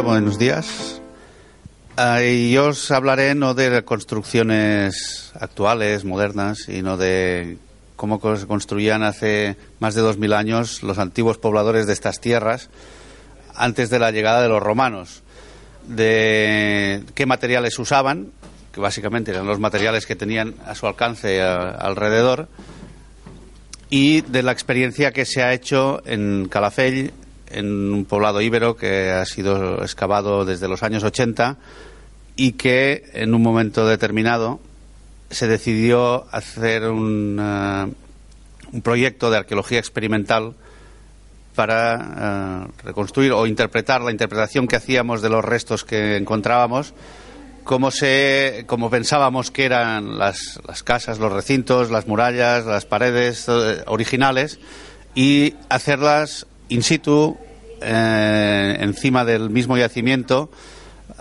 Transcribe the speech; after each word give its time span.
buenos 0.00 0.38
días. 0.38 1.00
Ah, 1.96 2.20
yo 2.20 2.66
os 2.68 2.90
hablaré 2.90 3.34
no 3.34 3.54
de 3.54 3.82
construcciones 3.84 5.32
actuales, 5.40 6.04
modernas, 6.04 6.58
sino 6.66 6.96
de 6.96 7.56
cómo 7.96 8.20
se 8.36 8.46
construían 8.46 9.02
hace 9.02 9.56
más 9.80 9.94
de 9.94 10.02
dos 10.02 10.18
mil 10.18 10.34
años 10.34 10.82
los 10.82 10.98
antiguos 10.98 11.38
pobladores 11.38 11.86
de 11.86 11.94
estas 11.94 12.20
tierras 12.20 12.68
antes 13.54 13.88
de 13.88 13.98
la 13.98 14.10
llegada 14.10 14.42
de 14.42 14.48
los 14.48 14.62
romanos, 14.62 15.22
de 15.86 17.02
qué 17.14 17.24
materiales 17.24 17.78
usaban, 17.78 18.32
que 18.72 18.80
básicamente 18.80 19.30
eran 19.30 19.46
los 19.46 19.60
materiales 19.60 20.04
que 20.04 20.16
tenían 20.16 20.54
a 20.66 20.74
su 20.74 20.86
alcance 20.86 21.40
alrededor, 21.42 22.48
y 23.88 24.20
de 24.20 24.42
la 24.42 24.52
experiencia 24.52 25.12
que 25.12 25.24
se 25.24 25.42
ha 25.42 25.54
hecho 25.54 26.02
en 26.04 26.48
Calafell, 26.50 27.12
en 27.50 27.92
un 27.92 28.04
poblado 28.04 28.40
íbero 28.40 28.76
que 28.76 29.10
ha 29.10 29.24
sido 29.24 29.82
excavado 29.82 30.44
desde 30.44 30.68
los 30.68 30.82
años 30.82 31.04
80 31.04 31.56
y 32.36 32.52
que 32.52 33.04
en 33.14 33.34
un 33.34 33.42
momento 33.42 33.86
determinado 33.86 34.60
se 35.30 35.48
decidió 35.48 36.26
hacer 36.30 36.88
un, 36.88 37.38
eh, 37.40 37.92
un 38.72 38.82
proyecto 38.82 39.30
de 39.30 39.38
arqueología 39.38 39.78
experimental 39.78 40.54
para 41.54 42.66
eh, 42.68 42.72
reconstruir 42.84 43.32
o 43.32 43.46
interpretar 43.46 44.02
la 44.02 44.12
interpretación 44.12 44.68
que 44.68 44.76
hacíamos 44.76 45.22
de 45.22 45.30
los 45.30 45.44
restos 45.44 45.84
que 45.84 46.16
encontrábamos, 46.16 46.94
como, 47.64 47.90
se, 47.90 48.64
como 48.66 48.90
pensábamos 48.90 49.50
que 49.50 49.64
eran 49.64 50.18
las, 50.18 50.60
las 50.68 50.84
casas, 50.84 51.18
los 51.18 51.32
recintos, 51.32 51.90
las 51.90 52.06
murallas, 52.06 52.66
las 52.66 52.84
paredes 52.84 53.46
eh, 53.48 53.82
originales 53.86 54.60
y 55.14 55.54
hacerlas 55.68 56.46
in 56.68 56.82
situ, 56.82 57.36
encima 57.80 59.24
del 59.24 59.50
mismo 59.50 59.76
yacimiento, 59.76 60.50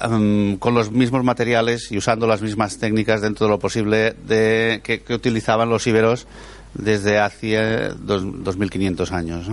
Em, 0.02 0.58
con 0.58 0.74
los 0.74 0.92
mismos 0.92 1.24
materiales 1.24 1.90
y 1.92 1.98
usando 1.98 2.28
las 2.28 2.42
mismas 2.42 2.78
técnicas 2.80 3.22
dentro 3.22 3.46
de 3.46 3.52
lo 3.52 3.60
posible 3.60 4.16
que, 4.28 5.02
utilizaban 5.10 5.70
los 5.70 5.88
íberos 5.88 6.28
desde 6.74 7.20
hace 7.20 7.92
dos, 8.00 8.24
2.500 8.26 9.12
años. 9.12 9.48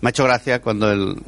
Me 0.00 0.08
ha 0.08 0.10
hecho 0.10 0.24
gracia 0.24 0.62
cuando 0.62 0.90
el 0.90 1.20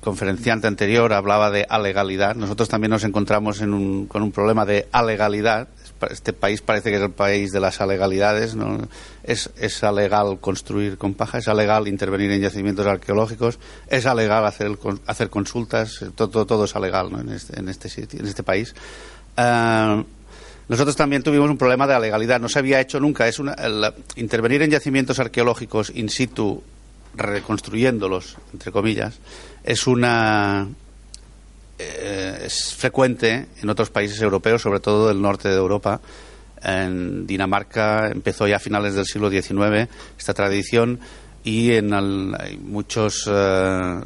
conferenciante 0.00 0.68
anterior 0.68 1.12
hablaba 1.12 1.50
de 1.50 1.66
alegalidad. 1.68 2.34
Nosotros 2.34 2.68
también 2.68 2.92
nos 2.92 3.04
encontramos 3.04 3.58
con 3.58 4.22
un 4.22 4.32
problema 4.32 4.64
de 4.64 4.88
alegalidad 4.92 5.68
este 6.10 6.32
país 6.32 6.60
parece 6.60 6.90
que 6.90 6.96
es 6.96 7.02
el 7.02 7.10
país 7.10 7.52
de 7.52 7.60
las 7.60 7.80
alegalidades. 7.80 8.54
¿no? 8.54 8.88
Es, 9.22 9.50
es 9.56 9.82
alegal 9.84 10.38
construir 10.40 10.98
con 10.98 11.14
paja, 11.14 11.38
es 11.38 11.48
alegal 11.48 11.88
intervenir 11.88 12.30
en 12.32 12.40
yacimientos 12.40 12.86
arqueológicos, 12.86 13.58
es 13.88 14.06
alegal 14.06 14.44
hacer, 14.46 14.78
hacer 15.06 15.30
consultas, 15.30 16.04
todo, 16.14 16.46
todo 16.46 16.64
es 16.64 16.76
alegal 16.76 17.12
¿no? 17.12 17.20
en, 17.20 17.30
este, 17.30 17.58
en, 17.58 17.68
este 17.68 17.88
sitio, 17.88 18.20
en 18.20 18.26
este 18.26 18.42
país. 18.42 18.74
Ah, 19.36 20.02
nosotros 20.68 20.96
también 20.96 21.22
tuvimos 21.22 21.50
un 21.50 21.58
problema 21.58 21.86
de 21.86 21.94
alegalidad. 21.94 22.40
No 22.40 22.48
se 22.48 22.58
había 22.58 22.80
hecho 22.80 23.00
nunca. 23.00 23.28
Es 23.28 23.38
una, 23.38 23.54
intervenir 24.16 24.62
en 24.62 24.70
yacimientos 24.70 25.18
arqueológicos 25.18 25.92
in 25.94 26.08
situ, 26.08 26.62
reconstruyéndolos, 27.14 28.38
entre 28.52 28.72
comillas, 28.72 29.18
es 29.64 29.86
una 29.86 30.68
eh, 31.78 32.44
es 32.46 32.74
frecuente 32.74 33.46
en 33.60 33.68
otros 33.68 33.90
países 33.90 34.20
europeos, 34.20 34.62
sobre 34.62 34.80
todo 34.80 35.08
del 35.08 35.20
norte 35.20 35.48
de 35.48 35.56
Europa. 35.56 36.00
En 36.62 37.26
Dinamarca 37.26 38.08
empezó 38.08 38.46
ya 38.46 38.56
a 38.56 38.60
finales 38.60 38.94
del 38.94 39.06
siglo 39.06 39.30
XIX 39.30 39.88
esta 40.16 40.32
tradición 40.32 41.00
y 41.44 41.72
en 41.72 41.92
hay 41.92 42.56
muchos, 42.56 43.28
eh, 43.28 44.00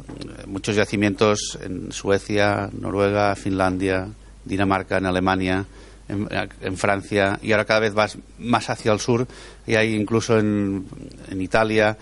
muchos 0.47 0.75
yacimientos 0.75 1.59
en 1.61 1.91
Suecia, 1.91 2.69
Noruega, 2.73 3.35
Finlandia, 3.35 4.07
Dinamarca, 4.43 4.97
en 4.97 5.05
Alemania, 5.05 5.65
en, 6.07 6.77
Francia 6.77 7.37
y 7.43 7.51
ahora 7.51 7.65
cada 7.65 7.81
vez 7.81 7.93
más, 7.93 8.17
más 8.39 8.69
hacia 8.69 8.93
el 8.93 8.99
sur 8.99 9.27
y 9.67 9.75
hay 9.75 9.93
incluso 9.93 10.39
en, 10.39 10.85
en 11.29 11.41
Italia, 11.41 11.97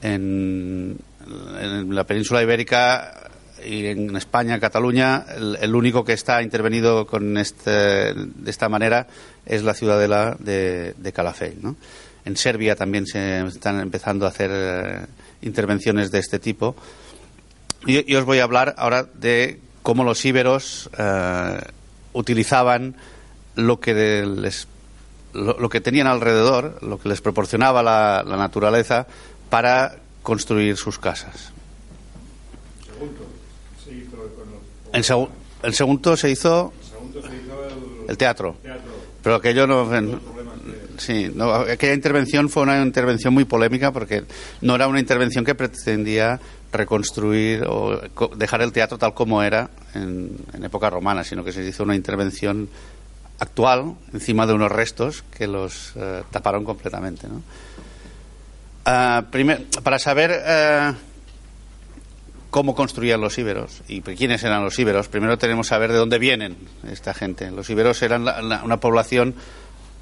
en 0.00 0.96
la 1.90 2.04
península 2.04 2.42
ibérica 2.42 3.21
y 3.64 3.86
en 3.86 4.16
España, 4.16 4.58
Cataluña, 4.60 5.24
el, 5.60 5.74
único 5.74 6.04
que 6.04 6.12
está 6.12 6.42
intervenido 6.42 7.06
con 7.06 7.36
este, 7.38 7.70
de 8.14 8.50
esta 8.50 8.68
manera 8.68 9.06
es 9.46 9.62
la 9.62 9.74
ciudadela 9.74 10.36
de, 10.38 10.94
de 10.96 11.12
Calafell. 11.12 11.58
¿no? 11.60 11.76
En 12.24 12.36
Serbia 12.36 12.76
también 12.76 13.06
se 13.06 13.40
están 13.46 13.80
empezando 13.80 14.26
a 14.26 14.28
hacer 14.28 14.50
eh, 14.52 15.06
intervenciones 15.42 16.10
de 16.10 16.18
este 16.18 16.38
tipo. 16.38 16.76
Y, 17.86 18.14
os 18.14 18.24
voy 18.24 18.38
a 18.38 18.44
hablar 18.44 18.74
ahora 18.78 19.04
de 19.14 19.58
cómo 19.82 20.04
los 20.04 20.24
íberos 20.24 20.88
eh, 20.96 21.60
utilizaban 22.12 22.94
lo 23.56 23.80
que 23.80 24.24
les 24.24 24.68
lo, 25.32 25.68
que 25.68 25.80
tenían 25.80 26.06
alrededor, 26.06 26.78
lo 26.82 27.00
que 27.00 27.08
les 27.08 27.22
proporcionaba 27.22 27.82
la, 27.82 28.22
la 28.24 28.36
naturaleza 28.36 29.06
para 29.48 29.96
construir 30.22 30.76
sus 30.76 30.98
casas. 30.98 31.52
El, 34.92 35.04
segundo 35.74 36.16
se 36.16 36.30
hizo, 36.30 36.72
el, 38.08 38.16
teatro. 38.16 38.56
Pero 39.22 39.36
aquello 39.36 39.66
no. 39.66 39.88
sí, 40.98 41.32
aquella 41.70 41.94
intervención 41.94 42.48
fue 42.48 42.64
una 42.64 42.82
intervención 42.82 43.32
muy 43.32 43.44
polémica 43.44 43.92
porque 43.92 44.24
no 44.60 44.74
era 44.74 44.88
una 44.88 45.00
intervención 45.00 45.44
que 45.44 45.54
pretendía 45.54 46.40
reconstruir 46.72 47.64
o 47.68 48.00
dejar 48.36 48.62
el 48.62 48.72
teatro 48.72 48.98
tal 48.98 49.14
como 49.14 49.42
era 49.42 49.70
en, 49.94 50.36
época 50.62 50.90
romana, 50.90 51.22
sino 51.24 51.44
que 51.44 51.52
se 51.52 51.64
hizo 51.64 51.82
una 51.82 51.94
intervención 51.94 52.68
actual 53.38 53.94
encima 54.12 54.46
de 54.46 54.52
unos 54.54 54.70
restos 54.70 55.24
que 55.36 55.46
los 55.46 55.92
eh, 55.96 56.22
taparon 56.30 56.64
completamente. 56.64 57.28
¿no? 57.28 57.42
Ah, 58.84 59.24
para 59.82 59.98
saber. 59.98 60.42
Eh, 60.44 60.92
cómo 62.52 62.74
construían 62.74 63.22
los 63.22 63.38
íberos 63.38 63.80
y 63.88 64.02
quiénes 64.02 64.44
eran 64.44 64.62
los 64.62 64.78
íberos. 64.78 65.08
Primero 65.08 65.38
tenemos 65.38 65.66
que 65.66 65.70
saber 65.70 65.90
de 65.90 65.96
dónde 65.96 66.18
vienen 66.18 66.54
esta 66.86 67.14
gente. 67.14 67.50
Los 67.50 67.70
íberos 67.70 68.02
eran 68.02 68.28
una 68.62 68.76
población 68.78 69.34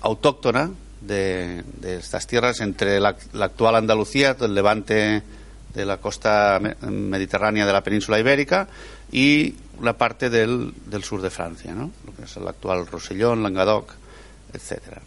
autóctona 0.01 0.69
de, 1.01 1.63
estas 1.81 2.27
tierras 2.27 2.61
entre 2.61 2.99
la, 2.99 3.17
actual 3.41 3.77
Andalucía, 3.77 4.37
el 4.41 4.53
levante 4.53 5.23
de 5.73 5.87
la 5.87 5.99
costa 5.99 6.61
mediterránea 6.83 7.65
de 7.65 7.73
la 7.73 7.85
península 7.85 8.19
ibérica 8.19 8.67
y 9.13 9.55
la 9.81 9.97
parte 9.97 10.29
del, 10.29 10.75
sur 11.05 11.23
de 11.23 11.31
Francia, 11.31 11.73
¿no? 11.73 11.93
lo 12.05 12.17
que 12.17 12.25
es 12.25 12.37
el 12.37 12.49
actual 12.49 12.85
Rosellón, 12.89 13.45
Languedoc, 13.45 13.95
etcétera. 14.53 15.01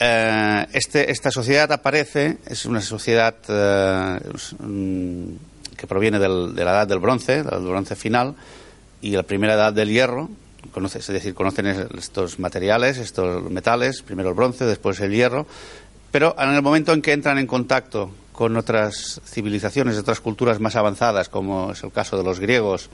Eh, 0.00 0.66
este, 0.72 1.12
esta 1.12 1.30
sociedad 1.30 1.70
aparece, 1.70 2.38
es 2.44 2.66
una 2.66 2.80
sociedad 2.80 3.36
eh, 3.48 4.18
que 5.76 5.86
proviene 5.86 6.18
de 6.18 6.28
la 6.28 6.70
edad 6.72 6.88
del 6.88 6.98
bronce, 6.98 7.42
del 7.42 7.64
bronce 7.64 7.96
final, 7.96 8.34
y 9.00 9.10
la 9.10 9.22
primera 9.22 9.54
edad 9.54 9.72
del 9.72 9.90
hierro, 9.90 10.28
es 10.84 11.06
decir, 11.06 11.34
conocen 11.34 11.66
estos 11.66 12.38
materiales, 12.38 12.98
estos 12.98 13.50
metales, 13.50 14.02
primero 14.02 14.30
el 14.30 14.34
bronce, 14.34 14.64
después 14.64 15.00
el 15.00 15.12
hierro, 15.12 15.46
pero 16.10 16.34
en 16.38 16.50
el 16.50 16.62
momento 16.62 16.92
en 16.92 17.02
que 17.02 17.12
entran 17.12 17.38
en 17.38 17.46
contacto 17.46 18.10
con 18.32 18.56
otras 18.56 19.20
civilizaciones, 19.24 19.96
otras 19.96 20.20
culturas 20.20 20.60
más 20.60 20.76
avanzadas, 20.76 21.28
como 21.28 21.72
es 21.72 21.82
el 21.82 21.92
caso 21.92 22.18
de 22.18 22.24
los 22.24 22.40
griegos 22.40 22.90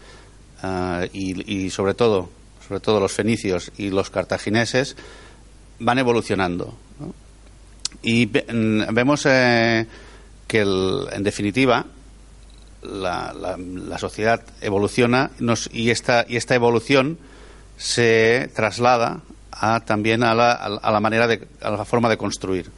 eh, 0.63 1.09
y, 1.13 1.71
sobre 1.71 1.95
todo, 1.95 2.31
sobre 2.67 2.81
todo 2.81 3.01
los 3.01 3.13
fenicios 3.13 3.73
y 3.77 3.91
los 3.91 4.11
cartagineses, 4.11 4.97
van 5.81 5.99
evolucionando. 5.99 6.75
Y 8.03 8.27
vemos 8.27 9.27
eh, 9.27 9.87
que, 10.47 10.61
en 10.61 11.23
definitiva, 11.23 11.87
la, 12.83 13.33
la, 13.35 13.99
sociedad 13.99 14.43
evoluciona 14.61 15.31
y, 15.71 15.91
esta, 15.91 16.25
y 16.29 16.37
esta 16.37 16.55
evolución 16.55 17.19
se 17.77 18.51
traslada 18.55 19.21
a, 19.53 19.81
también 19.81 20.25
a 20.25 20.35
la, 20.35 20.53
a 20.53 20.91
la 20.91 21.01
manera 21.01 21.27
de, 21.27 21.47
a 21.61 21.71
la 21.71 21.85
forma 21.85 22.09
de 22.09 22.17
construir, 22.17 22.71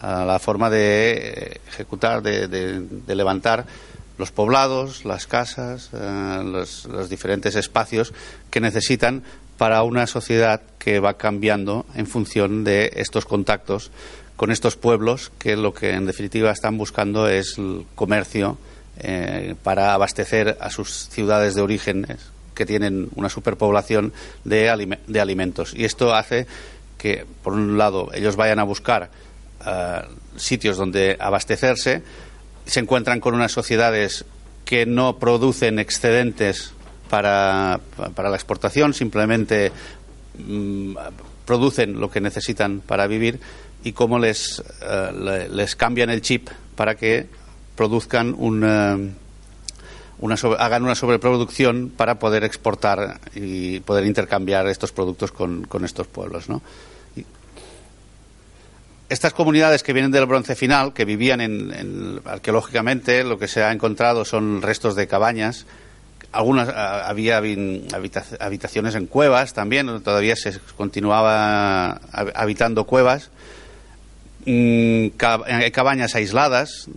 a 0.00 0.24
la 0.24 0.38
forma 0.38 0.70
de 0.70 1.60
ejecutar, 1.68 2.22
de, 2.22 2.48
de, 2.48 3.14
levantar 3.14 3.64
los 4.18 4.30
poblados, 4.30 5.04
las 5.04 5.26
casas, 5.26 5.90
eh, 5.92 6.42
los, 6.44 6.86
los, 6.86 7.08
diferentes 7.08 7.54
espacios 7.56 8.12
que 8.50 8.60
necesitan 8.60 9.22
para 9.56 9.82
una 9.82 10.06
sociedad 10.06 10.62
que 10.78 10.98
va 10.98 11.14
cambiando 11.14 11.86
en 11.94 12.06
función 12.06 12.64
de 12.64 12.92
estos 12.96 13.24
contactos 13.24 13.90
con 14.36 14.50
estos 14.50 14.76
pueblos 14.76 15.30
que 15.38 15.56
lo 15.56 15.72
que 15.72 15.92
en 15.92 16.06
definitiva 16.06 16.50
están 16.50 16.76
buscando 16.76 17.28
es 17.28 17.56
el 17.58 17.86
comercio, 17.94 18.58
eh, 18.98 19.54
para 19.62 19.94
abastecer 19.94 20.56
a 20.60 20.70
sus 20.70 21.08
ciudades 21.08 21.54
de 21.54 21.62
origen 21.62 22.06
que 22.54 22.66
tienen 22.66 23.08
una 23.16 23.28
superpoblación 23.28 24.12
de, 24.44 24.98
de 25.06 25.20
alimentos. 25.20 25.74
Y 25.74 25.84
esto 25.84 26.14
hace 26.14 26.46
que, 26.96 27.26
por 27.42 27.54
un 27.54 27.76
lado, 27.76 28.10
ellos 28.14 28.36
vayan 28.36 28.58
a 28.60 28.64
buscar 28.64 29.10
eh, 29.66 30.02
sitios 30.36 30.76
donde 30.76 31.16
abastecerse, 31.18 32.02
se 32.66 32.80
encuentran 32.80 33.20
con 33.20 33.34
unas 33.34 33.52
sociedades 33.52 34.24
que 34.64 34.86
no 34.86 35.18
producen 35.18 35.78
excedentes 35.78 36.72
para, 37.10 37.78
la 37.98 38.34
exportación, 38.34 38.94
simplemente 38.94 39.70
mm, 40.38 40.96
producen 41.44 42.00
lo 42.00 42.10
que 42.10 42.20
necesitan 42.20 42.80
para 42.80 43.06
vivir 43.06 43.38
y 43.84 43.92
cómo 43.92 44.18
eh, 44.24 44.32
les 45.50 45.76
cambian 45.76 46.10
el 46.10 46.22
chip 46.22 46.48
para 46.74 46.96
que 46.96 47.28
produzcan 47.76 48.34
una, 48.36 48.98
una 50.18 50.34
hagan 50.58 50.84
una 50.84 50.94
sobreproducción 50.94 51.92
para 51.96 52.18
poder 52.18 52.44
exportar 52.44 53.20
y 53.34 53.80
poder 53.80 54.06
intercambiar 54.06 54.66
estos 54.68 54.92
productos 54.92 55.32
con, 55.32 55.64
con 55.64 55.84
estos 55.84 56.06
pueblos. 56.06 56.48
¿no? 56.48 56.62
estas 59.08 59.32
comunidades 59.32 59.82
que 59.82 59.92
vienen 59.92 60.10
del 60.10 60.26
bronce 60.26 60.54
final, 60.54 60.92
que 60.92 61.04
vivían 61.04 61.40
en, 61.40 62.20
arqueológicamente, 62.24 63.22
lo 63.24 63.38
que 63.38 63.48
se 63.48 63.62
ha 63.62 63.72
encontrado 63.72 64.24
son 64.24 64.62
restos 64.62 64.96
de 64.96 65.06
cabañas. 65.06 65.66
Algunas 66.32 66.68
había 66.68 67.36
habitaciones 68.40 68.94
en 68.96 69.06
cuevas 69.06 69.54
también, 69.54 70.02
todavía 70.02 70.34
se 70.34 70.58
continuaba 70.76 72.00
habitando 72.12 72.84
cuevas. 72.84 73.30
Mm, 74.46 75.08
cabañas 75.72 76.14
aisladas, 76.14 76.88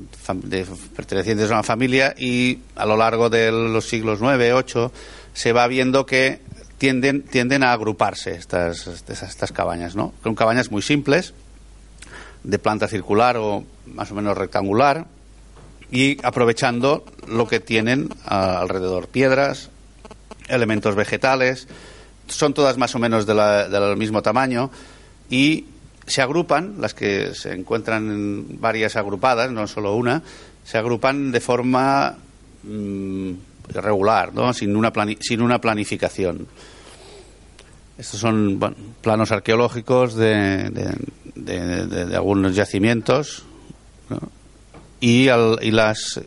pertenecientes 0.96 1.50
a 1.50 1.54
una 1.54 1.64
familia, 1.64 2.14
y 2.18 2.60
a 2.76 2.86
lo 2.86 2.98
largo 2.98 3.30
de 3.30 3.52
los 3.52 3.88
siglos 3.88 4.20
IX, 4.20 4.38
VIII, 4.38 4.90
se 5.34 5.54
va 5.54 5.68
viendo 5.68 6.06
que 6.06 6.42
tienden, 6.78 7.22
tienden 7.22 7.64
a 7.64 7.72
agruparse 7.72 8.36
estas, 8.36 8.88
estas, 8.88 9.52
cabañas, 9.54 9.96
¿no? 9.96 10.14
Son 10.24 10.36
cabañas 10.36 10.72
muy 10.72 10.82
simples, 10.82 11.34
de 12.44 12.60
planta 12.60 12.88
circular 12.88 13.38
o 13.38 13.64
más 13.86 14.12
o 14.12 14.16
menos 14.16 14.38
rectangular 14.38 15.06
y 15.90 16.18
aprovechando 16.26 17.06
lo 17.28 17.48
que 17.48 17.62
tienen 17.62 18.10
alrededor, 18.26 19.08
piedras, 19.08 19.70
elementos 20.50 20.96
vegetales, 20.96 21.68
son 22.28 22.54
todas 22.54 22.78
más 22.78 22.94
o 22.94 23.00
menos 23.00 23.26
del 23.26 23.98
mismo 23.98 24.22
tamaño 24.22 24.70
y 25.30 25.66
se 26.08 26.22
agrupan, 26.22 26.76
las 26.80 26.94
que 26.94 27.36
se 27.36 27.54
encuentran 27.54 28.46
varias 28.60 28.96
agrupadas, 28.96 29.52
no 29.52 29.68
solo 29.68 29.96
una, 29.96 30.24
se 30.64 30.78
agrupan 30.78 31.32
de 31.32 31.42
forma 31.42 32.18
mm, 32.64 33.32
irregular, 33.70 34.34
¿no? 34.34 34.54
sin, 34.54 34.76
una 34.76 34.92
sin 35.20 35.42
una 35.42 35.60
planificación. 35.60 36.48
Estos 37.98 38.20
son 38.20 38.60
planos 39.02 39.32
arqueológicos 39.32 40.16
de, 40.16 40.70
de, 41.36 42.16
algunos 42.16 42.56
yacimientos 42.56 43.44
y, 45.00 45.30
y, 45.30 45.72
las 45.72 46.22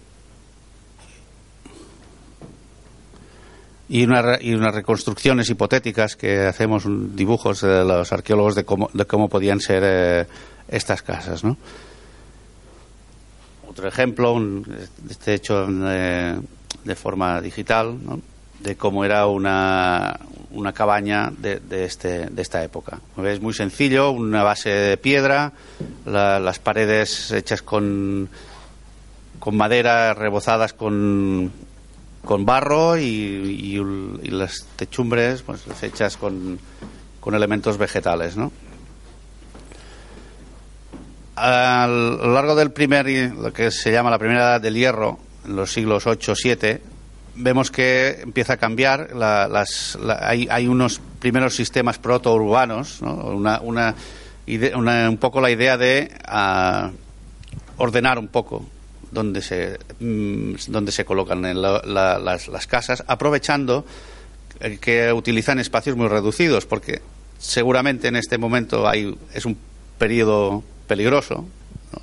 y, 3.90 4.02
y, 4.02 4.54
unas 4.54 4.74
reconstrucciones 4.74 5.50
hipotéticas 5.50 6.14
que 6.14 6.46
hacemos 6.46 6.84
dibujos 6.86 7.62
de 7.62 7.84
los 7.84 8.12
arqueólogos 8.12 8.54
de 8.54 8.64
cómo, 8.64 8.88
de 8.92 9.04
cómo 9.04 9.28
podían 9.28 9.60
ser 9.60 9.82
eh, 9.84 10.26
estas 10.68 11.02
casas. 11.02 11.42
¿no? 11.42 11.56
Otro 13.68 13.88
ejemplo, 13.88 14.40
este 15.10 15.34
hecho 15.34 15.66
de, 15.66 16.38
de 16.84 16.94
forma 16.94 17.40
digital, 17.40 17.98
de 18.60 18.76
cómo 18.76 19.04
era 19.04 19.26
una, 19.26 20.20
una 20.52 20.72
cabaña 20.72 21.32
de, 21.36 21.58
de, 21.58 21.84
este, 21.84 22.26
de 22.26 22.42
esta 22.42 22.62
época. 22.62 23.00
Es 23.24 23.40
muy 23.40 23.54
sencillo, 23.54 24.12
una 24.12 24.44
base 24.44 24.70
de 24.70 24.96
piedra, 24.98 25.52
las 26.06 26.60
paredes 26.60 27.32
hechas 27.32 27.62
con, 27.62 28.28
con 29.40 29.56
madera, 29.56 30.14
rebozadas 30.14 30.74
con, 30.74 31.50
con 32.24 32.44
barro 32.44 32.98
y, 32.98 33.80
las 34.24 34.66
techumbres 34.76 35.42
pues, 35.42 35.62
hechas 35.82 36.16
con, 36.16 36.58
con 37.20 37.34
elementos 37.34 37.78
vegetales. 37.78 38.36
¿no? 38.36 38.52
A 41.36 41.86
lo 41.88 42.32
largo 42.32 42.54
del 42.54 42.70
primer, 42.70 43.06
lo 43.32 43.52
que 43.52 43.70
se 43.70 43.92
llama 43.92 44.10
la 44.10 44.18
primera 44.18 44.40
edad 44.40 44.60
del 44.60 44.74
hierro, 44.74 45.18
en 45.46 45.56
los 45.56 45.72
siglos 45.72 46.06
8 46.06 46.34
7, 46.34 46.82
vemos 47.36 47.70
que 47.70 48.20
empieza 48.20 48.54
a 48.54 48.56
cambiar. 48.58 49.14
las, 49.14 49.98
hay, 50.20 50.68
unos 50.68 51.00
primeros 51.18 51.54
sistemas 51.54 51.98
protourbanos, 51.98 53.00
¿no? 53.02 53.14
una, 53.14 53.60
una, 53.62 53.94
un 55.08 55.16
poco 55.18 55.40
la 55.40 55.50
idea 55.50 55.76
de 55.76 56.12
ah, 56.26 56.90
ordenar 57.78 58.18
un 58.18 58.28
poco 58.28 58.66
donde 59.10 59.42
se, 59.42 59.78
mm, 59.98 60.54
donde 60.68 60.92
se 60.92 61.04
colocan 61.04 61.42
las, 61.42 62.48
las, 62.48 62.66
casas, 62.66 63.04
aprovechando 63.06 63.84
que 64.80 65.12
utilizan 65.12 65.58
espacios 65.58 65.96
muy 65.96 66.08
reducidos, 66.08 66.66
porque 66.66 67.00
seguramente 67.38 68.08
en 68.08 68.16
este 68.16 68.38
momento 68.38 68.88
hay, 68.88 69.16
es 69.34 69.46
un 69.46 69.56
periodo 69.98 70.62
peligroso, 70.86 71.46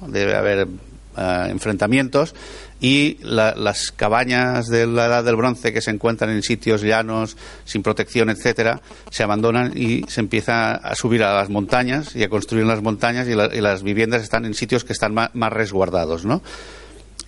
debe 0.07 0.35
haber 0.35 0.67
ah, 1.15 1.47
enfrentamientos 1.49 2.33
y 2.79 3.17
las 3.23 3.91
cabañas 3.91 4.67
de 4.67 4.85
la 4.85 5.07
edad 5.07 5.23
del 5.23 5.35
bronce 5.35 5.73
que 5.73 5.81
se 5.81 5.89
encuentran 5.89 6.29
en 6.29 6.43
sitios 6.43 6.81
llanos, 6.81 7.35
sin 7.65 7.81
protección, 7.81 8.29
etcétera, 8.29 8.81
se 9.09 9.23
abandonan 9.23 9.73
y 9.75 10.03
se 10.07 10.21
empieza 10.21 10.75
a 10.75 10.95
subir 10.95 11.23
a 11.23 11.33
las 11.33 11.49
montañas 11.49 12.15
y 12.15 12.23
a 12.23 12.29
construir 12.29 12.63
en 12.63 12.69
las 12.69 12.83
montañas 12.83 13.27
y, 13.27 13.33
las 13.33 13.83
viviendas 13.83 14.21
están 14.21 14.45
en 14.45 14.53
sitios 14.53 14.83
que 14.83 14.93
están 14.93 15.13
más, 15.13 15.53
resguardados, 15.53 16.25
¿no? 16.25 16.41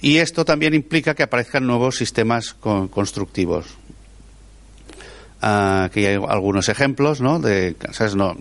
Y 0.01 0.17
esto 0.17 0.45
también 0.45 0.73
implica 0.73 1.13
que 1.13 1.23
aparezcan 1.23 1.67
nuevos 1.67 1.97
sistemas 1.97 2.53
constructivos. 2.53 3.65
Ah, 5.41 5.85
aquí 5.85 6.05
hay 6.05 6.15
algunos 6.27 6.69
ejemplos, 6.69 7.21
¿no? 7.21 7.39
De 7.39 7.75
casas 7.77 8.15
no 8.15 8.35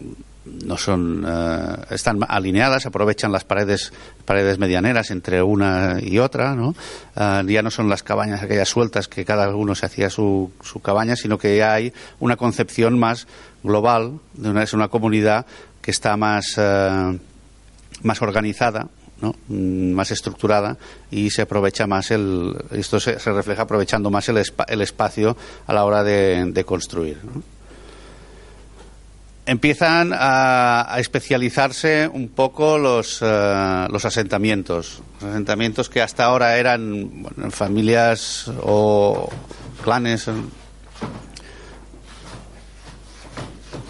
no 0.63 0.77
son 0.77 1.25
eh, 1.27 1.77
están 1.91 2.21
alineadas 2.27 2.87
aprovechan 2.87 3.33
las 3.33 3.45
paredes 3.45 3.93
paredes 4.25 4.59
medianeras 4.59 5.11
entre 5.11 5.43
una 5.43 5.99
y 6.01 6.19
otra 6.19 6.55
no 6.55 6.75
eh, 7.17 7.43
ya 7.47 7.63
no 7.63 7.71
son 7.71 7.89
las 7.89 8.03
cabañas 8.03 8.43
aquellas 8.43 8.69
sueltas 8.69 9.09
que 9.09 9.25
cada 9.25 9.55
uno 9.55 9.75
se 9.75 9.87
hacía 9.87 10.11
su, 10.11 10.51
su 10.63 10.81
cabaña 10.81 11.17
sino 11.17 11.39
que 11.39 11.57
ya 11.57 11.75
hay 11.75 11.93
una 12.19 12.37
concepción 12.37 12.99
más 12.99 13.27
global 13.63 14.21
de 14.35 14.51
una 14.51 14.63
es 14.63 14.73
una 14.73 14.89
comunidad 14.89 15.47
que 15.83 15.91
está 15.91 16.17
más 16.17 16.55
eh, 16.57 17.19
más 18.03 18.23
organizada 18.23 18.89
Mm, 19.21 19.93
más 19.93 20.13
estructurada 20.13 20.77
y 21.11 21.31
se 21.31 21.43
aprovecha 21.43 21.89
más 21.89 22.13
el 22.13 22.55
esto 22.71 23.01
se, 23.01 23.19
refleja 23.19 23.63
aprovechando 23.63 24.11
más 24.11 24.29
el, 24.29 24.41
el 24.69 24.81
espacio 24.81 25.37
a 25.67 25.73
la 25.75 25.85
hora 25.85 26.05
de, 26.05 26.53
de 26.53 26.65
construir 26.65 27.19
empiezan 29.45 30.13
a, 30.15 30.95
especializarse 30.99 32.09
un 32.13 32.29
poco 32.29 32.77
los, 32.77 33.21
eh, 33.23 33.87
los 33.91 34.05
asentamientos. 34.05 35.01
Asentamientos 35.23 35.89
que 35.89 36.03
hasta 36.03 36.27
ahora 36.27 36.59
eran 36.59 37.25
familias 37.51 38.51
o 38.61 39.31
clanes 39.83 40.29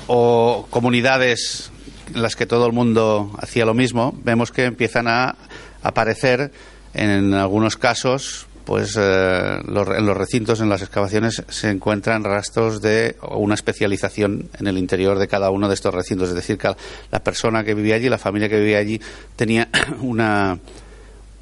o 0.07 0.67
comunidades 0.71 1.73
las 2.15 2.37
que 2.37 2.47
todo 2.47 2.67
el 2.67 2.73
mundo 2.73 3.31
hacía 3.39 3.65
lo 3.65 3.75
mismo, 3.75 4.15
vemos 4.25 4.53
que 4.53 4.65
empiezan 4.65 5.09
a 5.09 5.37
aparecer 5.83 6.53
en 6.95 7.35
algunos 7.35 7.77
casos 7.77 8.49
pues 8.69 8.99
eh, 9.01 9.61
en 9.67 10.07
los 10.07 10.17
recintos, 10.17 10.61
en 10.61 10.69
las 10.69 10.83
excavaciones, 10.83 11.43
se 11.49 11.71
encuentran 11.71 12.23
rastros 12.23 12.83
de 12.83 13.17
una 13.23 13.55
especialización 13.55 14.51
en 14.59 14.67
el 14.67 14.77
interior 14.77 15.19
de 15.19 15.27
cada 15.27 15.49
uno 15.49 15.69
de 15.69 15.75
estos 15.75 15.95
recintos. 15.95 16.29
Es 16.29 16.35
decir, 16.35 16.59
que 16.59 16.75
la 17.11 17.21
persona 17.21 17.65
que 17.65 17.73
vivía 17.73 17.95
allí, 17.95 18.11
la 18.11 18.19
familia 18.19 18.51
que 18.51 18.61
vivía 18.61 18.77
allí, 18.77 19.01
tenía 19.37 19.71
una, 20.03 20.59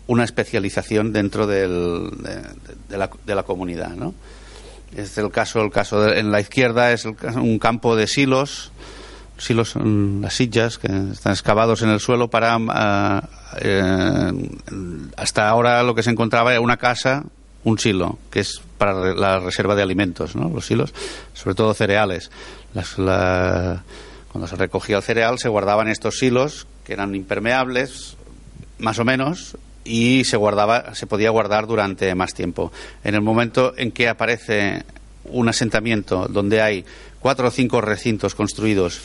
una 0.06 0.22
especialización 0.22 1.12
dentro 1.12 1.48
del, 1.48 2.10
de, 2.88 2.96
la, 2.96 3.10
de, 3.26 3.34
la, 3.34 3.42
comunidad. 3.42 3.96
¿no? 3.96 4.14
Es 4.96 5.18
el 5.18 5.32
caso, 5.32 5.60
el 5.62 5.72
caso 5.72 6.08
en 6.14 6.30
la 6.30 6.40
izquierda 6.40 6.92
es 6.92 7.06
un 7.06 7.58
campo 7.58 7.96
de 7.96 8.06
silos 8.06 8.70
silos 9.38 9.70
son 9.70 10.20
las 10.22 10.34
sillas 10.34 10.78
que 10.78 10.86
están 10.86 11.32
excavados 11.32 11.82
en 11.82 11.90
el 11.90 12.00
suelo 12.00 12.28
para 12.28 12.56
ah, 12.70 13.28
eh, 13.60 14.32
hasta 15.16 15.48
ahora 15.48 15.82
lo 15.82 15.94
que 15.94 16.02
se 16.02 16.10
encontraba 16.10 16.52
era 16.52 16.60
una 16.60 16.76
casa 16.76 17.24
un 17.64 17.78
silo 17.78 18.18
que 18.30 18.40
es 18.40 18.60
para 18.78 19.14
la 19.14 19.40
reserva 19.40 19.74
de 19.74 19.82
alimentos 19.82 20.36
¿no? 20.36 20.48
los 20.48 20.66
silos 20.66 20.94
sobre 21.34 21.54
todo 21.54 21.74
cereales 21.74 22.30
cuando 22.72 24.46
se 24.46 24.56
recogía 24.56 24.96
el 24.96 25.02
cereal 25.02 25.38
se 25.38 25.48
guardaban 25.48 25.88
estos 25.88 26.18
silos 26.18 26.66
que 26.84 26.94
eran 26.94 27.14
impermeables 27.14 28.16
más 28.78 28.98
o 28.98 29.04
menos 29.04 29.56
y 29.84 30.24
se 30.24 30.36
guardaba 30.36 30.94
se 30.94 31.06
podía 31.06 31.30
guardar 31.30 31.66
durante 31.66 32.14
más 32.14 32.34
tiempo 32.34 32.72
en 33.04 33.14
el 33.14 33.20
momento 33.20 33.74
en 33.76 33.92
que 33.92 34.08
aparece 34.08 34.84
un 35.24 35.48
asentamiento 35.48 36.28
donde 36.28 36.62
hay 36.62 36.84
cuatro 37.20 37.48
o 37.48 37.50
cinco 37.50 37.80
recintos 37.80 38.34
construidos 38.34 39.00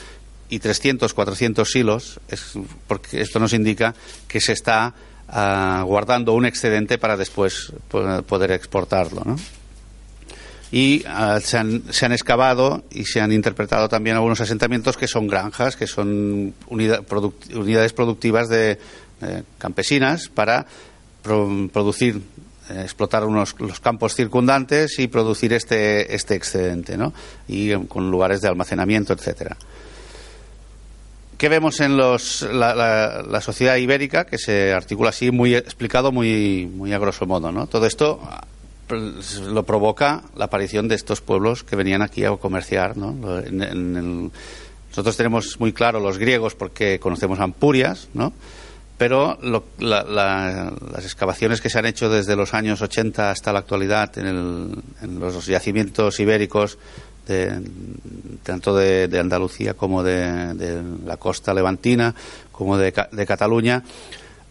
y 0.52 0.60
300, 0.60 1.14
400 1.14 1.72
silos, 1.72 2.20
es 2.28 2.54
porque 2.88 3.22
esto 3.22 3.40
nos 3.40 3.54
indica 3.54 3.96
que 4.28 4.40
se 4.40 4.52
está 4.52 4.94
uh, 5.30 5.84
guardando 5.86 6.34
un 6.34 6.46
excedente 6.46 7.00
para 7.00 7.18
después 7.18 7.74
poder 7.90 8.52
exportarlo. 8.52 9.24
¿no? 9.26 9.38
y 10.72 11.04
ah, 11.06 11.40
se, 11.42 11.58
han, 11.58 11.84
se, 11.92 12.06
han, 12.06 12.14
excavado 12.14 12.84
y 12.90 13.04
se 13.06 13.20
han 13.20 13.32
interpretado 13.32 13.90
también 13.90 14.16
algunos 14.16 14.40
asentamientos 14.40 14.96
que 14.96 15.08
son 15.08 15.28
granjas, 15.28 15.76
que 15.76 15.86
son 15.86 16.54
unidades 16.68 17.94
productivas 17.94 18.48
de, 18.48 18.80
campesinas 19.58 20.30
para 20.30 20.66
producir, 21.22 22.22
eh, 22.70 22.82
explotar 22.82 23.26
unos, 23.26 23.56
los 23.60 23.80
campos 23.80 24.16
circundantes 24.16 24.98
y 24.98 25.08
producir 25.08 25.54
este, 25.54 26.16
este 26.16 26.36
excedente, 26.36 26.98
¿no? 26.98 27.14
Y 27.48 27.76
con 27.86 28.10
lugares 28.10 28.42
de 28.42 28.48
almacenamiento, 28.48 29.14
etcétera. 29.14 29.58
¿Qué 31.42 31.50
vemos 31.50 31.80
en 31.80 31.98
los, 31.98 32.44
la, 32.44 32.76
la, 33.28 33.42
sociedad 33.42 33.76
ibérica? 33.78 34.26
Que 34.26 34.38
se 34.38 34.74
articula 34.74 35.10
así, 35.10 35.32
muy 35.32 35.56
explicado, 35.56 36.12
muy, 36.12 36.70
muy 36.72 36.94
a 36.94 37.00
grosso 37.00 37.26
modo. 37.26 37.52
¿no? 37.52 37.66
Todo 37.66 37.88
esto 37.88 38.20
pues, 38.86 39.40
lo 39.40 39.64
provoca 39.64 40.22
la 40.36 40.46
aparición 40.46 40.88
de 40.88 40.94
estos 40.94 41.20
pueblos 41.20 41.64
que 41.64 41.76
venían 41.76 42.04
aquí 42.04 42.26
a 42.26 42.38
comerciar. 42.38 42.96
¿no? 42.96 43.14
nosotros 44.90 45.18
tenemos 45.18 45.60
muy 45.60 45.74
claro 45.74 46.00
los 46.00 46.20
griegos 46.20 46.54
porque 46.54 47.00
conocemos 47.00 47.40
Ampurias, 47.40 48.08
¿no? 48.14 48.34
pero 49.00 49.40
las 49.80 51.04
excavaciones 51.04 51.60
que 51.60 51.72
se 51.72 51.80
han 51.80 51.88
hecho 51.88 52.08
desde 52.08 52.36
los 52.36 52.54
años 52.54 52.84
80 52.84 53.32
hasta 53.32 53.52
la 53.52 53.58
actualidad 53.58 54.16
en, 54.20 54.84
en 55.02 55.20
los 55.20 55.48
yacimientos 55.48 56.20
ibéricos 56.20 56.78
tanto 58.44 58.76
de, 58.76 59.20
Andalucía 59.20 59.74
como 59.74 60.04
de, 60.04 60.82
la 61.06 61.18
costa 61.18 61.54
levantina, 61.54 62.14
como 62.52 62.78
de, 62.78 62.92
Cataluña, 62.92 63.84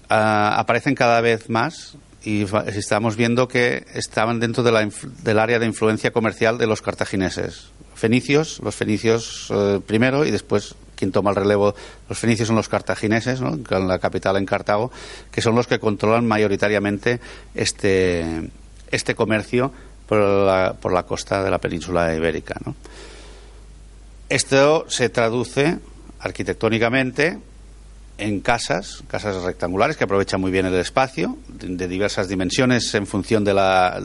ah, 0.08 0.54
aparecen 0.58 0.94
cada 0.94 1.20
vez 1.20 1.48
más 1.50 1.96
y 2.22 2.46
estamos 2.66 3.16
viendo 3.16 3.48
que 3.48 3.86
estaban 3.94 4.40
dentro 4.40 4.62
del 4.62 5.38
área 5.38 5.58
de 5.58 5.66
influencia 5.66 6.12
comercial 6.12 6.58
de 6.58 6.66
los 6.66 6.82
cartagineses. 6.82 7.70
Fenicios, 7.94 8.60
los 8.62 8.74
fenicios 8.74 9.48
eh, 9.50 9.80
primero 9.86 10.24
y 10.24 10.30
después 10.30 10.74
quien 10.96 11.12
toma 11.12 11.30
el 11.30 11.36
relevo, 11.36 11.74
los 12.10 12.18
fenicios 12.18 12.48
son 12.48 12.56
los 12.56 12.68
cartagineses, 12.68 13.40
con 13.40 13.88
la 13.88 13.98
capital 13.98 14.36
en 14.36 14.44
Cartago, 14.44 14.90
que 15.30 15.40
son 15.40 15.54
los 15.54 15.66
que 15.66 15.78
controlan 15.78 16.28
mayoritariamente 16.28 17.20
este, 17.54 18.50
este 18.90 19.14
comercio 19.14 19.72
por 20.10 20.18
la, 20.18 20.74
por 20.74 20.92
la 20.92 21.04
costa 21.04 21.40
de 21.40 21.52
la 21.52 21.58
península 21.58 22.12
ibérica. 22.12 22.56
Esto 24.28 24.86
se 24.88 25.08
traduce 25.08 25.78
arquitectónicamente 26.18 27.38
en 28.18 28.40
casas, 28.40 29.04
casas 29.06 29.40
rectangulares 29.44 29.96
que 29.96 30.02
aprovechan 30.02 30.40
muy 30.40 30.50
bien 30.50 30.66
el 30.66 30.74
espacio, 30.74 31.38
de, 31.46 31.86
diversas 31.86 32.26
dimensiones 32.26 32.92
en 32.96 33.06
función 33.06 33.44
de 33.44 33.54
la, 33.54 34.00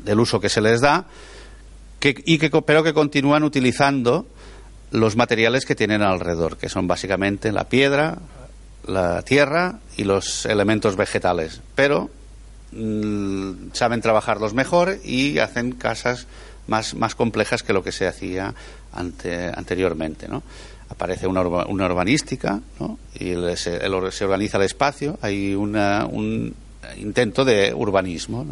del 0.00 0.18
uso 0.18 0.40
que 0.40 0.48
se 0.48 0.60
les 0.60 0.80
da, 0.80 1.04
y 2.02 2.36
que, 2.36 2.50
pero 2.62 2.82
que 2.82 2.92
continúan 2.92 3.44
utilizando 3.44 4.26
los 4.90 5.14
materiales 5.14 5.64
que 5.64 5.76
tienen 5.76 6.02
alrededor, 6.02 6.56
que 6.56 6.68
son 6.68 6.88
básicamente 6.88 7.52
la 7.52 7.68
piedra, 7.68 8.18
la 8.84 9.22
tierra 9.22 9.78
y 9.96 10.02
los 10.02 10.44
elementos 10.44 10.96
vegetales. 10.96 11.60
Pero 11.76 12.10
saben 13.72 14.00
trabajarlos 14.00 14.54
mejor 14.54 14.98
y 15.04 15.38
hacen 15.38 15.72
casas 15.72 16.26
más, 16.66 16.94
más 16.94 17.14
complejas 17.14 17.62
que 17.62 17.72
lo 17.72 17.82
que 17.82 17.92
se 17.92 18.06
hacía 18.06 18.54
ante, 18.92 19.46
anteriormente. 19.54 20.28
¿no? 20.28 20.42
Aparece 20.88 21.26
una, 21.26 21.42
una 21.42 21.86
urbanística 21.86 22.60
¿no? 22.80 22.98
y 23.14 23.34
se, 23.56 23.80
se, 24.10 24.24
organiza 24.24 24.58
el 24.58 24.64
espacio, 24.64 25.18
hay 25.22 25.54
un 25.54 26.54
intento 26.98 27.44
de 27.44 27.72
urbanismo. 27.74 28.46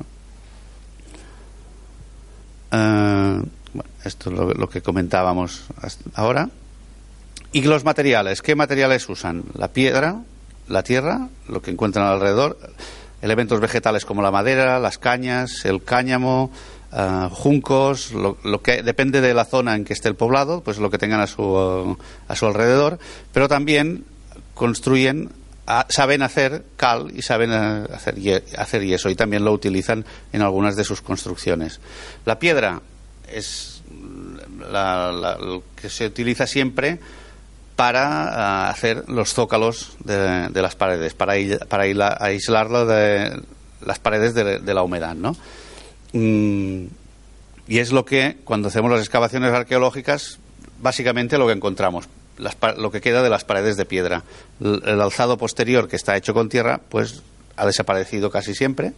Uh, 2.73 3.47
bueno, 3.73 3.91
esto 4.05 4.31
es 4.31 4.37
lo, 4.37 4.53
lo, 4.53 4.69
que 4.69 4.83
comentábamos 4.83 5.65
ahora. 6.15 6.49
¿Y 7.53 7.63
los 7.63 7.85
materiales? 7.85 8.43
¿Qué 8.43 8.57
materiales 8.57 9.09
usan? 9.09 9.45
La 9.57 9.69
piedra, 9.69 10.23
la 10.69 10.83
tierra, 10.83 11.29
lo 11.49 11.63
que 11.63 11.71
encuentran 11.71 12.07
alrededor 12.07 12.59
elementos 13.25 13.59
vegetales 13.59 14.05
como 14.05 14.21
la 14.21 14.31
madera, 14.31 14.79
las 14.79 14.99
cañas, 14.99 15.65
el 15.65 15.83
cáñamo, 15.83 16.51
uh, 16.93 17.31
juncos, 17.31 18.13
lo, 18.13 18.37
lo, 18.45 18.61
que 18.61 18.83
depende 18.83 19.23
de 19.23 19.33
la 19.33 19.47
zona 19.47 19.75
en 19.77 19.85
que 19.85 19.95
esté 19.95 20.11
el 20.11 20.15
poblado, 20.15 20.61
pues 20.61 20.77
lo 20.77 20.91
que 20.91 20.99
tengan 20.99 21.21
a 21.21 21.27
su, 21.27 21.97
a 22.29 22.37
su 22.37 22.47
alrededor, 22.47 22.99
pero 23.33 23.49
también 23.49 24.05
construyen, 24.53 25.31
a, 25.67 25.87
saben 25.89 26.21
hacer 26.21 26.65
cal 26.77 27.11
y 27.17 27.23
saben 27.23 27.51
hacer, 27.51 28.45
hacer 28.59 28.85
yeso 28.85 29.09
y 29.09 29.15
también 29.15 29.43
lo 29.43 29.53
utilizan 29.53 30.05
en 30.35 30.43
algunas 30.43 30.77
de 30.77 30.85
sus 30.85 31.01
construcciones. 31.01 31.81
La 32.27 32.39
piedra 32.39 32.83
es 33.33 33.83
la, 34.71 35.11
la, 35.13 35.39
que 35.81 35.89
se 35.89 36.07
utiliza 36.07 36.47
siempre 36.47 37.01
para 37.77 38.67
uh, 38.69 38.71
hacer 38.71 39.09
los 39.09 39.35
zócalos 39.35 39.97
de, 40.05 40.51
las 40.55 40.77
paredes, 40.77 41.15
para, 41.15 41.35
para 41.69 41.85
aislarlo 42.21 42.87
de 42.87 43.41
las 43.85 43.99
paredes 43.99 44.35
de, 44.35 44.75
la 44.75 44.83
humedad, 44.83 45.15
¿no? 45.15 45.37
Mm, 46.13 46.87
y 47.67 47.79
es 47.79 47.93
lo 47.93 48.05
que, 48.05 48.37
cuando 48.45 48.69
hacemos 48.69 48.91
las 48.91 49.01
excavaciones 49.01 49.53
arqueológicas, 49.53 50.39
básicamente 50.81 51.39
lo 51.39 51.47
que 51.47 51.55
encontramos, 51.55 52.09
las, 52.39 52.57
lo 52.77 52.91
que 52.91 53.01
queda 53.01 53.23
de 53.23 53.31
las 53.31 53.45
paredes 53.45 53.77
de 53.77 53.85
piedra. 53.85 54.23
El, 54.61 55.01
alzado 55.01 55.37
posterior, 55.37 55.89
que 55.89 55.97
está 55.97 56.17
hecho 56.17 56.35
con 56.35 56.49
tierra, 56.49 56.81
pues 56.89 57.23
ha 57.57 57.67
desaparecido 57.67 58.31
casi 58.31 58.55
siempre 58.55 58.93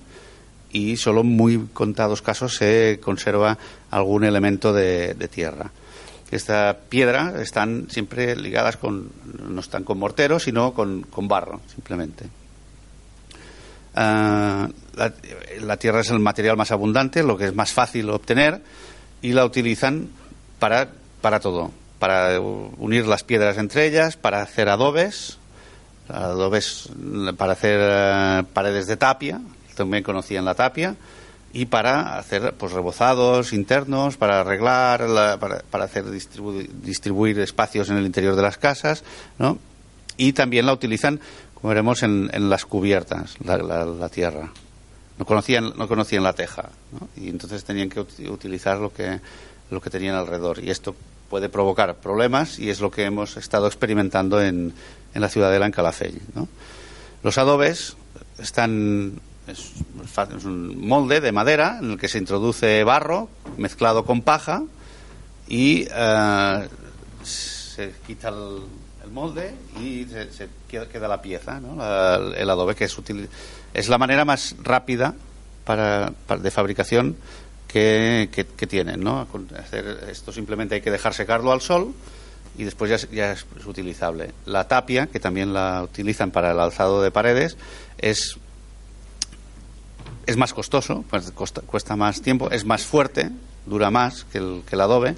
y 0.73 0.97
solo 0.97 1.21
en 1.21 1.29
muy 1.29 1.69
contados 1.73 2.23
casos 2.23 2.57
se 2.57 2.99
conserva 3.03 3.57
algún 3.91 4.25
elemento 4.25 4.73
de 4.73 5.15
tierra 5.33 5.71
esta 6.31 6.77
piedra 6.89 7.35
están 7.41 7.89
siempre 7.89 8.35
ligadas 8.37 8.77
con, 8.77 9.11
no 9.49 9.61
están 9.61 9.85
con 9.85 9.99
mortero, 9.99 10.39
sino 10.39 10.75
con, 10.75 11.03
con 11.03 11.29
barro, 11.29 11.61
simplemente. 11.73 12.25
Uh, 13.95 14.69
la, 15.63 15.77
tierra 15.79 16.01
es 16.01 16.11
el 16.11 16.19
material 16.19 16.57
más 16.57 16.71
abundante, 16.71 17.23
lo 17.23 17.37
que 17.39 17.47
es 17.47 17.55
más 17.55 17.73
fácil 17.73 18.11
obtener, 18.11 18.61
y 19.23 19.33
la 19.33 19.45
utilizan 19.45 20.11
para, 20.59 20.89
para 21.21 21.41
todo, 21.41 21.71
para 21.99 22.39
unir 22.41 23.07
las 23.07 23.23
piedras 23.23 23.57
entre 23.57 23.87
ellas, 23.87 24.17
para 24.17 24.43
hacer 24.43 24.69
adobes, 24.69 25.39
adobes 26.09 26.91
para 27.39 27.53
hacer 27.53 27.81
uh, 27.81 28.45
paredes 28.53 28.87
de 28.87 28.97
tapia, 28.97 29.41
también 29.75 30.03
conocían 30.03 30.45
la 30.45 30.55
tapia, 30.55 30.97
y 31.57 31.65
para 31.65 32.19
hacer 32.19 32.53
pues 32.59 32.73
rebozados 32.73 33.55
internos, 33.55 34.19
para 34.19 34.41
arreglar, 34.41 35.09
la, 35.09 35.39
para, 35.41 35.61
para, 35.61 35.85
hacer 35.85 36.11
distribu 36.11 36.53
distribuir 36.83 37.41
espacios 37.41 37.89
en 37.89 37.97
el 37.97 38.05
interior 38.05 38.37
de 38.37 38.43
las 38.43 38.59
casas, 38.59 39.05
¿no? 39.39 39.59
Y 40.19 40.35
también 40.35 40.67
la 40.67 40.75
utilizan, 40.75 41.19
como 41.55 41.71
veremos, 41.71 42.03
en, 42.03 42.29
en 42.35 42.51
las 42.51 42.67
cubiertas, 42.67 43.37
la, 43.43 44.09
tierra. 44.11 44.53
No 45.19 45.25
conocían, 45.25 45.73
no 45.79 45.89
conocían 45.89 46.25
la 46.25 46.35
teja, 46.35 46.69
¿no? 46.93 47.09
y 47.17 47.31
entonces 47.31 47.65
tenían 47.65 47.89
que 47.89 48.01
utilizar 48.01 48.77
lo 48.77 48.93
que, 48.93 49.21
lo 49.71 49.81
que 49.81 49.89
tenían 49.89 50.15
alrededor. 50.15 50.63
Y 50.63 50.69
esto 50.69 50.95
puede 51.31 51.49
provocar 51.49 51.95
problemas 51.95 52.59
y 52.59 52.69
es 52.69 52.81
lo 52.81 52.91
que 52.91 53.05
hemos 53.05 53.39
estado 53.39 53.67
experimentando 53.67 54.43
en, 54.43 54.75
en 55.15 55.21
la 55.23 55.31
ciudadela 55.31 55.65
en 55.65 55.73
Calafell. 55.73 56.21
¿no? 56.35 56.49
Los 57.23 57.39
adobes 57.39 57.97
están 58.39 59.23
es, 59.47 60.45
un 60.45 60.87
molde 60.87 61.21
de 61.21 61.33
madera 61.33 61.79
en 61.81 61.93
el 61.93 61.99
que 61.99 62.09
se 62.09 62.19
introduce 62.19 62.83
barro 62.85 63.29
mezclado 63.57 64.05
con 64.05 64.23
paja 64.23 64.63
y 65.49 65.87
uh, 65.87 66.65
se 67.23 67.95
quita 68.07 68.29
el, 68.29 68.63
molde 69.13 69.55
y 69.81 70.05
se, 70.05 70.49
queda, 70.69 70.89
queda, 70.89 71.07
la 71.07 71.23
pieza, 71.23 71.61
¿no? 71.61 71.77
la, 71.77 72.17
el 72.37 72.51
adobe, 72.51 72.75
que 72.75 72.85
es, 72.85 72.99
útil, 72.99 73.29
es 73.73 73.89
la 73.89 73.99
manera 73.99 74.25
más 74.25 74.57
rápida 74.63 75.15
para, 75.65 76.13
de 76.41 76.51
fabricación 76.51 77.17
que, 77.69 78.29
que, 78.33 78.45
que, 78.45 78.67
tienen. 78.67 79.01
¿no? 79.01 79.27
Hacer 79.57 80.09
esto 80.11 80.33
simplemente 80.33 80.75
hay 80.75 80.81
que 80.81 80.91
dejar 80.91 81.15
secarlo 81.15 81.53
al 81.53 81.61
sol 81.61 81.95
y 82.59 82.65
después 82.65 83.07
ya 83.13 83.33
es 83.33 83.47
utilizable. 83.65 84.33
La 84.45 84.67
tapia, 84.67 85.07
que 85.07 85.21
también 85.21 85.53
la 85.53 85.83
utilizan 85.85 86.31
para 86.31 86.51
el 86.53 86.59
alzado 86.59 87.03
de 87.03 87.11
paredes, 87.11 87.57
es 87.99 88.39
es 90.27 90.37
más 90.37 90.53
costoso, 90.53 91.05
pues 91.09 91.33
cuesta 91.33 91.97
más 91.97 92.21
tiempo, 92.21 92.51
es 92.51 92.65
más 92.65 92.85
fuerte, 92.85 93.31
dura 93.65 93.91
más 93.91 94.25
que 94.25 94.39
el, 94.39 94.63
que 94.69 94.75
el 94.75 94.81
adobe, 94.81 95.15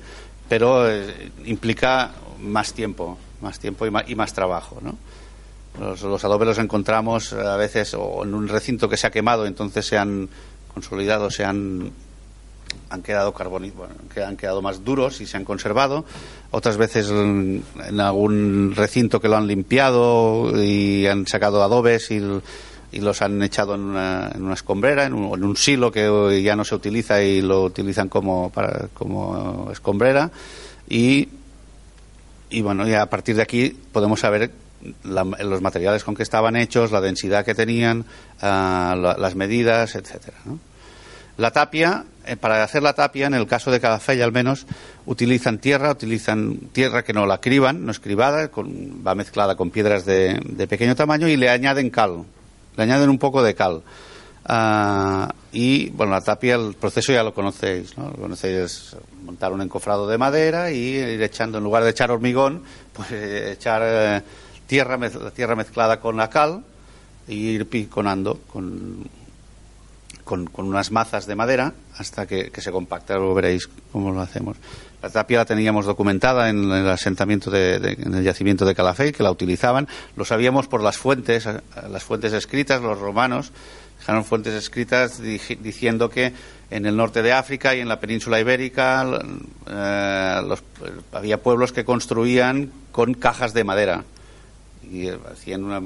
pero 0.49 0.89
eh, 0.89 1.31
implica 1.45 2.13
más 2.41 2.73
tiempo, 2.73 3.19
más 3.41 3.59
tiempo 3.59 3.87
y 3.87 3.91
más, 3.91 4.09
y 4.09 4.15
más 4.15 4.33
trabajo, 4.33 4.79
¿no? 4.83 4.97
Los, 5.81 6.25
adobes 6.25 6.49
los 6.49 6.59
encontramos 6.59 7.33
a 7.33 7.57
veces 7.57 7.95
o 7.95 8.25
en 8.25 8.35
un 8.35 8.49
recinto 8.49 8.89
que 8.89 8.97
se 8.97 9.07
ha 9.07 9.11
quemado, 9.11 9.47
entonces 9.47 9.87
se 9.87 9.97
han 9.97 10.29
consolidado, 10.73 11.31
se 11.31 11.45
han 11.45 11.93
han 12.91 13.03
quedado 13.03 13.35
han 14.27 14.37
quedado 14.37 14.63
más 14.63 14.85
duros 14.85 15.21
y 15.21 15.27
se 15.27 15.37
han 15.37 15.45
conservado. 15.45 16.05
Otras 16.51 16.77
veces 16.79 17.09
en, 17.11 17.63
en, 17.87 18.01
algún 18.01 18.75
recinto 18.75 19.21
que 19.21 19.29
lo 19.29 19.37
han 19.37 19.47
limpiado 19.47 20.53
y 20.63 21.07
han 21.07 21.27
sacado 21.27 21.63
adobes 21.63 22.11
y 22.11 22.21
y 22.93 23.01
los 23.01 23.23
han 23.23 23.43
echado 23.43 23.75
en 23.75 23.83
una, 23.83 24.31
en 24.35 24.43
una 24.43 24.55
escombrera, 24.55 25.05
en 25.05 25.15
un, 25.15 25.57
silo 25.57 25.93
que 25.93 26.43
ya 26.43 26.57
no 26.57 26.65
se 26.65 26.75
utiliza 26.75 27.23
y 27.23 27.43
lo 27.43 27.65
utilizan 27.65 28.09
como, 28.09 28.51
para, 28.51 28.89
como 28.95 29.69
escombrera. 29.71 30.31
Y, 30.89 31.29
y 32.51 32.61
bueno, 32.63 32.89
y 32.89 32.95
a 32.95 33.07
partir 33.07 33.37
de 33.37 33.43
aquí 33.43 33.77
podemos 33.93 34.21
saber 34.21 34.51
la, 35.05 35.25
los 35.25 35.61
materiales 35.61 36.05
con 36.05 36.15
que 36.15 36.23
estaban 36.23 36.57
hechos, 36.57 36.93
la 36.93 37.01
densidad 37.01 37.45
que 37.45 37.55
tenían, 37.55 38.01
uh, 38.01 38.05
la, 38.43 39.17
las 39.19 39.35
medidas, 39.35 39.95
etcétera. 39.95 40.39
La 41.39 41.53
tapia, 41.53 42.05
eh, 42.27 42.37
para 42.37 42.65
hacer 42.65 42.83
la 42.83 42.95
tapia, 42.95 43.29
en 43.29 43.35
el 43.35 43.47
caso 43.47 43.71
de 43.71 43.79
Calafell 43.79 44.23
al 44.23 44.33
menos, 44.33 44.67
utilizan 45.07 45.59
tierra, 45.59 45.93
utilizan 45.93 46.57
tierra 46.73 47.05
que 47.05 47.13
no 47.13 47.27
la 47.27 47.41
criban, 47.41 47.87
no 47.87 47.93
es 47.93 48.01
cribada, 48.01 48.49
con, 48.49 49.07
va 49.07 49.15
mezclada 49.15 49.55
con 49.55 49.71
piedras 49.71 50.05
de, 50.05 50.67
pequeño 50.69 50.97
tamaño 50.97 51.29
y 51.29 51.37
le 51.37 51.49
añaden 51.49 51.91
cal, 51.91 52.25
le 52.79 52.85
añaden 52.85 53.11
un 53.11 53.19
poco 53.19 53.43
de 53.43 53.55
cal. 53.55 53.83
Uh, 54.49 55.29
y 55.53 55.91
bueno, 55.91 56.13
la 56.13 56.23
tapia, 56.23 56.55
el 56.55 56.75
proceso 56.75 57.13
ya 57.13 57.23
lo 57.23 57.35
conocéis, 57.35 57.99
¿no? 57.99 58.09
Lo 58.09 58.15
conocéis, 58.15 58.97
montar 59.25 59.53
un 59.53 59.61
encofrado 59.61 60.07
de 60.07 60.17
madera 60.17 60.71
y 60.71 60.77
ir 60.77 61.23
echando, 61.23 61.59
en 61.59 61.65
lugar 61.65 61.83
de 61.83 61.91
echar 61.91 62.11
hormigón, 62.11 62.63
pues 62.95 63.11
eh, 63.11 63.53
echar 63.53 63.83
eh, 63.85 64.23
tierra, 64.67 64.97
mez, 64.97 65.13
tierra 65.35 65.57
mezclada 65.57 66.01
con 66.01 66.17
la 66.17 66.31
cal 66.31 66.63
y 67.27 67.35
ir 67.35 67.69
piconando 67.69 68.39
con, 68.51 69.05
con, 70.29 70.47
con, 70.47 70.67
unas 70.67 70.93
mazas 70.93 71.27
de 71.27 71.35
madera 71.35 71.73
hasta 71.97 72.27
que, 72.27 72.53
se 72.55 72.71
compacta. 72.71 73.17
Luego 73.17 73.33
veréis 73.33 73.67
cómo 73.91 74.13
lo 74.13 74.21
hacemos. 74.21 74.59
La 75.03 75.09
tapia 75.09 75.39
la 75.39 75.45
teníamos 75.47 75.87
documentada 75.87 76.51
en 76.51 76.71
el 76.71 76.89
asentamiento 76.91 77.51
de, 77.51 77.79
de, 77.79 77.93
en 77.95 78.15
el 78.15 78.23
yacimiento 78.23 78.67
de 78.67 78.75
Calafell, 78.75 79.15
que 79.15 79.23
la 79.23 79.31
utilizaban. 79.31 79.89
Lo 80.17 80.27
sabíamos 80.27 80.69
por 80.69 80.83
las 80.83 80.99
fuentes, 80.99 81.49
las 81.91 82.05
fuentes 82.05 82.35
escritas, 82.35 82.83
los 82.83 82.99
romanos 82.99 83.53
dejaron 83.99 84.25
fuentes 84.25 84.55
escritas 84.55 85.21
diciendo 85.21 86.09
que 86.09 86.33
en 86.71 86.87
el 86.87 86.97
norte 86.97 87.23
de 87.23 87.33
África 87.33 87.75
y 87.75 87.81
en 87.81 87.89
la 87.89 87.99
península 87.99 88.39
ibérica 88.39 89.05
eh, 89.67 90.41
los, 90.47 90.63
había 91.13 91.43
pueblos 91.43 91.73
que 91.73 91.85
construían 91.85 92.71
con 92.93 93.15
cajas 93.15 93.55
de 93.55 93.65
madera 93.65 94.05
y 94.91 95.09
hacían 95.09 95.65
una 95.65 95.83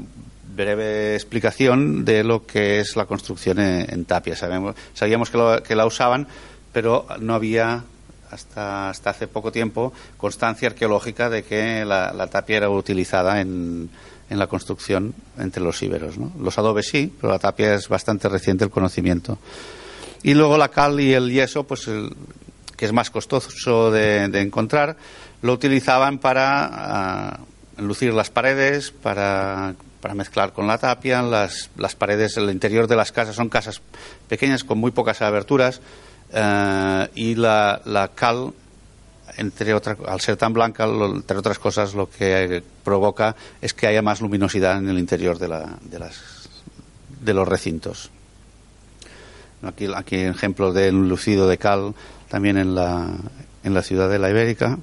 breve 0.55 1.15
explicación 1.15 2.05
de 2.05 2.25
lo 2.25 2.47
que 2.47 2.81
es 2.81 2.97
la 2.97 3.07
construcción 3.07 3.59
en, 3.59 4.05
tapia. 4.05 4.37
Sabemos, 4.37 4.77
sabíamos 4.95 5.31
que, 5.31 5.39
lo, 5.39 5.63
que, 5.63 5.75
la 5.75 5.87
usaban, 5.87 6.27
pero 6.73 7.07
no 7.21 7.35
había 7.35 7.85
hasta, 8.31 8.91
hasta 8.91 9.11
hace 9.11 9.27
poco 9.27 9.53
tiempo 9.53 9.93
constancia 10.17 10.69
arqueológica 10.69 11.31
de 11.31 11.45
que 11.45 11.85
la, 11.85 12.27
tapia 12.29 12.59
era 12.59 12.71
utilizada 12.71 13.41
en, 13.41 13.91
en, 14.31 14.39
la 14.39 14.47
construcción 14.47 15.15
entre 15.39 15.63
los 15.63 15.83
íberos. 15.83 16.19
¿no? 16.19 16.33
Los 16.39 16.59
adobes 16.59 16.89
sí, 16.89 17.13
pero 17.21 17.33
la 17.33 17.39
tapia 17.39 17.75
es 17.75 17.89
bastante 17.89 18.29
reciente 18.29 18.65
el 18.65 18.71
conocimiento. 18.71 19.39
Y 20.23 20.35
luego 20.35 20.57
la 20.57 20.69
cal 20.69 21.01
y 21.01 21.15
el 21.15 21.31
yeso, 21.31 21.65
pues 21.65 21.89
el, 21.89 22.15
que 22.83 22.87
es 22.87 22.93
más 22.93 23.11
costoso 23.11 23.93
de, 23.93 24.25
encontrar, 24.41 24.97
lo 25.41 25.53
utilizaban 25.53 26.19
para 26.19 27.39
uh, 27.39 27.52
lucir 27.79 28.13
las 28.13 28.31
paredes, 28.31 28.91
para, 28.91 29.75
para 30.01 30.15
mezclar 30.15 30.53
con 30.53 30.67
la 30.67 30.79
tapia. 30.79 31.23
Las, 31.23 31.71
las, 31.77 31.95
paredes, 31.95 32.37
el 32.37 32.51
interior 32.51 32.87
de 32.87 32.97
las 32.97 33.13
casas 33.13 33.37
son 33.37 33.49
casas 33.49 33.81
pequeñas 34.29 34.65
con 34.65 34.79
muy 34.79 34.91
pocas 34.91 35.23
aberturas 35.23 35.81
eh, 36.33 37.09
y 37.15 37.35
la, 37.35 37.81
la, 37.85 38.09
cal, 38.09 38.53
entre 39.37 39.75
otras, 39.75 39.97
al 40.07 40.21
ser 40.21 40.37
tan 40.37 40.53
blanca, 40.53 40.87
lo, 40.87 41.07
entre 41.07 41.39
otras 41.39 41.59
cosas, 41.59 41.95
lo 41.95 42.11
que 42.11 42.63
provoca 42.85 43.35
es 43.61 43.73
que 43.73 43.87
haya 43.87 44.03
más 44.03 44.21
luminosidad 44.21 44.79
en 44.79 44.89
el 44.89 44.99
interior 44.99 45.39
de, 45.39 45.49
la, 45.49 45.79
de, 45.83 45.99
las, 45.99 46.49
de 47.21 47.35
los 47.35 47.47
recintos. 47.47 48.11
Aquí, 49.63 49.87
aquí 49.95 50.17
ejemplos 50.17 50.75
de 50.75 50.91
lucido 50.91 51.49
de 51.49 51.57
cal 51.57 51.95
también 52.29 52.57
en 52.57 52.75
la, 52.75 53.09
en 53.63 53.75
la 53.75 53.83
ciudad 53.83 54.09
de 54.11 54.19
la 54.19 54.31
Ibérica 54.31 54.79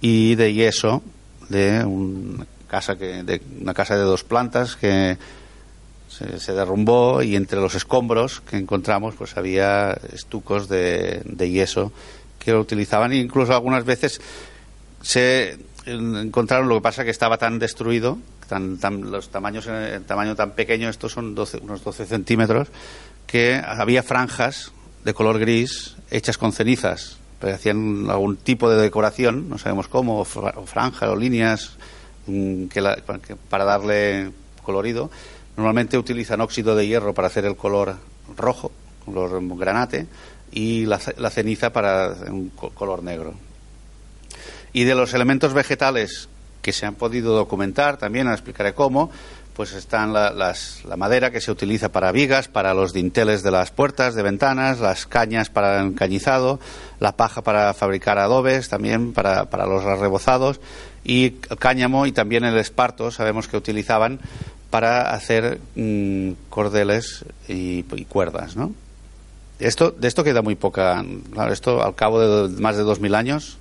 y 0.00 0.34
de 0.34 0.52
yeso 0.52 1.02
de 1.48 1.84
una 1.84 2.46
casa 2.68 2.96
que 2.96 3.22
de 3.22 3.40
una 3.60 3.74
casa 3.74 3.96
de 3.96 4.02
dos 4.02 4.24
plantas 4.24 4.76
que 4.76 5.16
se, 6.08 6.52
derrumbó 6.52 7.22
y 7.22 7.36
entre 7.36 7.60
los 7.60 7.74
escombros 7.74 8.40
que 8.40 8.56
encontramos 8.56 9.14
pues 9.16 9.36
había 9.36 9.92
estucos 10.12 10.68
de, 10.68 11.20
de 11.24 11.50
yeso 11.50 11.92
que 12.38 12.52
lo 12.52 12.60
utilizaban. 12.60 13.12
E 13.12 13.16
incluso 13.16 13.52
algunas 13.54 13.84
veces 13.84 14.20
se 15.02 15.58
encontraron 15.84 16.68
lo 16.68 16.76
que 16.76 16.80
pasa 16.80 17.04
que 17.04 17.10
estaba 17.10 17.38
tan 17.38 17.58
destruido 17.58 18.18
tan, 18.48 18.78
tan, 18.78 19.10
los 19.10 19.28
tamaños 19.30 19.66
el 19.66 20.04
tamaño 20.04 20.34
tan 20.34 20.52
pequeño 20.52 20.88
estos 20.88 21.12
son 21.12 21.34
12, 21.34 21.58
unos 21.58 21.84
12 21.84 22.06
centímetros 22.06 22.68
que 23.26 23.60
había 23.64 24.02
franjas 24.02 24.72
de 25.04 25.14
color 25.14 25.38
gris 25.38 25.96
hechas 26.10 26.38
con 26.38 26.52
cenizas 26.52 27.18
pero 27.38 27.54
hacían 27.54 28.08
algún 28.08 28.36
tipo 28.36 28.70
de 28.70 28.80
decoración, 28.80 29.48
no 29.48 29.58
sabemos 29.58 29.88
cómo, 29.88 30.20
o 30.20 30.24
franja 30.24 31.10
o 31.10 31.16
líneas 31.16 31.76
mmm, 32.26 32.66
que 32.66 32.80
la, 32.80 32.96
que 32.96 33.36
para 33.36 33.64
darle 33.64 34.30
colorido. 34.62 35.10
Normalmente 35.56 35.96
utilizan 35.96 36.40
óxido 36.40 36.76
de 36.76 36.86
hierro 36.86 37.14
para 37.14 37.28
hacer 37.28 37.46
el 37.46 37.56
color 37.56 37.96
rojo, 38.36 38.72
color 39.04 39.40
granate, 39.56 40.06
y 40.52 40.86
la, 40.86 41.00
la 41.16 41.30
ceniza 41.30 41.72
para 41.72 42.14
un 42.28 42.50
color 42.50 43.02
negro. 43.02 43.34
Y 44.72 44.84
de 44.84 44.94
los 44.94 45.14
elementos 45.14 45.54
vegetales 45.54 46.28
que 46.60 46.72
se 46.72 46.84
han 46.84 46.96
podido 46.96 47.34
documentar, 47.34 47.96
también 47.96 48.28
explicaré 48.28 48.74
cómo, 48.74 49.10
pues 49.56 49.72
están 49.72 50.12
la, 50.12 50.30
las, 50.32 50.84
la, 50.84 50.96
madera 50.96 51.30
que 51.30 51.40
se 51.40 51.50
utiliza 51.50 51.90
para 51.90 52.12
vigas, 52.12 52.46
para 52.46 52.74
los 52.74 52.92
dinteles 52.92 53.42
de 53.42 53.50
las 53.50 53.70
puertas, 53.70 54.14
de 54.14 54.22
ventanas, 54.22 54.80
las 54.80 55.06
cañas 55.06 55.48
para 55.48 55.80
el 55.80 55.86
encañizado, 55.86 56.60
la 57.00 57.16
paja 57.16 57.40
para 57.40 57.72
fabricar 57.72 58.18
adobes, 58.18 58.68
también 58.68 59.14
para, 59.14 59.46
para 59.46 59.64
los 59.64 59.82
rebozados, 59.82 60.60
y 61.04 61.36
el 61.48 61.56
cáñamo 61.58 62.04
y 62.04 62.12
también 62.12 62.44
el 62.44 62.58
esparto, 62.58 63.10
sabemos 63.10 63.48
que 63.48 63.56
utilizaban 63.56 64.20
para 64.68 65.14
hacer 65.14 65.58
mmm, 65.74 66.32
cordeles 66.50 67.24
y, 67.48 67.78
y, 67.90 68.04
cuerdas, 68.04 68.56
¿no? 68.56 68.74
Esto, 69.58 69.90
de 69.90 70.06
esto 70.06 70.22
queda 70.22 70.42
muy 70.42 70.54
poca. 70.54 71.02
Claro, 71.32 71.50
esto 71.50 71.82
al 71.82 71.94
cabo 71.94 72.20
de 72.20 72.60
más 72.60 72.76
de 72.76 72.82
dos 72.82 73.00
mil 73.00 73.14
años 73.14 73.56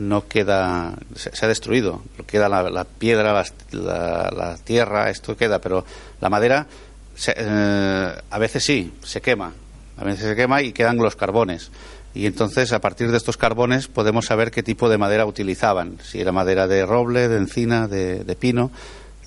no 0.00 0.26
queda, 0.26 0.94
se, 1.14 1.44
ha 1.44 1.48
destruido, 1.48 2.02
queda 2.26 2.48
la, 2.48 2.84
piedra, 2.84 3.32
la, 3.32 3.44
la, 3.72 4.30
la, 4.30 4.56
tierra, 4.56 5.10
esto 5.10 5.36
queda, 5.36 5.60
pero 5.60 5.84
la 6.20 6.30
madera 6.30 6.66
se, 7.14 7.34
eh, 7.36 8.12
a 8.30 8.38
veces 8.38 8.64
sí, 8.64 8.94
se 9.02 9.20
quema, 9.20 9.52
a 9.98 10.04
veces 10.04 10.24
se 10.24 10.36
quema 10.36 10.62
y 10.62 10.72
quedan 10.72 10.96
los 10.96 11.16
carbones. 11.16 11.70
Y 12.14 12.26
entonces, 12.26 12.72
a 12.72 12.80
partir 12.80 13.10
de 13.10 13.16
estos 13.16 13.36
carbones, 13.36 13.86
podemos 13.86 14.26
saber 14.26 14.50
qué 14.50 14.62
tipo 14.62 14.88
de 14.88 14.98
madera 14.98 15.26
utilizaban. 15.26 15.98
Si 16.02 16.20
era 16.20 16.32
madera 16.32 16.66
de 16.66 16.84
roble, 16.84 17.28
de 17.28 17.36
encina, 17.36 17.86
de, 17.86 18.24
de 18.24 18.36
pino. 18.36 18.72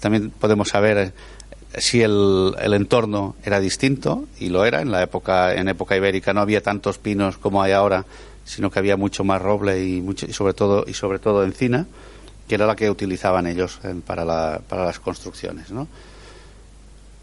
También 0.02 0.32
podemos 0.32 0.68
saber 0.68 1.14
si 1.78 2.02
el, 2.02 2.56
el, 2.60 2.74
entorno 2.74 3.36
era 3.46 3.62
distinto, 3.62 4.26
y 4.38 4.50
lo 4.50 4.66
era. 4.66 4.82
En 4.82 4.92
la 4.92 5.02
época, 5.02 5.54
en 5.54 5.70
época 5.70 5.96
ibérica 5.96 6.34
no 6.34 6.42
había 6.42 6.62
tantos 6.62 6.98
pinos 6.98 7.38
como 7.38 7.64
hay 7.64 7.72
ahora 7.72 8.06
sino 8.46 8.70
que 8.70 8.80
había 8.80 8.98
mucho 8.98 9.24
más 9.24 9.42
roble 9.42 9.84
y, 9.84 10.02
mucho, 10.02 10.26
y, 10.26 10.34
sobre, 10.34 10.54
todo, 10.54 10.86
y 10.88 10.94
sobre 10.94 11.20
todo 11.20 11.44
encina, 11.44 11.86
que 12.48 12.56
era 12.56 12.66
la 12.66 12.76
que 12.76 12.90
utilizaban 12.90 13.48
ellos 13.48 13.80
en, 13.84 14.02
para, 14.02 14.26
la, 14.26 14.62
para, 14.68 14.86
las 14.86 15.00
construcciones. 15.00 15.72
¿no? 15.72 15.88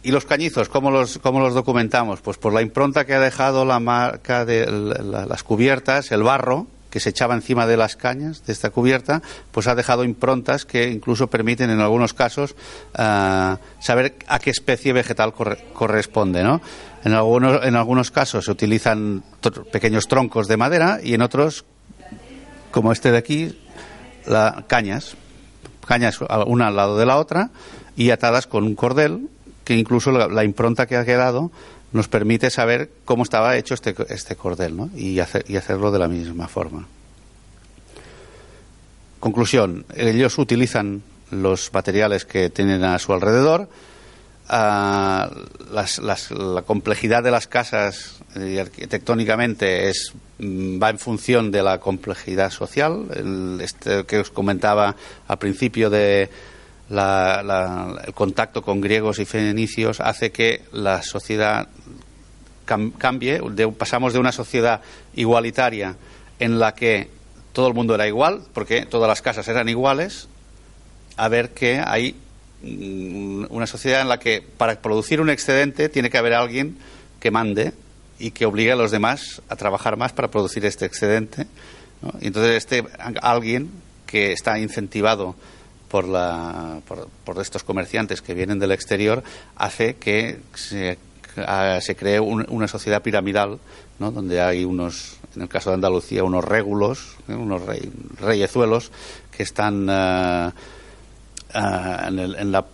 ¿Y 0.02 0.12
los 0.12 0.24
cañizos, 0.24 0.68
cómo 0.68 0.90
los, 0.90 1.18
cómo 1.18 1.40
los 1.40 1.54
documentamos? 1.54 2.20
Pues 2.20 2.38
por 2.38 2.52
la 2.52 2.62
impronta 2.62 3.04
que 3.04 3.14
ha 3.14 3.20
dejado 3.20 3.64
la 3.64 3.80
marca 3.80 4.44
de 4.44 4.66
la, 4.66 5.26
las 5.26 5.42
cubiertas, 5.42 6.10
el 6.12 6.22
barro, 6.22 6.66
que 6.90 7.00
se 7.00 7.10
echaba 7.10 7.34
encima 7.34 7.66
de 7.66 7.76
las 7.76 7.96
cañas 7.96 8.44
de 8.44 8.52
esta 8.52 8.70
cubierta, 8.70 9.22
pues 9.52 9.66
ha 9.68 9.74
dejado 9.74 10.04
improntas 10.04 10.64
que 10.64 10.90
incluso 10.90 11.28
permiten 11.28 11.70
en 11.70 11.80
algunos 11.80 12.12
casos 12.12 12.54
uh, 12.98 13.56
saber 13.80 14.16
a 14.26 14.38
qué 14.38 14.50
especie 14.50 14.92
vegetal 14.92 15.32
corre 15.32 15.64
corresponde, 15.72 16.42
¿no? 16.42 16.60
En 17.04 17.14
algunos, 17.14 17.64
en 17.64 17.76
algunos 17.76 18.10
casos 18.10 18.44
se 18.44 18.50
utilizan 18.50 19.22
pequeños 19.72 20.08
troncos 20.08 20.48
de 20.48 20.56
madera 20.56 20.98
y 21.02 21.14
en 21.14 21.22
otros, 21.22 21.64
como 22.70 22.92
este 22.92 23.10
de 23.10 23.18
aquí, 23.18 23.58
la, 24.26 24.64
cañas, 24.66 25.16
cañas 25.86 26.18
una 26.46 26.66
al 26.66 26.76
lado 26.76 26.98
de 26.98 27.06
la 27.06 27.16
otra 27.16 27.50
y 27.96 28.10
atadas 28.10 28.46
con 28.46 28.64
un 28.64 28.74
cordel 28.74 29.28
que 29.64 29.76
incluso 29.76 30.10
la 30.10 30.44
impronta 30.44 30.86
que 30.86 30.96
ha 30.96 31.04
quedado 31.04 31.50
nos 31.92 32.08
permite 32.08 32.50
saber 32.50 32.90
cómo 33.04 33.22
estaba 33.22 33.56
hecho 33.56 33.74
este, 33.74 33.94
este 34.08 34.36
cordel 34.36 34.76
¿no? 34.76 34.90
y, 34.94 35.18
hacer, 35.20 35.44
y 35.48 35.56
hacerlo 35.56 35.90
de 35.90 35.98
la 35.98 36.08
misma 36.08 36.48
forma. 36.48 36.86
Conclusión, 39.18 39.84
ellos 39.94 40.38
utilizan 40.38 41.02
los 41.30 41.72
materiales 41.72 42.24
que 42.24 42.50
tienen 42.50 42.84
a 42.84 42.98
su 42.98 43.12
alrededor, 43.12 43.68
las, 44.50 45.98
las, 45.98 46.30
la 46.32 46.62
complejidad 46.62 47.22
de 47.22 47.30
las 47.30 47.46
casas 47.46 48.16
eh, 48.34 48.60
arquitectónicamente 48.60 49.88
es, 49.88 50.12
va 50.40 50.90
en 50.90 50.98
función 50.98 51.50
de 51.50 51.62
la 51.62 51.78
complejidad 51.78 52.50
social, 52.50 53.06
el, 53.14 53.60
este 53.60 54.04
que 54.04 54.18
os 54.18 54.30
comentaba 54.30 54.96
al 55.28 55.38
principio 55.38 55.88
de 55.88 56.28
el 56.90 58.14
contacto 58.14 58.62
con 58.62 58.80
griegos 58.80 59.18
y 59.20 59.24
fenicios 59.24 60.00
hace 60.00 60.32
que 60.32 60.62
la 60.72 61.02
sociedad 61.02 61.68
cambie. 62.98 63.40
pasamos 63.76 64.12
de 64.12 64.18
una 64.18 64.32
sociedad 64.32 64.80
igualitaria 65.14 65.96
en 66.38 66.58
la 66.58 66.74
que 66.74 67.08
todo 67.52 67.68
el 67.68 67.74
mundo 67.74 67.94
era 67.94 68.06
igual, 68.06 68.42
porque 68.52 68.86
todas 68.86 69.08
las 69.08 69.22
casas 69.22 69.46
eran 69.48 69.68
iguales, 69.68 70.28
a 71.16 71.28
ver 71.28 71.50
que 71.50 71.82
hay 71.84 72.14
mm, 72.62 73.46
una 73.50 73.66
sociedad 73.66 74.00
en 74.00 74.08
la 74.08 74.18
que 74.18 74.42
para 74.56 74.80
producir 74.80 75.20
un 75.20 75.30
excedente 75.30 75.88
tiene 75.88 76.10
que 76.10 76.18
haber 76.18 76.34
alguien 76.34 76.78
que 77.18 77.30
mande 77.30 77.72
y 78.18 78.30
que 78.30 78.46
obligue 78.46 78.72
a 78.72 78.76
los 78.76 78.90
demás 78.90 79.42
a 79.48 79.56
trabajar 79.56 79.96
más 79.96 80.12
para 80.12 80.28
producir 80.28 80.64
este 80.64 80.86
excedente. 80.86 81.46
Y 82.20 82.28
entonces 82.28 82.56
este 82.56 82.84
alguien 83.20 83.70
que 84.06 84.32
está 84.32 84.58
incentivado 84.58 85.34
por, 85.90 86.06
la, 86.06 86.80
por, 86.86 87.40
estos 87.40 87.64
comerciantes 87.64 88.22
que 88.22 88.32
vienen 88.32 88.58
del 88.58 88.70
exterior 88.70 89.22
hace 89.56 89.96
que 89.96 90.38
se, 90.54 90.98
se 91.80 91.96
cree 91.96 92.20
una 92.20 92.68
sociedad 92.68 93.02
¿no? 93.98 94.10
donde 94.12 94.40
hay 94.40 94.64
unos, 94.64 95.16
en 95.34 95.42
el 95.42 95.48
caso 95.48 95.70
de 95.70 95.74
Andalucía, 95.74 96.22
unos 96.22 96.44
régulos, 96.44 97.16
¿eh? 97.28 97.34
unos 97.34 97.62
reyezuelos 98.20 98.92
que 99.36 99.42
están 99.42 99.88
eh, 99.90 100.50
en, 101.54 102.18
en, 102.18 102.52
la 102.52 102.64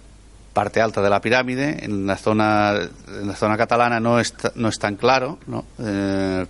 parte 0.52 0.80
alta 0.82 1.00
de 1.00 1.10
la 1.10 1.20
pirámide. 1.20 1.84
En 1.84 2.06
la 2.06 2.18
zona, 2.18 2.74
en 3.08 3.26
la 3.26 3.34
zona 3.34 3.56
catalana 3.56 3.98
no, 3.98 4.18
no 4.54 4.68
es 4.68 4.78
tan 4.78 4.96
claro, 4.96 5.38
¿no? 5.46 5.64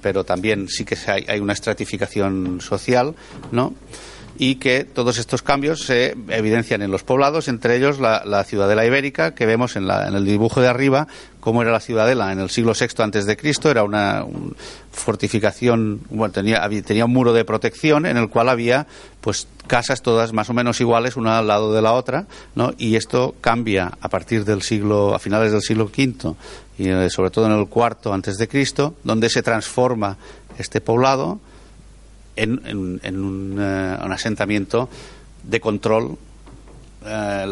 pero 0.03 0.25
también 0.25 0.69
sí 0.69 0.85
que 0.85 0.97
hay, 1.07 1.25
hay 1.29 1.39
una 1.39 1.53
estratificación 1.53 2.61
social, 2.61 3.15
¿no? 3.53 3.73
Y 4.39 4.57
que 4.57 4.85
todos 4.85 5.19
estos 5.19 5.43
cambios 5.43 5.83
se 5.83 6.17
evidencian 6.29 6.83
en 6.83 6.91
los 6.91 7.03
poblados, 7.03 7.49
entre 7.49 7.77
ellos 7.77 7.99
la, 7.99 8.45
ciudadela 8.45 8.85
ibérica 8.85 9.35
que 9.35 9.47
vemos 9.47 9.77
en, 9.77 9.89
el 9.91 10.25
dibujo 10.25 10.61
de 10.61 10.69
arriba, 10.69 11.09
cómo 11.41 11.63
era 11.63 11.73
la 11.73 11.81
ciudadela 11.81 12.33
en 12.33 12.41
el 12.41 12.51
siglo 12.51 12.73
VI 12.79 13.03
antes 13.03 13.27
de 13.27 13.37
Cristo, 13.37 13.71
era 13.71 13.83
una 13.83 14.25
fortificación, 14.93 16.01
tenía 16.33 17.05
un 17.05 17.13
muro 17.13 17.33
de 17.33 17.45
protección 17.45 18.07
en 18.07 18.17
el 18.17 18.29
cual 18.29 18.49
había 18.49 18.87
pues 19.21 19.49
casas 19.67 20.03
todas 20.03 20.33
más 20.33 20.51
o 20.51 20.55
menos 20.55 20.81
iguales 20.81 21.17
una 21.17 21.39
al 21.39 21.47
lado 21.47 21.73
de 21.73 21.83
la 21.83 21.93
otra, 21.93 22.27
¿no? 22.55 22.73
Y 22.79 22.97
esto 22.97 23.35
cambia 23.41 23.93
a 24.01 24.09
partir 24.09 24.45
del 24.45 24.63
siglo, 24.63 25.15
a 25.15 25.19
finales 25.19 25.53
del 25.53 25.63
siglo 25.63 25.85
V 25.85 26.35
y 26.79 26.89
eh, 26.89 27.11
sobre 27.11 27.31
todo 27.31 27.47
en 27.47 27.53
el 27.53 27.67
cuarto 27.69 28.13
antes 28.13 28.37
de 28.39 28.49
Cristo, 28.49 28.95
donde 29.03 29.29
se 29.29 29.43
transforma 29.43 30.17
este 30.59 30.81
poblado 30.81 31.41
en, 32.37 32.77
un, 32.77 33.01
eh, 33.03 33.99
un, 34.03 34.13
asentamiento 34.13 34.89
de 35.43 35.61
control. 35.61 36.19
Eh, 37.05 37.47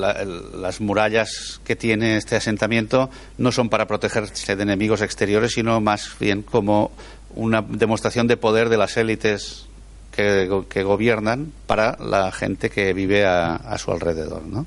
las 0.56 0.80
murallas 0.80 1.60
que 1.64 1.76
tiene 1.76 2.16
este 2.16 2.36
asentamiento 2.36 3.10
no 3.38 3.52
son 3.52 3.68
para 3.68 3.86
protegerse 3.86 4.56
de 4.56 4.62
enemigos 4.62 5.00
exteriores, 5.00 5.52
sino 5.52 5.80
más 5.80 6.10
bien 6.18 6.42
como 6.42 6.92
una 7.34 7.62
demostración 7.62 8.26
de 8.26 8.36
poder 8.36 8.68
de 8.68 8.76
las 8.76 8.96
élites 8.96 9.66
que, 10.14 10.82
gobiernan 10.84 11.52
para 11.66 11.96
la 11.98 12.30
gente 12.30 12.70
que 12.70 12.92
vive 12.92 13.24
a, 13.26 13.76
su 13.78 13.90
alrededor. 13.90 14.44
¿no? 14.44 14.66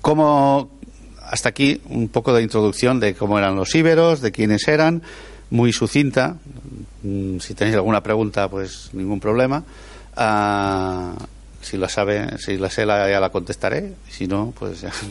Como 0.00 0.70
hasta 1.22 1.50
aquí 1.50 1.80
un 1.90 2.08
poco 2.08 2.32
de 2.32 2.42
introducción 2.42 3.00
de 3.00 3.14
cómo 3.14 3.38
eran 3.38 3.56
los 3.56 3.74
íberos, 3.74 4.20
de 4.22 4.32
quiénes 4.32 4.66
eran, 4.66 5.02
muy 5.50 5.72
sucinta. 5.72 6.36
Mm, 7.02 7.38
si 7.38 7.54
tenéis 7.54 7.76
alguna 7.76 8.02
pregunta, 8.02 8.48
pues 8.48 8.90
ningún 8.92 9.20
problema. 9.20 9.64
Ah, 10.16 11.14
si 11.60 11.76
la 11.76 11.88
sabe, 11.88 12.38
si 12.38 12.56
la 12.56 12.70
sé, 12.70 12.86
la, 12.86 13.08
ya 13.10 13.20
la 13.20 13.30
contestaré. 13.30 13.94
Si 14.08 14.26
no, 14.26 14.52
pues 14.58 14.80
ya. 14.82 14.92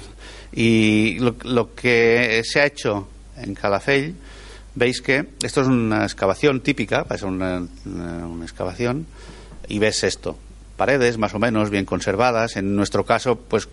Y 0.49 1.19
lo, 1.19 1.75
que 1.75 2.41
se 2.45 2.61
ha 2.61 2.65
hecho 2.65 3.09
en 3.35 3.53
Calafell, 3.53 4.15
veis 4.75 5.01
que 5.01 5.27
esto 5.43 5.61
es 5.61 5.67
una 5.67 6.03
excavación 6.03 6.61
típica, 6.61 7.05
es 7.13 7.21
una, 7.21 7.67
una 7.85 8.45
excavación, 8.45 9.05
y 9.67 9.77
ves 9.77 10.05
esto. 10.05 10.37
Paredes 10.77 11.17
más 11.17 11.33
o 11.33 11.39
menos 11.39 11.69
bien 11.69 11.83
conservadas. 11.83 12.55
En 12.55 12.75
nuestro 12.77 13.05
caso, 13.05 13.35
pues 13.35 13.67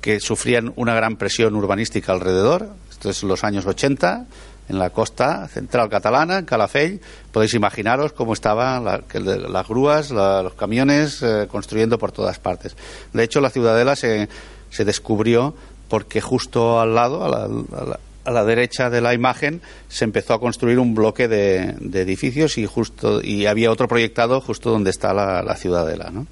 que 0.00 0.18
sufrían 0.18 0.72
una 0.76 0.94
gran 0.94 1.16
presión 1.16 1.54
urbanística 1.54 2.12
alrededor. 2.12 2.70
Esto 2.90 3.10
es 3.10 3.22
los 3.22 3.44
años 3.44 3.66
80 3.66 4.26
en 4.68 4.78
la 4.78 4.90
costa 4.90 5.48
central 5.48 5.88
catalana, 5.88 6.38
en 6.38 6.44
Calafell. 6.44 7.00
Podéis 7.32 7.54
imaginaros 7.54 8.12
cómo 8.12 8.32
estaban 8.32 8.84
las 8.84 9.68
grúas, 9.68 10.10
los 10.10 10.54
camiones 10.54 11.22
eh, 11.22 11.46
construyendo 11.50 11.98
por 11.98 12.12
todas 12.12 12.38
partes. 12.38 12.76
De 13.12 13.22
hecho, 13.22 13.40
la 13.40 13.50
ciudadela 13.50 13.96
se, 13.96 14.28
se 14.70 14.84
descubrió 14.84 15.54
porque 15.88 16.20
justo 16.20 16.80
al 16.80 16.94
lado, 16.94 17.24
a 17.24 18.32
la, 18.32 18.44
derecha 18.44 18.90
de 18.90 19.00
la 19.00 19.14
imagen, 19.14 19.60
se 19.88 20.04
empezó 20.04 20.34
a 20.34 20.40
construir 20.40 20.78
un 20.78 20.94
bloque 20.94 21.28
de, 21.28 21.76
edificios 21.94 22.58
y 22.58 22.66
justo 22.66 23.20
y 23.22 23.46
había 23.46 23.70
otro 23.70 23.86
proyectado 23.86 24.40
justo 24.40 24.70
donde 24.70 24.90
está 24.90 25.14
la, 25.14 25.42
la 25.42 25.54
ciudadela, 25.54 26.10
¿no? 26.10 26.26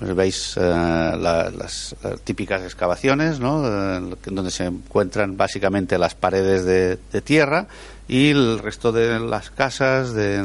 Pues 0.00 0.14
veis 0.14 0.54
eh, 0.56 0.62
las, 0.62 1.94
típicas 2.24 2.62
excavaciones, 2.62 3.38
¿no? 3.38 3.66
Eh, 3.66 4.16
donde 4.24 4.50
se 4.50 4.64
encuentran 4.64 5.36
básicamente 5.36 5.98
las 5.98 6.14
paredes 6.14 6.64
de, 6.64 7.20
tierra 7.20 7.66
y 8.08 8.30
el 8.30 8.60
resto 8.60 8.92
de 8.92 9.20
las 9.20 9.50
casas, 9.50 10.14
de, 10.14 10.42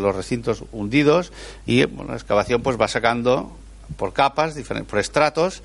los 0.00 0.16
recintos 0.16 0.64
hundidos 0.72 1.32
y 1.66 1.86
la 1.86 2.14
excavación 2.14 2.60
pues 2.60 2.80
va 2.80 2.88
sacando 2.88 3.56
por 3.96 4.12
capas, 4.12 4.56
por 4.88 4.98
estratos. 4.98 5.62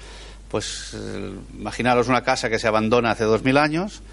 Pues 0.51 0.91
eh, 0.93 1.33
imaginaros 1.57 2.09
una 2.09 2.23
casa 2.23 2.47
que 2.47 2.59
se 2.59 2.67
abandona 2.67 3.09
hace 3.09 3.23
dos 3.23 3.43
mil 3.43 3.57
años. 3.57 4.03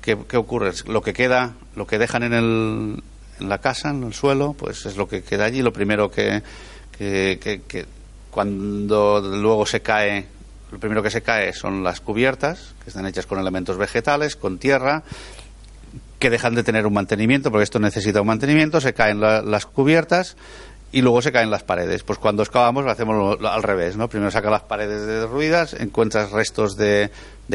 ¿Qué, 0.00 0.14
ocurre? 0.36 0.70
Lo 0.86 1.02
que 1.02 1.12
queda, 1.12 1.54
lo 1.74 1.88
que 1.88 1.98
dejan 1.98 2.22
en, 2.22 2.34
el, 2.34 3.02
en 3.40 3.48
la 3.48 3.58
casa, 3.58 3.90
en 3.90 4.04
el 4.04 4.14
suelo, 4.14 4.52
pues 4.52 4.86
es 4.86 4.96
lo 4.96 5.08
que 5.08 5.24
queda 5.24 5.46
allí. 5.46 5.60
Lo 5.60 5.72
primero 5.72 6.08
que, 6.08 6.40
que 6.96 7.86
cuando 8.32 9.20
luego 9.20 9.66
se 9.66 9.82
cae, 9.82 10.24
lo 10.72 10.78
primero 10.78 11.02
que 11.02 11.10
se 11.10 11.20
cae 11.20 11.52
son 11.52 11.84
las 11.84 12.00
cubiertas, 12.00 12.74
que 12.82 12.88
están 12.88 13.06
hechas 13.06 13.26
con 13.26 13.38
elementos 13.38 13.76
vegetales, 13.76 14.36
con 14.36 14.58
tierra, 14.58 15.02
que 16.18 16.30
dejan 16.30 16.54
de 16.54 16.62
tener 16.62 16.86
un 16.86 16.94
mantenimiento, 16.94 17.50
porque 17.50 17.64
esto 17.64 17.78
necesita 17.78 18.22
un 18.22 18.28
mantenimiento, 18.28 18.80
se 18.80 18.94
caen 18.94 19.20
las 19.20 19.66
cubiertas 19.66 20.38
y 20.92 21.02
luego 21.02 21.20
se 21.20 21.30
caen 21.30 21.50
las 21.50 21.62
paredes. 21.62 22.04
Pues 22.04 22.18
cuando 22.18 22.42
excavamos 22.42 22.86
lo 22.86 22.90
hacemos 22.90 23.38
al 23.44 23.62
revés, 23.62 23.98
¿no? 23.98 24.08
Primero 24.08 24.30
saca 24.30 24.48
las 24.48 24.62
paredes 24.62 25.06
derruidas, 25.06 25.74
encuentras 25.74 26.30
restos 26.30 26.78
de, 26.78 27.10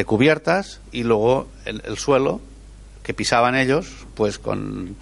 cubiertas 0.06 0.80
y 0.92 1.02
luego 1.02 1.48
el, 1.64 1.82
el, 1.86 1.98
suelo 1.98 2.40
que 3.02 3.14
pisaban 3.14 3.56
ellos, 3.56 4.06
pues 4.14 4.38
con, 4.38 4.94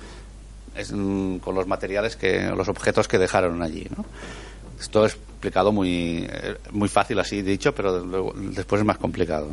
con 1.44 1.54
los 1.54 1.66
materiales 1.66 2.16
que, 2.16 2.46
los 2.56 2.68
objetos 2.68 3.08
que 3.08 3.18
dejaron 3.18 3.62
allí, 3.62 3.86
¿no? 3.94 4.06
Esto 4.78 5.06
es 5.06 5.14
explicado 5.14 5.72
muy, 5.72 6.26
eh, 6.28 6.56
muy 6.72 6.88
fácil 6.88 7.18
así 7.18 7.42
dicho, 7.42 7.74
pero 7.74 8.02
después 8.34 8.80
es 8.80 8.86
más 8.86 8.98
complicado. 8.98 9.48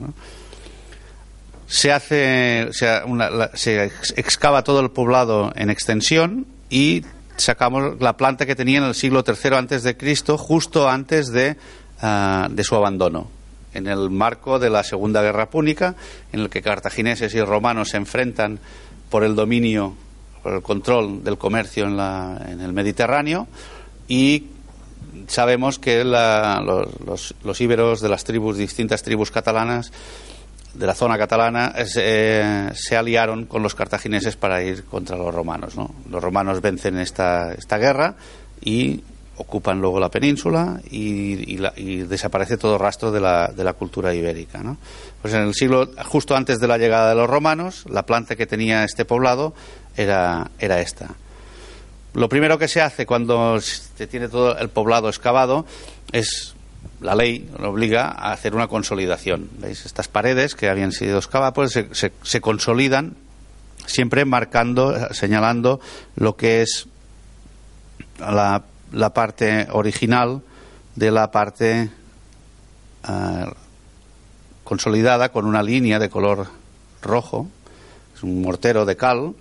Se 1.67 1.91
hace, 1.91 2.69
se, 2.73 3.91
excava 4.15 4.63
todo 4.63 4.79
el 4.79 4.91
poblado 4.91 5.51
en 5.55 5.69
extensión 5.69 6.45
y 6.69 7.03
sacamos 7.35 7.99
la 7.99 8.15
planta 8.15 8.45
que 8.45 8.55
tenía 8.55 8.79
en 8.79 8.85
el 8.85 8.95
siglo 8.95 9.23
III 9.25 9.55
antes 9.55 9.83
de 9.83 9.97
Cristo, 9.97 10.37
justo 10.37 10.89
antes 10.89 11.31
de, 11.31 11.57
ah, 12.01 12.47
de 12.49 12.63
su 12.63 12.75
abandono 12.75 13.27
en 13.73 13.87
el 13.87 14.09
marco 14.09 14.59
de 14.59 14.69
la 14.69 14.83
Segunda 14.83 15.21
Guerra 15.21 15.49
Púnica, 15.49 15.95
en 16.31 16.41
el 16.41 16.49
que 16.49 16.61
cartagineses 16.61 17.33
y 17.33 17.41
romanos 17.41 17.89
se 17.89 17.97
enfrentan 17.97 18.59
por 19.09 19.23
el 19.23 19.35
dominio, 19.35 19.95
por 20.41 20.53
el 20.53 20.61
control 20.61 21.23
del 21.23 21.37
comercio 21.37 21.85
en, 21.85 21.97
la, 21.97 22.39
en 22.47 22.61
el 22.61 22.73
Mediterráneo 22.73 23.47
y 24.07 24.47
sabemos 25.27 25.79
que 25.79 26.03
los, 26.03 27.35
los, 27.43 27.61
íberos 27.61 28.01
de 28.01 28.09
las 28.09 28.23
tribus, 28.23 28.57
distintas 28.57 29.03
tribus 29.03 29.31
catalanas, 29.31 29.91
de 30.73 30.87
la 30.87 30.95
zona 30.95 31.17
catalana, 31.17 31.73
eh, 31.77 32.69
se 32.73 32.97
aliaron 32.97 33.45
con 33.45 33.61
los 33.61 33.75
cartagineses 33.75 34.35
para 34.35 34.63
ir 34.63 34.85
contra 34.85 35.17
los 35.17 35.33
romanos. 35.33 35.75
Los 36.09 36.23
romanos 36.23 36.61
vencen 36.61 36.97
esta, 36.97 37.55
guerra 37.77 38.15
y 38.61 39.03
ocupan 39.37 39.81
luego 39.81 39.99
la 39.99 40.09
península 40.09 40.79
y, 40.89 41.57
desaparece 42.05 42.57
todo 42.57 42.77
rastro 42.77 43.11
de 43.11 43.21
la, 43.21 43.47
de 43.47 43.63
la 43.63 43.73
cultura 43.73 44.13
ibérica. 44.13 44.61
Pues 45.21 45.33
en 45.33 45.41
el 45.41 45.53
siglo, 45.53 45.89
justo 46.05 46.35
antes 46.35 46.59
de 46.59 46.67
la 46.67 46.77
llegada 46.77 47.09
de 47.09 47.15
los 47.15 47.29
romanos, 47.29 47.85
la 47.87 48.05
planta 48.05 48.35
que 48.35 48.47
tenía 48.47 48.83
este 48.83 49.05
poblado 49.05 49.53
era, 49.95 50.49
era 50.57 50.81
esta. 50.81 51.15
Lo 52.13 52.29
primero 52.29 52.57
que 52.57 52.67
se 52.67 52.81
hace 52.81 53.05
cuando 53.05 53.59
se 53.59 54.07
tiene 54.07 54.27
todo 54.27 54.57
el 54.57 54.69
poblado 54.69 55.09
excavado 55.09 55.65
es 56.11 56.55
la 57.01 57.15
ley 57.15 57.49
obliga 57.59 58.07
a 58.07 58.31
hacer 58.31 58.55
una 58.55 58.67
consolidación. 58.67 59.49
¿Veis? 59.57 59.85
Estas 59.85 60.07
paredes 60.07 60.55
que 60.55 60.69
habían 60.69 60.91
sido 60.91 61.17
excavadas 61.17 61.53
pues 61.53 61.71
se, 61.71 62.11
se, 62.21 62.41
consolidan 62.41 63.15
siempre 63.85 64.25
marcando, 64.25 65.13
señalando 65.13 65.79
lo 66.15 66.35
que 66.35 66.61
es 66.61 66.87
la, 68.19 68.63
la 68.91 69.13
parte 69.13 69.67
original 69.71 70.41
de 70.95 71.11
la 71.11 71.31
parte 71.31 71.89
consolidada 74.63 75.29
con 75.29 75.45
una 75.45 75.61
línea 75.61 75.99
de 75.99 76.09
color 76.09 76.47
rojo, 77.01 77.47
es 78.15 78.23
un 78.23 78.41
mortero 78.41 78.85
de 78.85 78.95
cal, 78.95 79.33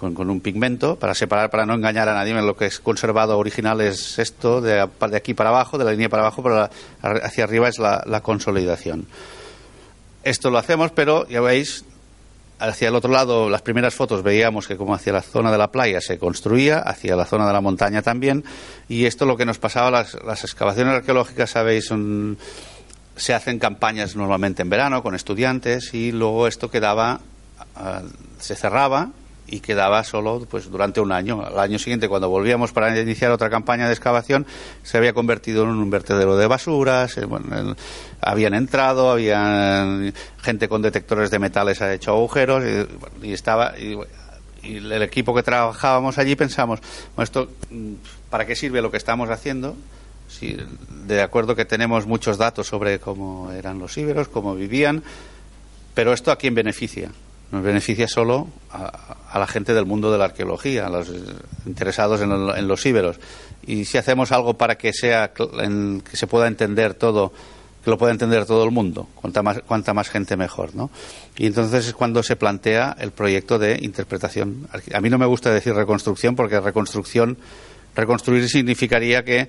con, 0.00 0.30
un 0.30 0.40
pigmento 0.40 0.96
para 0.96 1.14
separar, 1.14 1.50
para 1.50 1.66
no 1.66 1.74
engañar 1.74 2.08
a 2.08 2.14
nadie. 2.14 2.32
Lo 2.40 2.56
que 2.56 2.66
es 2.66 2.80
conservado 2.80 3.38
original 3.38 3.80
es 3.80 4.18
esto, 4.18 4.60
de, 4.60 4.88
de 5.10 5.16
aquí 5.16 5.34
para 5.34 5.50
abajo, 5.50 5.76
de 5.78 5.84
la 5.84 5.92
línea 5.92 6.08
para 6.08 6.22
abajo, 6.22 6.42
pero 6.42 6.68
hacia 7.02 7.44
arriba 7.44 7.68
es 7.68 7.78
la, 7.78 8.20
consolidación. 8.22 9.06
Esto 10.24 10.50
lo 10.50 10.58
hacemos, 10.58 10.90
pero 10.92 11.26
ya 11.28 11.40
veis, 11.40 11.84
hacia 12.58 12.88
el 12.88 12.94
otro 12.94 13.10
lado, 13.10 13.50
las 13.50 13.62
primeras 13.62 13.94
fotos 13.94 14.22
veíamos 14.22 14.66
que 14.66 14.76
como 14.76 14.94
hacia 14.94 15.12
la 15.12 15.22
zona 15.22 15.52
de 15.52 15.58
la 15.58 15.70
playa 15.70 16.00
se 16.00 16.18
construía, 16.18 16.78
hacia 16.78 17.16
la 17.16 17.26
zona 17.26 17.46
de 17.46 17.52
la 17.52 17.60
montaña 17.60 18.02
también, 18.02 18.44
y 18.88 19.04
esto 19.04 19.26
lo 19.26 19.36
que 19.36 19.44
nos 19.44 19.58
pasaba, 19.58 19.90
las, 19.90 20.44
excavaciones 20.44 20.94
arqueológicas, 20.94 21.50
sabéis, 21.50 21.86
son, 21.86 22.38
se 23.16 23.34
hacen 23.34 23.58
campañas 23.58 24.16
normalmente 24.16 24.62
en 24.62 24.70
verano 24.70 25.02
con 25.02 25.14
estudiantes, 25.14 25.92
y 25.94 26.12
luego 26.12 26.46
esto 26.46 26.70
quedaba, 26.70 27.20
ah, 27.76 28.02
se 28.38 28.54
cerraba 28.54 29.10
y 29.50 29.58
quedaba 29.58 30.04
solo 30.04 30.46
pues 30.48 30.70
durante 30.70 31.00
un 31.00 31.10
año. 31.10 31.44
Al 31.44 31.58
año 31.58 31.78
siguiente, 31.78 32.08
cuando 32.08 32.28
volvíamos 32.28 32.70
para 32.72 32.96
iniciar 32.98 33.32
otra 33.32 33.50
campaña 33.50 33.88
de 33.88 33.92
excavación, 33.92 34.46
se 34.84 34.96
había 34.96 35.12
convertido 35.12 35.64
en 35.64 35.70
un 35.70 35.90
vertedero 35.90 36.36
de 36.36 36.46
basuras. 36.46 37.18
Eh, 37.18 37.26
habían 38.20 38.54
entrado, 38.54 39.10
había 39.10 40.12
gente 40.40 40.68
con 40.68 40.82
detectores 40.82 41.32
de 41.32 41.40
metales 41.40 41.82
ha 41.82 41.92
hecho 41.92 42.12
agujeros 42.12 42.62
y, 43.22 43.32
estaba 43.32 43.76
y, 43.76 43.98
el 44.62 45.02
equipo 45.02 45.34
que 45.34 45.42
trabajábamos 45.42 46.18
allí 46.18 46.36
pensamos, 46.36 46.80
bueno, 47.16 47.24
esto 47.24 47.48
para 48.28 48.46
qué 48.46 48.54
sirve 48.54 48.82
lo 48.82 48.90
que 48.90 48.98
estamos 48.98 49.30
haciendo. 49.30 49.74
Si, 50.28 50.56
de 51.06 51.22
acuerdo 51.22 51.56
que 51.56 51.64
tenemos 51.64 52.06
muchos 52.06 52.38
datos 52.38 52.68
sobre 52.68 53.00
cómo 53.00 53.50
eran 53.50 53.80
los 53.80 53.98
íberos, 53.98 54.28
cómo 54.28 54.54
vivían, 54.54 55.02
pero 55.94 56.12
esto 56.12 56.30
a 56.30 56.36
quién 56.36 56.54
beneficia 56.54 57.10
nos 57.50 57.62
beneficia 57.62 58.06
solo 58.06 58.48
a, 58.70 59.38
la 59.38 59.46
gente 59.46 59.74
del 59.74 59.86
mundo 59.86 60.10
de 60.12 60.18
la 60.18 60.26
arqueología, 60.26 60.86
a 60.86 60.90
los 60.90 61.10
interesados 61.66 62.20
en, 62.20 62.68
los 62.68 62.86
íberos. 62.86 63.18
Y 63.66 63.84
si 63.84 63.98
hacemos 63.98 64.32
algo 64.32 64.54
para 64.54 64.76
que 64.76 64.92
sea 64.92 65.32
que 65.32 66.16
se 66.16 66.26
pueda 66.26 66.46
entender 66.46 66.94
todo, 66.94 67.32
que 67.84 67.90
lo 67.90 67.98
pueda 67.98 68.12
entender 68.12 68.44
todo 68.44 68.64
el 68.64 68.70
mundo, 68.70 69.08
cuanta 69.14 69.42
más, 69.42 69.60
cuanta 69.60 69.94
más 69.94 70.08
gente 70.08 70.36
mejor, 70.36 70.74
¿no? 70.74 70.90
Y 71.36 71.46
entonces 71.46 71.86
es 71.86 71.94
cuando 71.94 72.22
se 72.22 72.36
plantea 72.36 72.96
el 72.98 73.10
proyecto 73.10 73.58
de 73.58 73.78
interpretación. 73.80 74.68
A 74.92 75.00
mí 75.00 75.10
no 75.10 75.18
me 75.18 75.26
gusta 75.26 75.50
decir 75.50 75.74
reconstrucción 75.74 76.36
porque 76.36 76.60
reconstrucción, 76.60 77.38
reconstruir 77.94 78.48
significaría 78.48 79.24
que 79.24 79.48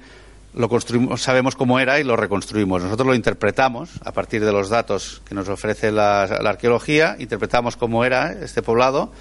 lo 0.53 0.67
construimos, 0.67 1.21
sabemos 1.21 1.55
cómo 1.55 1.79
era 1.79 1.99
y 1.99 2.03
lo 2.03 2.15
reconstruimos. 2.15 2.83
Nosotros 2.83 3.07
lo 3.07 3.15
interpretamos 3.15 3.89
a 4.03 4.11
partir 4.11 4.43
de 4.43 4.51
los 4.51 4.69
datos 4.69 5.21
que 5.25 5.35
nos 5.35 5.47
ofrece 5.49 5.91
la, 5.91 6.23
arqueología, 6.23 7.15
interpretamos 7.19 7.77
cómo 7.77 8.03
era 8.03 8.33
este 8.33 8.61
poblado, 8.61 9.11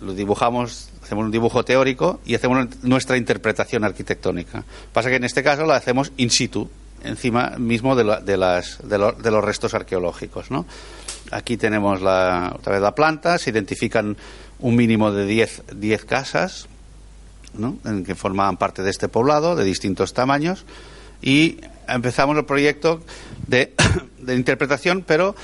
lo 0.00 0.14
dibujamos, 0.14 0.90
hacemos 1.02 1.24
un 1.24 1.30
dibujo 1.30 1.64
teórico 1.64 2.20
y 2.24 2.34
hacemos 2.34 2.68
nuestra 2.82 3.16
interpretación 3.16 3.84
arquitectónica. 3.84 4.64
Pasa 4.92 5.08
que 5.08 5.16
en 5.16 5.24
este 5.24 5.42
caso 5.42 5.64
la 5.64 5.76
hacemos 5.76 6.12
in 6.16 6.30
situ, 6.30 6.70
encima 7.04 7.54
mismo 7.58 7.96
de, 7.96 8.04
las, 8.36 8.78
de, 8.86 8.98
los 9.30 9.44
restos 9.44 9.72
arqueológicos. 9.74 10.50
¿no? 10.50 10.66
Aquí 11.30 11.56
tenemos 11.56 12.02
la, 12.02 12.52
otra 12.54 12.74
vez 12.74 12.82
la 12.82 12.94
planta, 12.94 13.38
se 13.38 13.50
identifican 13.50 14.16
un 14.58 14.76
mínimo 14.76 15.10
de 15.10 15.26
10 15.26 16.04
casas 16.04 16.68
en 17.58 18.04
que 18.04 18.14
formaban 18.14 18.56
parte 18.56 18.82
de 18.82 18.90
este 18.90 19.08
poblado, 19.08 19.56
de 19.56 19.64
distintos 19.64 20.14
tamaños, 20.14 20.64
y 21.22 21.60
empezamos 21.88 22.36
el 22.36 22.44
proyecto 22.44 23.00
de, 23.46 23.74
interpretación, 24.28 25.04
pero 25.06 25.34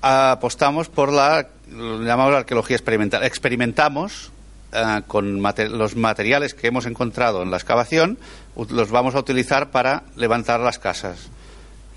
apostamos 0.00 0.88
por 0.88 1.12
la, 1.12 1.48
llamamos 1.70 2.34
arqueología 2.34 2.76
experimental. 2.76 3.24
Experimentamos 3.24 4.30
eh, 4.72 5.02
con 5.06 5.42
los 5.42 5.96
materiales 5.96 6.54
que 6.54 6.68
hemos 6.68 6.86
encontrado 6.86 7.42
en 7.42 7.50
la 7.50 7.56
excavación, 7.56 8.18
los 8.70 8.90
vamos 8.90 9.14
a 9.14 9.18
utilizar 9.18 9.70
para 9.70 10.04
levantar 10.16 10.60
las 10.60 10.78
casas. 10.78 11.28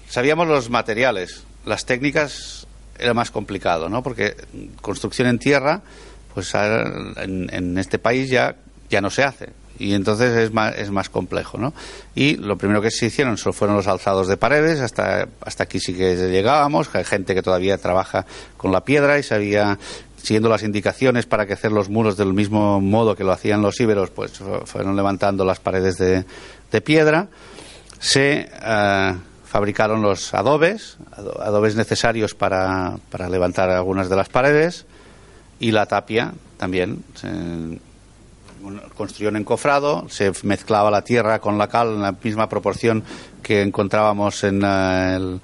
Sabíamos 0.09 0.47
los 0.47 0.69
materiales, 0.69 1.43
las 1.65 1.85
técnicas 1.85 2.67
era 2.99 3.13
más 3.13 3.31
complicado, 3.31 3.89
¿no? 3.89 4.03
Porque 4.03 4.35
construcción 4.81 5.27
en 5.27 5.39
tierra, 5.39 5.81
pues 6.33 6.53
en, 6.53 7.49
en 7.51 7.77
este 7.77 7.97
país 7.97 8.29
ya 8.29 8.55
ya 8.91 9.01
no 9.01 9.09
se 9.09 9.23
hace 9.23 9.49
y 9.81 9.93
entonces 9.95 10.37
es 10.37 10.53
más, 10.53 10.75
es 10.77 10.91
más 10.91 11.09
complejo, 11.09 11.57
¿no? 11.57 11.73
Y 12.13 12.35
lo 12.35 12.57
primero 12.57 12.81
que 12.81 12.91
se 12.91 13.07
hicieron 13.07 13.37
fueron 13.37 13.75
los 13.75 13.87
alzados 13.87 14.27
de 14.27 14.37
paredes, 14.37 14.79
hasta, 14.79 15.27
hasta 15.41 15.63
aquí 15.63 15.79
sí 15.79 15.93
que 15.95 16.15
llegábamos, 16.29 16.93
hay 16.93 17.03
gente 17.03 17.33
que 17.33 17.41
todavía 17.41 17.77
trabaja 17.79 18.25
con 18.57 18.71
la 18.71 18.85
piedra 18.85 19.17
y 19.17 19.23
sabía, 19.23 19.79
siguiendo 20.17 20.49
las 20.49 20.61
indicaciones 20.61 21.25
para 21.25 21.47
que 21.47 21.53
hacer 21.53 21.71
los 21.71 21.89
muros 21.89 22.15
del 22.15 22.33
mismo 22.33 22.79
modo 22.79 23.15
que 23.15 23.23
lo 23.23 23.31
hacían 23.31 23.63
los 23.63 23.79
íberos, 23.79 24.11
pues 24.11 24.33
fueron 24.65 24.95
levantando 24.95 25.43
las 25.45 25.59
paredes 25.59 25.97
de, 25.97 26.25
de 26.71 26.81
piedra, 26.81 27.27
se 27.99 28.49
eh, 28.51 29.15
fabricaron 29.45 30.03
los 30.03 30.33
adobes, 30.35 30.97
adobes 31.39 31.75
necesarios 31.75 32.35
para, 32.35 32.97
para 33.09 33.29
levantar 33.29 33.71
algunas 33.71 34.09
de 34.09 34.15
las 34.15 34.29
paredes, 34.29 34.85
y 35.59 35.71
la 35.71 35.85
tapia 35.85 36.33
también. 36.57 37.03
Construyó 38.95 39.29
un 39.29 39.37
encofrado, 39.37 40.07
se 40.09 40.31
mezclaba 40.43 40.91
la 40.91 41.03
tierra 41.03 41.39
con 41.39 41.57
la 41.57 41.67
cal 41.67 41.95
en 41.95 42.01
la 42.01 42.15
misma 42.23 42.49
proporción 42.49 43.03
que 43.41 43.61
encontrábamos 43.61 44.43
en, 44.43 44.61
eh, 44.63 45.39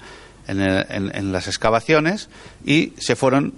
en, 0.46 1.32
las 1.32 1.46
excavaciones 1.46 2.28
y 2.64 2.92
se 2.98 3.16
fueron 3.16 3.54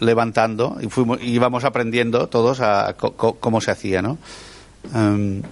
levantando 0.00 0.76
y 0.80 0.88
fuimos, 0.88 1.22
íbamos 1.22 1.64
aprendiendo 1.64 2.28
todos 2.28 2.60
a 2.60 2.94
cómo 2.96 3.60
se 3.60 3.70
hacía, 3.70 4.02
¿no? 4.02 4.18
Em, 4.94 5.42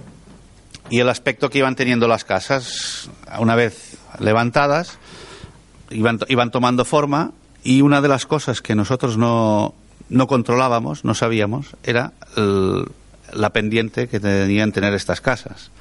y 0.89 0.99
el 0.99 1.09
aspecto 1.09 1.49
que 1.49 1.57
iban 1.59 1.75
teniendo 1.75 2.07
las 2.07 2.23
casas, 2.23 3.09
una 3.39 3.55
vez 3.55 3.97
levantadas, 4.19 4.99
iban, 5.89 6.19
iban 6.27 6.51
tomando 6.51 6.85
forma 6.85 7.31
y 7.63 7.81
una 7.81 8.01
de 8.01 8.07
las 8.07 8.25
cosas 8.25 8.61
que 8.61 8.75
nosotros 8.75 9.17
no, 9.17 9.73
no 10.09 10.27
controlábamos, 10.27 11.03
no 11.03 11.15
sabíamos, 11.15 11.75
era 11.83 12.13
el, 12.37 12.85
la 13.35 13.51
pendiente 13.51 14.07
que 14.07 14.19
tenían 14.19 14.71
tener 14.71 14.93
estas 14.93 15.21
casas. 15.21 15.71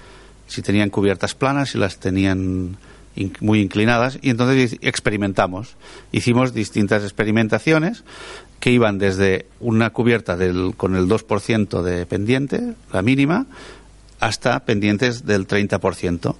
Si 0.46 0.62
tenían 0.62 0.90
cubiertas 0.90 1.34
planas, 1.34 1.70
si 1.70 1.78
las 1.78 1.98
tenían 1.98 2.76
muy 3.40 3.60
inclinadas, 3.60 4.18
y 4.20 4.30
entonces 4.30 4.76
experimentamos. 4.82 5.76
Hicimos 6.12 6.52
distintas 6.52 7.02
experimentaciones 7.02 8.04
que 8.60 8.70
iban 8.70 8.98
desde 8.98 9.46
una 9.60 9.90
cubierta 9.90 10.36
del, 10.36 10.74
con 10.76 10.96
el 10.96 11.06
2% 11.08 11.82
de 11.82 12.06
pendiente, 12.06 12.74
la 12.92 13.02
mínima, 13.02 13.46
hasta 14.20 14.60
pendientes 14.60 15.26
del 15.26 15.46
30%. 15.46 16.34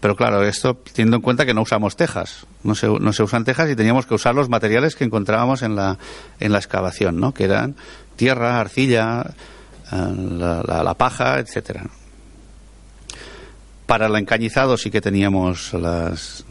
Pero 0.00 0.16
claro, 0.16 0.42
esto 0.42 0.74
teniendo 0.92 1.16
en 1.16 1.22
cuenta 1.22 1.46
que 1.46 1.54
no 1.54 1.62
usamos 1.62 1.96
tejas, 1.96 2.46
no 2.62 2.74
se, 2.74 2.88
no 2.88 3.12
se 3.12 3.22
usan 3.22 3.44
tejas 3.44 3.70
y 3.70 3.76
teníamos 3.76 4.06
que 4.06 4.14
usar 4.14 4.34
los 4.34 4.48
materiales 4.48 4.96
que 4.96 5.04
encontrábamos 5.04 5.62
en 5.62 5.76
la, 5.76 5.98
en 6.40 6.52
la 6.52 6.58
excavación, 6.58 7.18
¿no? 7.18 7.32
que 7.32 7.44
eran 7.44 7.74
tierra, 8.16 8.60
arcilla, 8.60 9.32
la, 9.92 10.94
paja, 10.94 11.38
etcétera. 11.38 11.84
Para 13.86 14.06
el 14.06 14.16
encañizado 14.16 14.76
sí 14.76 14.90
que 14.90 15.00
teníamos 15.00 15.74
las, 15.74 16.44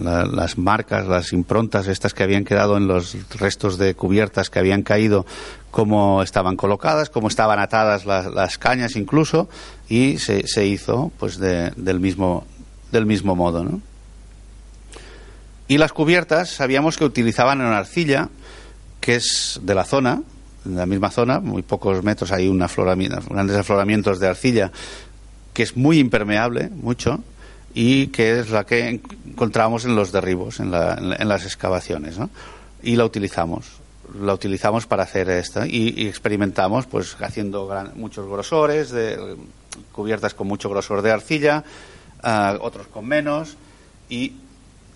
las 0.00 0.58
marcas, 0.58 1.06
las 1.06 1.32
improntas 1.32 1.88
estas 1.88 2.14
que 2.14 2.22
habían 2.22 2.44
quedado 2.44 2.76
en 2.76 2.86
los 2.86 3.16
restos 3.38 3.78
de 3.78 3.94
cubiertas 3.94 4.50
que 4.50 4.58
habían 4.58 4.82
caído, 4.82 5.26
cómo 5.70 6.22
estaban 6.22 6.56
colocadas, 6.56 7.10
cómo 7.10 7.28
estaban 7.28 7.58
atadas 7.58 8.06
las, 8.06 8.58
cañas 8.58 8.96
incluso, 8.96 9.48
y 9.88 10.18
se, 10.18 10.46
se 10.46 10.66
hizo 10.66 11.10
pues 11.18 11.38
del, 11.38 12.00
mismo, 12.00 12.46
del 12.92 13.06
mismo 13.06 13.34
modo. 13.34 13.80
Y 15.68 15.78
las 15.78 15.92
cubiertas 15.92 16.50
sabíamos 16.50 16.96
que 16.96 17.04
utilizaban 17.04 17.60
una 17.60 17.78
arcilla, 17.78 18.28
que 19.00 19.16
es 19.16 19.60
de 19.62 19.74
la 19.74 19.84
zona, 19.84 20.22
en 20.66 20.76
la 20.76 20.86
misma 20.86 21.10
zona, 21.10 21.40
muy 21.40 21.62
pocos 21.62 22.02
metros, 22.02 22.32
hay 22.32 22.48
un 22.48 22.58
grandes 22.58 23.56
afloramientos 23.56 24.18
de 24.18 24.28
arcilla 24.28 24.70
que 25.52 25.62
es 25.62 25.76
muy 25.76 25.98
impermeable, 25.98 26.68
mucho, 26.68 27.20
y 27.72 28.08
que 28.08 28.40
es 28.40 28.50
la 28.50 28.64
que 28.64 29.00
encontramos 29.30 29.84
en 29.84 29.96
los 29.96 30.12
derribos, 30.12 30.60
en, 30.60 30.70
las 30.70 31.44
excavaciones. 31.44 32.16
Y 32.82 32.96
la 32.96 33.04
utilizamos, 33.04 33.66
la 34.20 34.34
utilizamos 34.34 34.86
para 34.86 35.04
hacer 35.04 35.30
esto 35.30 35.64
y, 35.64 36.06
experimentamos, 36.06 36.86
pues 36.86 37.16
haciendo 37.20 37.70
muchos 37.94 38.28
grosores, 38.28 38.90
de, 38.90 39.36
cubiertas 39.92 40.34
con 40.34 40.46
mucho 40.46 40.68
grosor 40.68 41.00
de 41.00 41.10
arcilla, 41.10 41.64
ah, 42.22 42.58
otros 42.60 42.86
con 42.88 43.06
menos, 43.06 43.56
y 44.10 44.32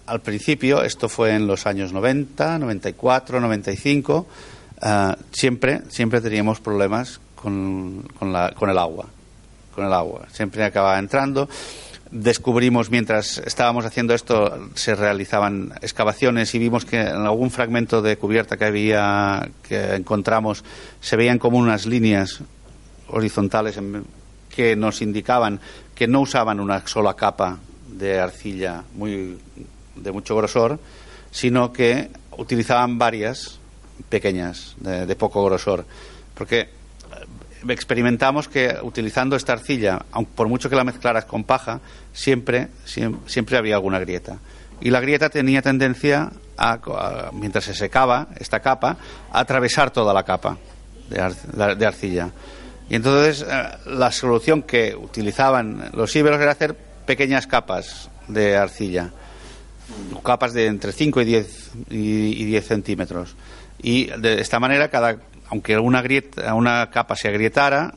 al 0.07 0.21
principio, 0.21 0.83
esto 0.83 1.09
fue 1.09 1.35
en 1.35 1.47
los 1.47 1.67
años 1.67 1.93
90, 1.93 2.59
94, 2.59 3.41
95, 3.41 4.27
Ah, 4.83 5.17
siempre, 5.31 5.83
siempre 5.89 6.21
teníamos 6.21 6.61
problemas 6.61 7.21
con, 7.35 8.03
con, 8.19 8.29
el 8.31 8.79
agua. 8.79 9.07
Con 9.75 9.85
el 9.85 9.93
agua. 9.93 10.27
Siempre 10.33 10.65
acababa 10.65 10.99
entrando. 10.99 11.49
descubrimos 12.11 12.91
mientras 12.91 13.39
estábamos 13.39 13.85
haciendo 13.85 14.15
esto 14.15 14.69
se 14.75 14.95
realizaban 14.95 15.73
excavaciones 15.81 16.55
y 16.55 16.59
vimos 16.59 16.85
que 16.85 17.01
en 17.01 17.27
algún 17.27 17.51
fragmento 17.51 18.03
de 18.03 18.17
cubierta 18.17 18.57
que 18.57 18.65
había 18.65 19.49
que 19.63 19.95
encontramos 19.95 20.65
se 21.01 21.17
veían 21.17 21.39
como 21.39 21.59
unas 21.59 21.87
líneas 21.87 22.41
horizontales 23.07 23.79
que 24.49 24.75
nos 24.75 25.03
indicaban 25.03 25.61
que 25.95 26.09
no 26.09 26.23
usaban 26.23 26.59
una 26.59 26.85
sola 26.89 27.15
capa 27.15 27.61
de 27.87 28.19
arcilla 28.19 28.83
muy 28.95 29.39
de 29.95 30.11
mucho 30.11 30.35
grosor 30.35 30.81
sino 31.31 31.73
que 31.73 32.11
utilizaban 32.37 32.99
varias 32.99 33.60
pequeñas 34.09 34.75
de, 34.79 35.07
de 35.07 35.17
poco 35.17 35.45
grosor 35.45 35.85
porque 36.35 36.69
experimentamos 37.69 38.49
que 38.49 38.79
utilizando 38.83 39.37
esta 39.37 39.53
arcilla, 39.53 40.01
por 40.35 40.49
mucho 40.49 40.71
que 40.71 40.77
la 40.77 40.85
mezclaras 40.85 41.27
con 41.27 41.45
paja, 41.45 41.81
siempre, 42.13 42.69
siempre, 43.27 43.59
había 43.59 43.75
alguna 43.75 43.99
grieta. 43.99 44.39
Y 44.81 44.91
la 44.91 45.01
grieta 45.01 45.29
tenía 45.29 45.61
tendencia 45.61 46.31
a, 46.57 47.31
mientras 47.35 47.65
se 47.65 47.75
secaba 47.75 48.29
esta 48.39 48.61
capa, 48.61 48.97
a 49.31 49.41
atravesar 49.41 49.91
toda 49.91 50.15
la 50.15 50.23
capa 50.23 50.57
de, 51.11 51.87
arcilla. 51.87 52.31
Y 52.89 52.95
entonces 52.95 53.45
eh, 53.47 53.63
la 53.87 54.11
solución 54.11 54.63
que 54.63 54.97
utilizaban 54.97 55.91
los 55.93 56.15
íberos 56.17 56.41
era 56.41 56.53
hacer 56.53 56.75
pequeñas 57.05 57.47
capas 57.47 58.09
de 58.29 58.57
arcilla, 58.57 59.11
capas 60.25 60.55
de 60.55 60.67
entre 60.67 60.93
5 60.93 61.21
y 61.21 61.25
10, 61.27 61.71
y 61.91 62.45
10 62.47 62.67
centímetros. 62.67 63.37
Y 63.83 64.07
de 64.07 64.41
esta 64.41 64.61
manera 64.61 64.89
cada 64.89 65.17
aunque 65.51 65.77
una, 65.79 66.01
grieta, 66.01 66.55
una 66.55 66.91
capa 66.91 67.17
se 67.17 67.29
agrietara, 67.29 67.93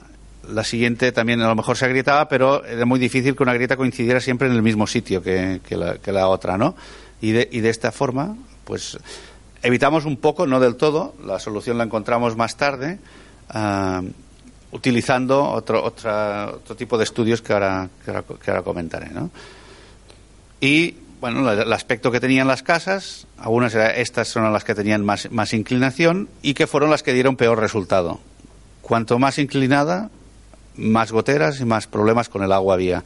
la 0.49 0.63
siguiente 0.63 1.11
también 1.11 1.39
a 1.41 1.47
lo 1.47 1.55
mejor 1.55 1.77
se 1.77 1.85
agrietaba, 1.85 2.27
pero 2.27 2.65
era 2.65 2.85
muy 2.85 2.99
difícil 2.99 3.35
que 3.35 3.43
una 3.43 3.53
grieta 3.53 3.77
coincidiera 3.77 4.19
siempre 4.19 4.47
en 4.47 4.55
el 4.55 4.63
mismo 4.63 4.87
sitio 4.87 5.21
que, 5.21 5.61
la, 6.07 6.27
otra, 6.27 6.57
¿no? 6.57 6.75
Y 7.21 7.31
de, 7.31 7.47
y 7.51 7.61
de 7.61 7.69
esta 7.69 7.91
forma, 7.91 8.35
pues 8.65 8.97
evitamos 9.61 10.05
un 10.05 10.17
poco, 10.17 10.47
no 10.47 10.59
del 10.59 10.75
todo, 10.75 11.13
la 11.25 11.39
solución 11.39 11.77
la 11.77 11.83
encontramos 11.83 12.35
más 12.35 12.57
tarde, 12.57 12.99
ah, 13.49 14.01
utilizando 14.71 15.43
otro, 15.43 15.85
otro 15.85 16.75
tipo 16.75 16.97
de 16.97 17.03
estudios 17.03 17.43
que 17.43 17.53
ahora, 17.53 17.87
que 18.03 18.51
ahora, 18.51 18.63
comentaré, 18.63 19.11
¿no? 19.11 19.29
Y 20.59 20.95
bueno, 21.23 21.49
el 21.49 21.71
aspecto 21.71 22.11
que 22.11 22.19
tenían 22.19 22.49
las 22.49 22.63
casas, 22.63 23.27
algunas 23.37 23.73
estas 23.75 24.27
son 24.27 24.51
las 24.51 24.65
que 24.65 24.75
tenían 24.75 25.05
más, 25.05 25.31
más 25.31 25.53
inclinación 25.53 26.27
y 26.41 26.53
que 26.53 26.67
fueron 26.67 26.89
las 26.89 27.01
que 27.01 27.13
dieron 27.13 27.37
peor 27.37 27.61
resultado. 27.61 28.19
Cuanto 28.81 29.17
más 29.19 29.39
inclinada, 29.39 30.09
más 30.75 31.13
goteras 31.13 31.61
y 31.61 31.63
más 31.63 31.87
problemas 31.87 32.27
con 32.27 32.43
el 32.43 32.51
agua 32.51 32.73
había, 32.73 33.05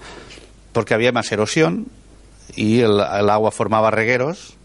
porque 0.73 0.95
había 0.95 1.11
más 1.11 1.31
erosión 1.31 1.89
y 2.55 2.79
el, 2.79 2.99
agua 3.01 3.51
formaba 3.51 3.91
regueros 3.91 4.55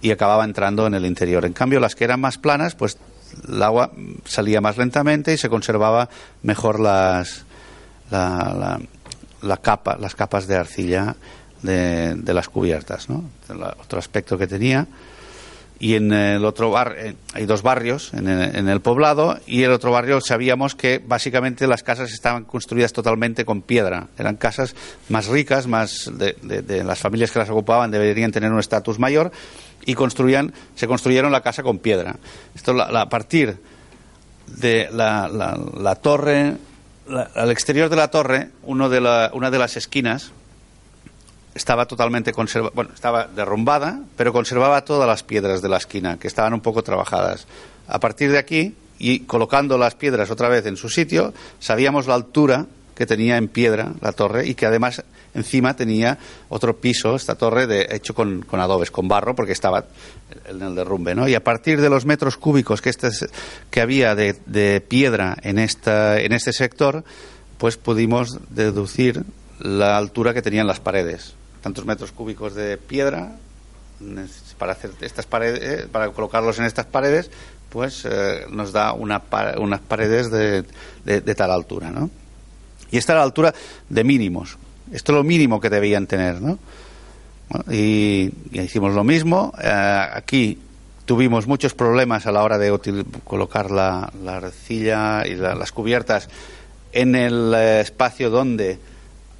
y 0.00 0.10
acababa 0.10 0.44
entrando 0.46 0.86
en 0.86 0.94
el 0.94 1.04
interior. 1.04 1.44
En 1.44 1.52
cambio, 1.52 1.80
las 1.80 1.94
que 1.94 2.04
eran 2.04 2.18
más 2.18 2.38
planas, 2.38 2.74
pues 2.76 2.96
el 3.46 3.62
agua 3.62 3.92
salía 4.24 4.62
más 4.62 4.78
lentamente 4.78 5.34
y 5.34 5.36
se 5.36 5.50
conservaba 5.50 6.08
mejor 6.42 6.80
las, 6.80 7.44
la, 8.10 8.80
la 9.42 9.56
capa, 9.58 9.98
las 10.00 10.14
capas 10.14 10.46
de 10.46 10.56
arcilla 10.56 11.14
de, 11.62 12.34
las 12.34 12.48
cubiertas, 12.48 13.08
¿no? 13.08 13.24
otro 13.80 13.98
aspecto 13.98 14.36
que 14.38 14.46
tenía. 14.46 14.86
Y 15.78 15.96
en 15.96 16.12
el 16.12 16.44
otro 16.44 16.70
bar, 16.70 16.94
eh, 16.96 17.16
hay 17.34 17.44
dos 17.44 17.62
barrios 17.62 18.14
en 18.14 18.28
el, 18.28 18.80
poblado, 18.80 19.40
y 19.48 19.64
el 19.64 19.72
otro 19.72 19.90
barrio 19.90 20.20
sabíamos 20.20 20.76
que 20.76 21.02
básicamente 21.04 21.66
las 21.66 21.82
casas 21.82 22.12
estaban 22.12 22.44
construidas 22.44 22.92
totalmente 22.92 23.44
con 23.44 23.62
piedra. 23.62 24.06
Eran 24.16 24.36
casas 24.36 24.76
más 25.08 25.26
ricas, 25.26 25.66
más 25.66 26.08
de, 26.14 26.84
las 26.84 27.00
familias 27.00 27.32
que 27.32 27.40
las 27.40 27.50
ocupaban 27.50 27.90
deberían 27.90 28.30
tener 28.30 28.52
un 28.52 28.60
estatus 28.60 29.00
mayor, 29.00 29.32
y 29.84 29.94
construían, 29.94 30.52
se 30.76 30.86
construyeron 30.86 31.32
la 31.32 31.40
casa 31.40 31.64
con 31.64 31.80
piedra. 31.80 32.14
Esto 32.54 32.80
a 32.80 33.08
partir 33.08 33.56
de 34.46 34.88
la, 34.92 35.28
la, 35.28 35.96
torre, 35.96 36.58
al 37.34 37.50
exterior 37.50 37.88
de 37.88 37.96
la 37.96 38.08
torre, 38.08 38.50
uno 38.62 38.88
de 38.88 39.00
una 39.32 39.50
de 39.50 39.58
las 39.58 39.76
esquinas, 39.76 40.30
estaba 41.54 41.86
totalmente 41.86 42.32
conservada, 42.32 42.72
bueno, 42.74 42.90
estaba 42.94 43.26
derrumbada, 43.26 44.00
pero 44.16 44.32
conservaba 44.32 44.84
todas 44.84 45.06
las 45.06 45.22
piedras 45.22 45.62
de 45.62 45.68
la 45.68 45.76
esquina, 45.76 46.18
que 46.18 46.28
estaban 46.28 46.54
un 46.54 46.60
poco 46.60 46.82
trabajadas. 46.82 47.46
A 47.86 48.00
partir 48.00 48.30
de 48.30 48.38
aquí, 48.38 48.74
y 48.98 49.20
colocando 49.20 49.76
las 49.78 49.94
piedras 49.94 50.30
otra 50.30 50.48
vez 50.48 50.64
en 50.66 50.76
su 50.76 50.88
sitio, 50.88 51.34
sabíamos 51.58 52.06
la 52.06 52.14
altura 52.14 52.66
que 52.94 53.06
tenía 53.06 53.36
en 53.36 53.48
piedra 53.48 53.92
la 54.00 54.12
torre 54.12 54.46
y 54.46 54.54
que 54.54 54.66
además 54.66 55.02
encima 55.34 55.74
tenía 55.74 56.18
otro 56.48 56.76
piso, 56.76 57.16
esta 57.16 57.34
torre, 57.34 57.66
de, 57.66 57.88
hecho 57.90 58.14
con, 58.14 58.44
adobes, 58.52 58.90
con 58.90 59.08
barro, 59.08 59.34
porque 59.34 59.52
estaba 59.52 59.86
en 60.48 60.62
el 60.62 60.74
derrumbe. 60.74 61.14
¿no? 61.14 61.26
Y 61.26 61.34
a 61.34 61.42
partir 61.42 61.80
de 61.80 61.90
los 61.90 62.04
metros 62.04 62.36
cúbicos 62.36 62.80
que, 62.80 62.90
este, 62.90 63.08
que 63.70 63.80
había 63.80 64.14
de, 64.14 64.36
de 64.46 64.80
piedra 64.80 65.36
en, 65.42 65.58
esta, 65.58 66.20
en 66.20 66.32
este 66.32 66.52
sector, 66.52 67.02
pues 67.58 67.76
pudimos 67.76 68.38
deducir 68.50 69.24
la 69.58 69.96
altura 69.96 70.34
que 70.34 70.42
tenían 70.42 70.66
las 70.66 70.80
paredes 70.80 71.34
tantos 71.62 71.86
metros 71.86 72.12
cúbicos 72.12 72.54
de 72.54 72.76
piedra 72.76 73.36
para 74.58 74.72
hacer 74.72 74.90
estas 75.00 75.26
paredes, 75.26 75.60
eh, 75.62 75.88
para 75.90 76.10
colocarlos 76.10 76.58
en 76.58 76.64
estas 76.64 76.86
paredes, 76.86 77.30
pues 77.68 78.04
eh, 78.04 78.46
nos 78.50 78.72
da 78.72 78.92
una, 78.92 79.22
unas 79.58 79.80
paredes 79.80 80.30
de, 80.30 80.64
de, 81.04 81.34
tal 81.34 81.50
altura, 81.50 81.90
¿no? 81.90 82.10
Y 82.90 82.98
esta 82.98 83.12
era 83.12 83.20
la 83.20 83.24
altura 83.24 83.54
de 83.88 84.04
mínimos. 84.04 84.58
Esto 84.92 85.12
es 85.12 85.16
lo 85.16 85.24
mínimo 85.24 85.60
que 85.60 85.70
debían 85.70 86.06
tener, 86.06 86.40
¿no? 86.40 86.58
y, 87.70 88.30
hicimos 88.52 88.94
lo 88.94 89.04
mismo. 89.04 89.54
Eh, 89.62 90.08
aquí 90.12 90.58
tuvimos 91.06 91.46
muchos 91.46 91.74
problemas 91.74 92.26
a 92.26 92.32
la 92.32 92.42
hora 92.42 92.58
de 92.58 92.76
colocar 93.24 93.70
la, 93.70 94.12
la 94.22 94.36
arcilla 94.36 95.26
y 95.26 95.36
las 95.36 95.72
cubiertas 95.72 96.28
en 96.92 97.14
el 97.14 97.54
espacio 97.54 98.30
donde 98.30 98.78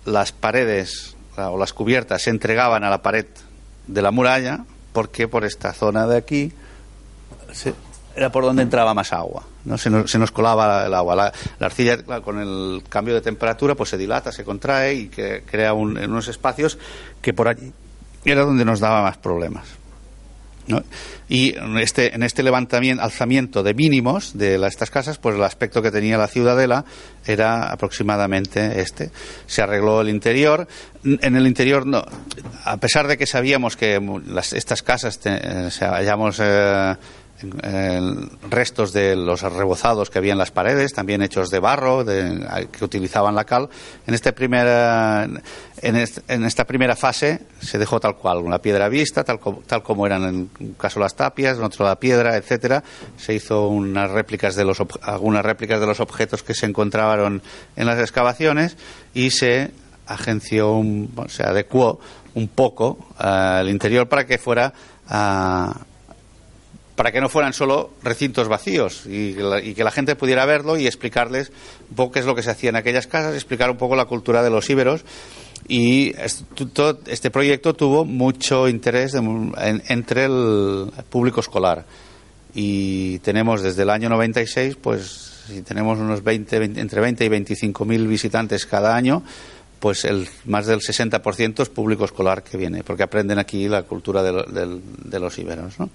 las 0.07 0.33
paredes 0.33 1.12
o 1.37 1.59
las 1.59 1.73
cubiertas 1.73 2.23
se 2.23 2.31
entregaban 2.31 2.85
a 2.85 2.91
la 2.91 3.03
pared 3.03 3.27
de 3.87 4.03
la 4.03 4.11
muralla 4.11 4.65
porque 4.93 5.29
por 5.29 5.45
esta 5.45 5.73
zona 5.73 6.07
de 6.07 6.17
aquí 6.17 6.53
era 8.15 8.31
por 8.31 8.45
donde 8.45 8.63
entraba 8.63 8.95
más 8.95 9.13
agua. 9.13 9.45
¿no? 9.65 9.79
Se, 9.79 9.91
nos, 9.91 10.31
colaba 10.31 10.87
el 10.87 10.95
agua. 10.95 11.15
La, 11.17 11.33
arcilla, 11.61 12.03
con 12.23 12.41
el 12.41 12.83
cambio 12.89 13.15
de 13.15 13.21
temperatura, 13.21 13.75
pues 13.75 13.91
se 13.91 13.97
dilata, 13.97 14.33
se 14.33 14.45
contrae 14.45 14.95
y 14.95 15.09
que 15.09 15.43
crea 15.45 15.73
unos 15.73 16.29
espacios 16.29 16.79
que 17.21 17.33
por 17.33 17.49
allí 17.49 17.73
era 18.25 18.43
donde 18.43 18.65
nos 18.65 18.81
daba 18.81 19.03
más 19.03 19.17
problemas. 19.17 19.82
Y 21.29 21.57
en 21.57 21.79
este, 21.79 22.15
en 22.15 22.23
este 22.23 22.43
levantamiento, 22.43 23.03
alzamiento 23.03 23.63
de 23.63 23.75
mínimos 23.75 24.37
de 24.37 24.65
estas 24.67 24.91
casas, 24.91 25.19
pues 25.19 25.35
el 25.37 25.43
aspecto 25.43 25.83
que 25.83 25.91
tenía 25.91 26.19
la 26.19 26.29
ciudadela 26.29 26.85
era 27.27 27.71
aproximadamente 27.71 28.81
este. 28.81 29.11
Se 29.47 29.63
arregló 29.63 30.01
el 30.01 30.09
interior. 30.09 30.69
En 31.05 31.37
el 31.37 31.47
interior, 31.47 31.87
no, 31.87 32.05
a 32.65 32.77
pesar 32.77 33.09
de 33.09 33.17
que 33.17 33.27
sabíamos 33.27 33.77
que 33.77 34.01
estas 34.53 34.83
casas 34.83 35.19
eh, 35.25 35.69
hayamos 35.81 36.39
eh, 36.41 36.95
restos 38.51 38.93
de 38.93 39.17
los 39.17 39.43
rebozados 39.43 40.11
que 40.11 40.19
había 40.19 40.33
en 40.33 40.39
las 40.39 40.51
paredes, 40.51 40.93
también 40.93 41.23
hechos 41.23 41.51
de 41.51 41.59
barro, 41.59 42.05
que 42.05 42.85
utilizaban 42.85 43.35
la 43.35 43.45
cal. 43.45 43.69
En, 44.07 44.15
este 44.15 44.35
en, 46.29 46.45
esta 46.45 46.65
primera 46.65 46.97
fase 46.97 47.41
se 47.61 47.79
dejó 47.79 48.01
tal 48.01 48.17
cual, 48.17 48.39
una 48.39 48.59
piedra 48.59 48.89
vista, 48.89 49.25
tal, 49.25 49.41
tal 49.67 49.83
como 49.83 50.07
eran 50.07 50.25
en 50.25 50.51
un 50.61 50.75
caso 50.75 51.01
las 51.01 51.15
tapias, 51.15 51.59
en 51.59 51.65
otro 51.65 51.85
la 51.85 51.99
piedra, 51.99 52.37
etcétera. 52.37 52.83
Se 53.17 53.35
hizo 53.35 53.69
unas 53.69 54.11
réplicas 54.11 54.55
de 54.55 54.65
los, 54.65 54.83
algunas 55.03 55.45
réplicas 55.45 55.81
de 55.81 55.87
los 55.87 56.01
objetos 56.01 56.43
que 56.43 56.55
se 56.55 56.67
encontraban 56.67 57.43
en 57.77 57.87
las 57.87 57.99
excavaciones 57.99 58.77
y 59.15 59.31
se 59.31 59.71
agenció, 60.07 60.73
un, 60.73 61.13
se 61.29 61.43
adecuó 61.43 62.01
un 62.35 62.49
poco 62.49 62.99
al 63.19 63.69
interior 63.69 64.09
para 64.09 64.27
que 64.27 64.39
fuera 64.39 64.73
a 65.09 65.81
para 66.95 67.11
que 67.11 67.21
no 67.21 67.29
fueran 67.29 67.53
solo 67.53 67.91
recintos 68.03 68.49
vacíos 68.49 69.05
y, 69.07 69.35
que 69.75 69.85
la 69.85 69.91
gente 69.91 70.15
pudiera 70.15 70.45
verlo 70.45 70.77
y 70.77 70.87
explicarles 70.87 71.51
un 71.91 71.97
poco 71.97 72.13
qué 72.13 72.21
es 72.21 72.27
lo 72.27 72.35
que 72.35 72.43
se 72.43 72.51
hacía 72.51 72.71
en 72.71 72.77
aquellas 72.77 73.07
casas, 73.07 73.35
explicar 73.35 73.71
un 73.71 73.77
poco 73.77 73.97
la 73.97 74.05
cultura 74.05 74.43
de 74.43 74.51
los 74.51 74.69
íberos. 74.69 75.05
Y 75.69 76.13
este 77.07 77.31
proyecto 77.31 77.75
tuvo 77.75 78.05
mucho 78.05 78.69
interés 78.69 79.15
entre 79.15 80.25
el 80.25 80.91
público 81.09 81.41
escolar. 81.41 81.85
Y 82.55 83.21
tenemos 83.21 83.63
desde 83.63 83.83
el 83.83 83.91
año 83.91 84.09
96, 84.09 84.77
pues 84.77 85.45
si 85.47 85.63
tenemos 85.63 85.99
unos 85.99 86.23
20, 86.23 86.57
entre 86.57 87.01
20 87.01 87.25
y 87.25 87.29
25 87.29 87.85
mil 87.85 88.07
visitantes 88.07 88.67
cada 88.67 88.95
año, 88.95 89.23
pues 89.79 90.05
el, 90.05 90.29
más 90.45 90.67
del 90.67 90.81
60% 90.81 91.63
es 91.63 91.69
público 91.69 92.05
escolar 92.05 92.43
que 92.43 92.59
viene, 92.59 92.85
porque 92.85 93.05
aprenden 93.05 93.39
aquí 93.39 93.69
la 93.69 93.85
cultura 93.85 94.23
de, 94.23 94.81
de 95.05 95.21
los 95.21 95.39
íberos. 95.39 95.79
¿no? 95.79 95.89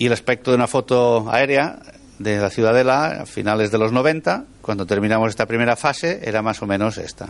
Y 0.00 0.06
el 0.06 0.12
aspecto 0.14 0.50
de 0.50 0.56
una 0.56 0.66
foto 0.66 1.30
aérea 1.30 1.78
de 2.18 2.38
la 2.38 2.48
ciudadela 2.50 3.20
a 3.22 3.26
finales 3.26 3.70
de 3.70 3.76
los 3.78 3.92
90, 3.92 4.44
cuando 4.62 4.86
terminamos 4.86 5.28
esta 5.28 5.44
primera 5.46 5.76
fase, 5.76 6.20
era 6.24 6.40
más 6.42 6.60
o 6.62 6.66
menos 6.66 6.96
esta. 6.98 7.28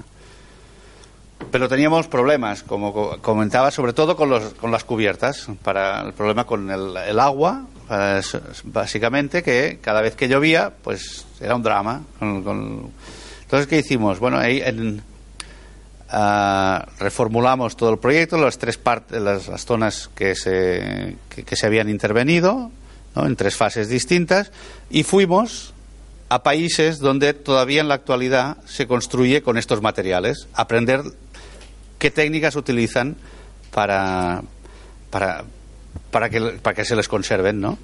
pero 1.51 1.69
teníamos 1.69 2.07
problemas, 2.07 2.63
como 2.63 2.93
co- 2.93 3.19
comentaba, 3.21 3.71
sobre 3.73 3.93
todo 3.93 4.15
con, 4.15 4.31
los, 4.31 4.55
con 4.55 4.71
las 4.71 4.85
cubiertas, 4.85 5.49
para 5.65 6.03
el 6.03 6.13
problema 6.13 6.45
con 6.47 6.71
el, 6.71 7.19
agua, 7.19 7.67
básicamente, 8.65 9.43
que 9.43 9.79
cada 9.83 10.01
vez 10.01 10.15
que 10.15 10.29
llovía, 10.29 10.71
pues 10.85 11.27
era 11.41 11.57
un 11.57 11.63
drama. 11.63 12.03
Entonces, 12.21 13.67
¿qué 13.69 13.79
hicimos? 13.79 14.19
Bueno, 14.21 14.39
ahí 14.39 14.61
en- 14.65 15.03
ah, 16.11 16.87
reformulamos 16.99 17.77
todo 17.77 17.91
el 17.91 17.99
proyecto, 17.99 18.37
las 18.39 18.59
tres 18.59 18.79
partes, 18.79 19.21
las, 19.21 19.45
zonas 19.65 20.11
que 20.15 20.35
se, 20.35 21.17
que 21.29 21.57
se 21.57 21.67
habían 21.67 21.89
intervenido, 21.89 22.71
¿no? 23.15 23.27
en 23.27 23.37
tres 23.37 23.57
fases 23.57 23.89
distintas, 23.89 24.53
y 24.91 25.03
fuimos 25.03 25.75
a 26.31 26.45
países 26.45 27.01
donde 27.01 27.35
todavía 27.35 27.81
en 27.81 27.89
la 27.89 27.95
actualidad 27.95 28.59
se 28.65 28.87
construye 28.87 29.43
con 29.43 29.59
estos 29.59 29.83
materiales, 29.83 30.47
aprender 30.55 31.03
qué 31.99 32.11
técnicas 32.13 32.55
utilizan 32.55 33.17
para, 33.73 34.43
para, 35.11 35.45
para, 36.13 36.31
que, 36.31 36.41
para 36.41 36.75
que 36.75 36.85
se 36.85 36.95
les 36.95 37.09
conserven, 37.09 37.61
¿no? 37.61 37.79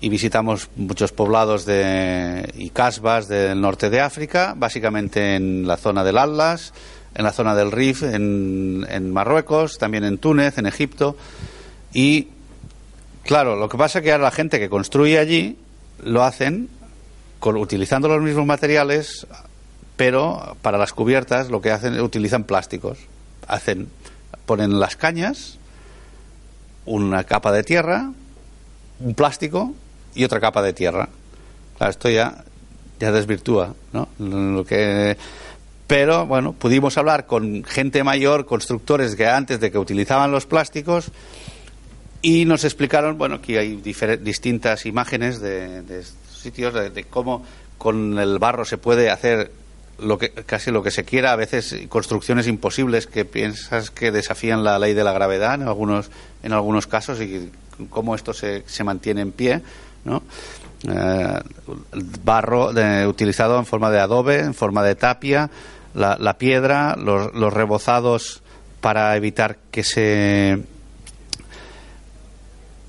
Y 0.00 0.10
visitamos 0.10 0.68
muchos 0.76 1.12
poblados 1.12 1.64
de, 1.64 2.52
y 2.56 2.70
casbas 2.70 3.26
del 3.26 3.60
norte 3.60 3.88
de 3.88 4.00
África, 4.00 4.54
básicamente 4.56 5.34
en 5.34 5.66
la 5.66 5.78
zona 5.78 6.04
del 6.04 6.18
Atlas, 6.18 6.74
en 7.18 7.24
la 7.24 7.32
zona 7.32 7.54
del 7.54 7.70
Rif, 7.72 8.04
en, 8.04 8.86
en 8.88 9.12
Marruecos, 9.12 9.76
también 9.76 10.04
en 10.04 10.16
Túnez, 10.18 10.56
en 10.56 10.66
Egipto. 10.66 11.16
Y, 11.92 12.28
claro, 13.24 13.56
lo 13.56 13.68
que 13.68 13.76
pasa 13.76 13.98
es 13.98 14.04
que 14.04 14.12
ahora 14.12 14.24
la 14.24 14.30
gente 14.30 14.58
que 14.60 14.70
construye 14.70 15.18
allí 15.18 15.58
lo 16.04 16.22
hacen 16.22 16.68
con- 17.40 17.56
utilizando 17.56 18.08
los 18.08 18.22
mismos 18.22 18.46
materiales, 18.46 19.26
pero 19.96 20.56
para 20.62 20.78
las 20.78 20.92
cubiertas 20.92 21.50
lo 21.50 21.60
que 21.60 21.72
hacen 21.72 22.00
utilizan 22.00 22.44
plásticos. 22.44 22.98
Hacen, 23.48 23.88
ponen 24.46 24.78
las 24.78 24.94
cañas, 24.96 25.58
una 26.86 27.24
capa 27.24 27.50
de 27.50 27.64
tierra, 27.64 28.12
un 29.00 29.14
plástico 29.14 29.74
y 30.14 30.22
otra 30.24 30.38
capa 30.40 30.62
de 30.62 30.72
tierra. 30.72 31.08
Claro, 31.78 31.90
esto 31.90 32.08
ya, 32.10 32.44
ya 33.00 33.10
desvirtúa, 33.10 33.74
¿no? 33.92 34.08
Lo 34.18 34.64
que, 34.64 35.16
pero 35.88 36.26
bueno, 36.26 36.52
pudimos 36.52 36.96
hablar 36.98 37.26
con 37.26 37.64
gente 37.64 38.04
mayor, 38.04 38.46
constructores 38.46 39.16
que 39.16 39.26
antes 39.26 39.58
de 39.58 39.72
que 39.72 39.78
utilizaban 39.78 40.30
los 40.30 40.46
plásticos 40.46 41.10
y 42.22 42.44
nos 42.44 42.62
explicaron, 42.64 43.18
bueno, 43.18 43.40
que 43.40 43.58
hay 43.58 43.76
distintas 43.76 44.86
imágenes 44.86 45.40
de, 45.40 45.82
de 45.82 46.04
sitios, 46.30 46.74
de, 46.74 47.04
cómo 47.04 47.44
con 47.78 48.18
el 48.18 48.38
barro 48.38 48.64
se 48.64 48.76
puede 48.76 49.10
hacer 49.10 49.50
lo 49.98 50.18
que, 50.18 50.30
casi 50.30 50.70
lo 50.70 50.82
que 50.82 50.90
se 50.90 51.04
quiera, 51.04 51.32
a 51.32 51.36
veces 51.36 51.74
construcciones 51.88 52.46
imposibles 52.46 53.06
que 53.06 53.24
piensas 53.24 53.90
que 53.90 54.12
desafían 54.12 54.62
la 54.62 54.78
ley 54.78 54.94
de 54.94 55.04
la 55.04 55.12
gravedad 55.12 55.54
en 55.54 55.62
algunos, 55.62 56.10
en 56.42 56.52
algunos 56.52 56.86
casos 56.86 57.20
y 57.20 57.50
cómo 57.88 58.14
esto 58.14 58.32
se, 58.34 58.62
se 58.66 58.84
mantiene 58.84 59.22
en 59.22 59.32
pie, 59.32 59.62
¿no? 60.04 60.22
Eh, 60.88 61.40
barro 62.22 62.72
de- 62.72 63.06
utilizado 63.06 63.58
en 63.58 63.66
forma 63.66 63.90
de 63.90 63.98
adobe, 64.00 64.40
en 64.40 64.54
forma 64.54 64.84
de 64.84 64.94
tapia, 64.94 65.50
la, 65.94 66.16
la 66.18 66.38
piedra, 66.38 66.96
los, 66.96 67.34
los 67.34 67.52
rebozados 67.52 68.42
para 68.80 69.16
evitar 69.16 69.56
que 69.70 69.82
se 69.84 70.62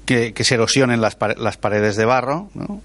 que, 0.06 0.34
se 0.44 0.56
erosionen 0.56 1.02
las, 1.02 1.18
las 1.38 1.58
paredes 1.58 1.96
de 1.96 2.06
barro. 2.06 2.50
¿no? 2.56 2.82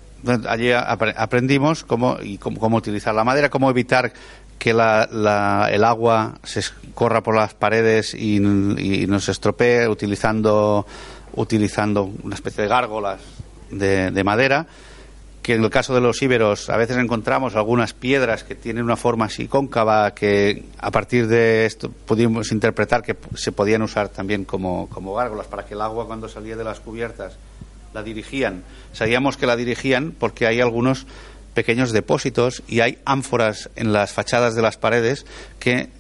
Allí 0.49 0.69
apre- 0.69 1.15
aprendimos 1.17 1.85
cómo, 1.85 2.19
y 2.23 2.39
cómo, 2.39 2.59
cómo 2.61 2.77
utilizar 2.77 3.15
la 3.15 3.25
madera, 3.25 3.49
cómo 3.51 3.71
evitar 3.71 4.13
que 4.59 4.73
la- 4.73 5.69
el 5.71 5.85
agua 5.85 6.35
se 6.43 6.63
corra 6.95 7.23
por 7.23 7.35
las 7.35 7.55
paredes 7.55 8.15
y, 8.15 8.41
nos 8.41 9.29
estropee 9.29 9.89
utilizando, 9.89 10.87
utilizando 11.35 12.11
una 12.23 12.35
especie 12.35 12.63
de 12.65 12.69
gárgolas 12.69 13.21
de 13.71 14.25
madera 14.25 14.67
que 15.45 15.53
en 15.53 15.63
el 15.63 15.69
caso 15.69 15.95
de 15.95 16.01
los 16.01 16.23
íberos 16.23 16.71
a 16.71 16.79
veces 16.79 16.97
encontramos 16.97 17.55
algunas 17.55 17.93
piedras 17.93 18.45
que 18.45 18.55
tienen 18.55 18.83
una 18.83 18.97
forma 18.97 19.27
así 19.27 19.47
cóncava 19.47 20.15
que 20.15 20.65
a 20.79 20.91
partir 20.91 21.29
de 21.29 21.67
esto 21.67 21.91
pudimos 21.91 22.51
interpretar 22.51 23.03
que 23.03 23.15
se 23.37 23.53
podían 23.53 23.83
usar 23.83 24.09
también 24.09 24.47
como, 24.47 24.89
como 24.89 25.15
gárgolas 25.15 25.47
para 25.47 25.67
que 25.67 25.75
el 25.75 25.83
agua 25.83 26.07
cuando 26.07 26.31
salía 26.31 26.57
de 26.57 26.65
las 26.65 26.81
cubiertas 26.81 27.37
la 27.93 28.03
dirigían. 28.03 28.65
Sabíamos 28.95 29.37
que 29.37 29.47
la 29.47 29.55
dirigían 29.55 30.15
porque 30.19 30.47
hay 30.47 30.63
algunos 30.63 31.07
pequeños 31.53 31.93
depósitos 31.93 32.63
y 32.67 32.81
hay 32.81 32.99
ánforas 33.05 33.69
en 33.77 33.93
las 33.93 34.13
fachadas 34.13 34.55
de 34.55 34.63
las 34.63 34.79
paredes 34.79 35.27
que 35.59 35.91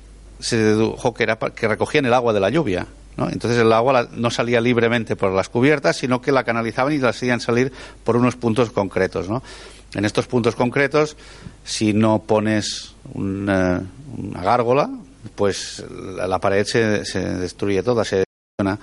se 0.40 0.57
dedujo 0.57 1.12
que, 1.12 1.22
era, 1.22 1.36
que 1.36 1.68
recogían 1.68 2.07
el 2.07 2.14
agua 2.14 2.32
de 2.32 2.40
la 2.40 2.49
lluvia. 2.49 2.86
Entonces 3.16 3.60
el 3.60 3.72
agua 3.72 4.08
no 4.12 4.30
salía 4.30 4.60
libremente 4.60 5.16
por 5.16 5.32
las 5.32 5.48
cubiertas, 5.48 5.96
sino 5.96 6.20
que 6.20 6.32
la 6.32 6.44
canalizaban 6.44 6.92
y 6.92 6.98
la 6.98 7.10
hacían 7.10 7.40
salir 7.40 7.72
por 8.02 8.16
unos 8.16 8.36
puntos 8.36 8.70
concretos. 8.70 9.28
¿no? 9.28 9.42
En 9.94 10.04
estos 10.04 10.26
puntos 10.26 10.56
concretos, 10.56 11.16
si 11.64 11.92
no 11.92 12.22
pones 12.22 12.94
una, 13.12 13.82
una 14.16 14.42
gárgola, 14.42 14.90
pues 15.36 15.84
la, 15.90 16.38
pared 16.38 16.66
se, 16.66 17.20
destruye 17.38 17.82
toda, 17.82 18.04
se 18.04 18.24
¿no? 18.62 18.78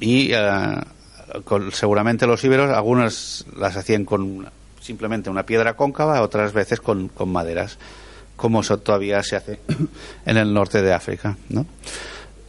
Y 0.00 0.30
eh, 0.32 0.80
seguramente 1.72 2.26
los 2.26 2.42
íberos, 2.44 2.70
algunas 2.70 3.44
las 3.56 3.76
hacían 3.76 4.04
con 4.04 4.48
simplemente 4.80 5.30
una 5.30 5.44
piedra 5.44 5.74
cóncava, 5.74 6.22
otras 6.22 6.52
veces 6.52 6.80
con, 6.80 7.08
con 7.08 7.30
maderas, 7.30 7.78
como 8.36 8.60
eso 8.60 8.78
todavía 8.78 9.22
se 9.22 9.36
hace 9.36 9.60
en 10.26 10.36
el 10.36 10.52
norte 10.52 10.82
de 10.82 10.92
África. 10.92 11.36
¿no? 11.48 11.66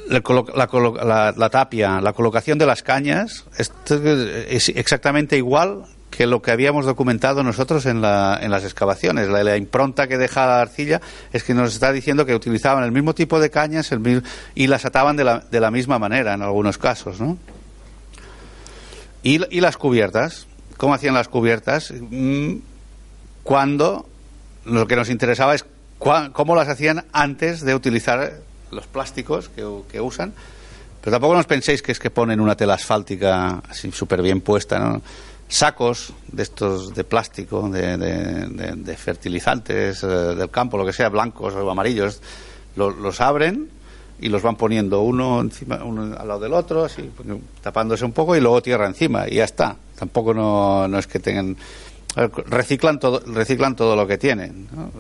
La, 0.10 1.34
la 1.38 1.50
tapia, 1.50 2.02
la 2.02 2.14
colocación 2.14 2.58
de 2.58 2.66
las 2.66 2.82
cañas, 2.84 3.46
es 3.58 4.70
exactamente 4.70 5.38
igual 5.38 5.84
que 6.10 6.26
lo 6.26 6.42
que 6.42 6.50
habíamos 6.50 6.86
documentado 6.88 7.44
nosotros 7.44 7.86
en, 7.86 8.02
la- 8.02 8.40
en 8.42 8.50
las 8.50 8.64
excavaciones. 8.64 9.30
La, 9.30 9.56
impronta 9.56 10.08
que 10.08 10.18
deja 10.18 10.48
la 10.48 10.62
arcilla 10.62 11.00
es 11.32 11.44
que 11.44 11.54
nos 11.54 11.74
está 11.74 11.92
diciendo 11.92 12.26
que 12.26 12.34
utilizaban 12.34 12.84
el 12.84 12.92
mismo 12.92 13.14
tipo 13.14 13.40
de 13.40 13.52
cañas 13.52 13.92
y 14.56 14.68
las 14.68 14.86
ataban 14.86 15.16
de 15.16 15.24
la, 15.24 15.40
de 15.52 15.60
la 15.60 15.70
misma 15.70 16.00
manera 16.00 16.34
en 16.34 16.42
algunos 16.42 16.78
casos. 16.80 17.22
¿no? 17.22 17.38
Y, 19.22 19.38
las 19.60 19.78
cubiertas, 19.78 20.48
¿cómo 20.78 20.94
hacían 20.96 21.14
las 21.14 21.28
cubiertas? 21.28 21.94
Mm, 22.10 22.56
Cuando 23.44 24.08
lo 24.66 24.88
que 24.88 24.96
nos 24.96 25.10
interesaba 25.10 25.54
es 25.56 25.66
cómo 26.00 26.56
las 26.56 26.70
hacían 26.70 27.06
antes 27.12 27.62
de 27.62 27.76
utilizar 27.76 28.34
los 28.72 28.88
plásticos 28.88 29.50
que, 29.50 30.00
usan. 30.02 30.34
Pero 31.02 31.12
tampoco 31.16 31.36
nos 31.36 31.46
penséis 31.46 31.82
que 31.82 31.92
es 31.92 32.00
que 32.00 32.10
ponen 32.10 32.40
una 32.40 32.56
tela 32.56 32.74
asfáltica 32.74 33.62
así 33.70 33.92
súper 33.92 34.22
bien 34.22 34.42
puesta, 34.42 34.80
¿no? 34.80 35.02
Sacos 35.48 36.14
de 36.32 36.44
estos 36.44 36.94
de 36.94 37.04
plástico, 37.04 37.70
de, 37.70 38.96
fertilizantes 38.98 40.04
eh, 40.04 40.08
del 40.08 40.50
campo, 40.52 40.78
lo 40.78 40.86
que 40.86 40.94
sea, 40.94 41.10
blancos 41.10 41.56
o 41.56 41.72
amarillos, 41.72 42.22
lo- 42.76 42.92
los 42.92 43.20
abren 43.22 43.70
y 44.22 44.28
los 44.30 44.42
van 44.44 44.58
poniendo 44.58 45.02
uno 45.02 45.40
encima 45.42 45.82
uno 45.84 46.14
al 46.18 46.28
lado 46.28 46.42
del 46.42 46.52
otro 46.54 46.84
así 46.84 47.10
tapándose 47.62 48.04
un 48.04 48.12
poco 48.12 48.36
y 48.36 48.42
luego 48.42 48.62
tierra 48.62 48.86
encima 48.86 49.26
y 49.30 49.36
ya 49.36 49.46
está 49.46 49.78
tampoco 49.98 50.34
no, 50.34 51.00
es 51.00 51.08
que 51.08 51.20
tengan 51.20 51.56
reciclan 52.48 53.00
todo 53.00 53.22
reciclan 53.26 53.78
todo 53.78 53.96
lo 53.96 54.06
que 54.06 54.18
tienen 54.18 54.68
¿no? 54.76 54.92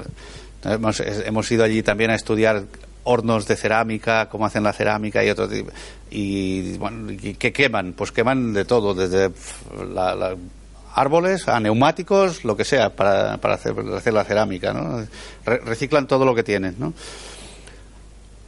hemos 1.26 1.51
ido 1.51 1.65
allí 1.65 1.84
también 1.84 2.11
a 2.11 2.15
estudiar 2.15 2.63
hornos 3.04 3.47
de 3.47 3.56
cerámica 3.56 4.28
cómo 4.30 4.45
hacen 4.45 4.64
la 4.64 4.74
cerámica 4.74 5.24
y 5.24 5.30
otro 5.30 5.47
tipo 5.47 5.72
y 6.12 6.78
bueno 6.78 7.12
¿y 7.12 7.34
qué 7.36 7.52
queman 7.54 7.93
pues 7.93 8.12
queman 8.12 8.54
de 8.54 8.66
todo 8.66 8.93
desde 8.93 9.32
árboles 10.95 11.47
a 11.47 11.60
neumáticos 11.60 12.43
lo 12.43 12.58
que 12.58 12.66
sea 12.66 12.95
para, 12.95 13.38
para 13.38 13.56
hacer, 13.56 13.74
hacer 13.95 14.14
la 14.14 14.24
cerámica 14.26 14.74
¿no? 14.74 15.06
Re- 15.45 15.60
reciclan 15.60 16.08
todo 16.08 16.26
lo 16.26 16.36
que 16.36 16.43
tienen. 16.43 16.76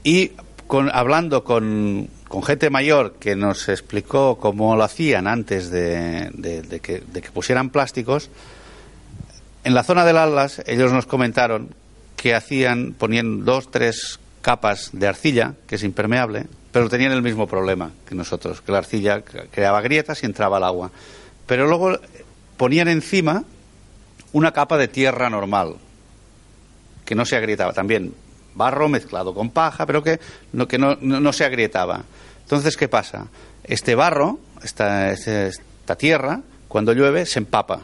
Y 0.03 0.31
con, 0.67 0.89
hablando 0.93 1.43
con, 1.43 2.09
con 2.27 2.43
gente 2.43 2.69
mayor 2.69 3.13
que 3.19 3.35
nos 3.35 3.69
explicó 3.69 4.37
cómo 4.37 4.75
lo 4.75 4.83
hacían 4.83 5.27
antes 5.27 5.69
de, 5.69 6.29
de- 6.33 6.61
de 6.63 6.79
que, 6.79 6.99
de 7.01 7.21
que 7.21 7.29
pusieran 7.29 7.69
plásticos, 7.69 8.29
en 9.63 9.73
la 9.75 9.83
zona 9.83 10.05
del 10.05 10.17
Atlas 10.17 10.61
ellos 10.65 10.91
nos 10.91 11.05
comentaron 11.05 11.75
que 12.15 12.33
hacían, 12.35 12.93
ponían 12.97 13.45
dos, 13.45 13.69
tres 13.69 14.19
capas 14.41 14.89
de 14.93 15.07
arcilla, 15.07 15.53
que 15.67 15.75
es 15.75 15.83
impermeable, 15.83 16.47
pero 16.71 16.89
tenían 16.89 17.11
el 17.11 17.21
mismo 17.21 17.47
problema 17.47 17.91
que 18.07 18.15
nosotros, 18.15 18.61
que 18.61 18.71
la 18.71 18.79
arcilla 18.79 19.21
creaba 19.21 19.81
grietas 19.81 20.23
y 20.23 20.25
entraba 20.25 20.57
el 20.57 20.63
agua. 20.63 20.91
Pero 21.45 21.67
luego 21.67 21.99
ponían 22.57 22.87
encima 22.87 23.43
una 24.33 24.51
capa 24.51 24.77
de 24.77 24.87
tierra 24.87 25.29
normal, 25.29 25.75
que 27.05 27.15
no 27.15 27.25
se 27.25 27.35
agrietaba. 27.35 27.73
También 27.73 28.13
barro 28.53 28.89
mezclado 28.89 29.33
con 29.33 29.49
paja 29.49 29.85
pero 29.85 30.03
que 30.03 30.19
no 30.53 30.67
que 30.67 30.77
no, 30.77 30.97
no, 30.99 31.33
se 31.33 31.45
agrietaba. 31.45 32.03
Entonces 32.43 32.75
qué 32.75 32.89
pasa 32.89 33.27
este 33.63 33.95
barro 33.95 34.39
esta, 34.63 35.11
este- 35.11 35.47
esta 35.47 35.95
tierra 35.95 36.41
cuando 36.67 36.91
llueve 36.93 37.25
se 37.25 37.39
empapa 37.39 37.81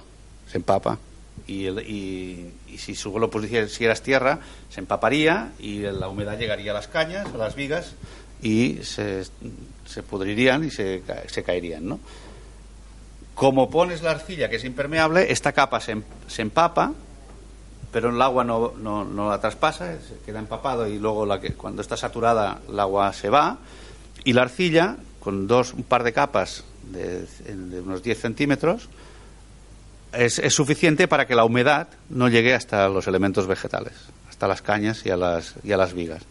se 0.52 0.58
empapa 0.58 0.98
y, 1.48 1.66
el- 1.66 1.80
y- 1.90 2.54
si 2.78 2.94
su 2.96 3.10
suelo 3.12 3.30
pusieras 3.30 4.02
tierra, 4.04 4.40
se 4.70 4.80
empaparía 4.82 5.52
y 5.60 5.80
la 5.80 6.08
humedad 6.10 6.38
llegaría 6.38 6.72
a 6.72 6.76
las 6.76 6.88
cañas, 6.88 7.28
a 7.34 7.38
las 7.38 7.56
vigas 7.56 7.94
y 8.42 8.80
se, 8.84 9.24
pudrirían 10.08 10.64
y 10.64 10.70
se, 10.72 11.02
se 11.28 11.44
caerían, 11.44 11.88
¿no? 11.88 12.00
Como 13.34 13.70
pones 13.70 14.02
la 14.02 14.12
arcilla, 14.12 14.50
que 14.50 14.56
es 14.56 14.64
impermeable, 14.64 15.32
esta 15.32 15.52
capa 15.54 15.80
se, 15.80 15.92
em- 15.94 16.04
se 16.28 16.42
empapa, 16.42 16.94
pero 17.92 18.10
el 18.10 18.22
agua 18.22 18.44
no, 18.44 18.74
la 19.30 19.40
traspasa, 19.40 19.94
se 20.00 20.18
queda 20.26 20.40
empapado 20.40 20.88
y 20.88 20.98
luego 21.00 21.26
la 21.26 21.40
que, 21.40 21.54
cuando 21.54 21.82
está 21.82 21.96
saturada 21.98 22.60
el 22.68 22.80
agua 22.80 23.14
se 23.14 23.30
va 23.30 23.60
y 24.24 24.34
la 24.34 24.42
arcilla, 24.44 24.98
con 25.20 25.48
dos, 25.48 25.74
un 25.74 25.84
par 25.84 26.04
de 26.04 26.14
capas 26.14 26.64
de, 26.92 27.26
de 27.48 27.82
unos 27.82 28.02
10 28.04 28.20
centímetros, 28.20 28.90
es, 30.14 30.40
es 30.40 30.54
suficiente 30.54 31.08
para 31.08 31.28
que 31.28 31.36
la 31.36 31.46
humedad 31.46 31.88
no 32.10 32.30
llegue 32.30 32.54
hasta 32.54 32.88
los 32.90 33.08
elementos 33.08 33.48
vegetales, 33.48 33.94
hasta 34.30 34.48
las 34.48 34.62
cañas 34.62 35.06
y 35.06 35.10
a 35.10 35.18
las, 35.18 35.56
y 35.64 35.72
a 35.72 35.78
las 35.78 35.94
vigas. 35.94 36.24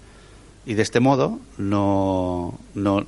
Y 0.65 0.75
de 0.75 0.83
este 0.83 1.01
modo 1.01 1.39
no, 1.59 2.59
no, 2.75 3.07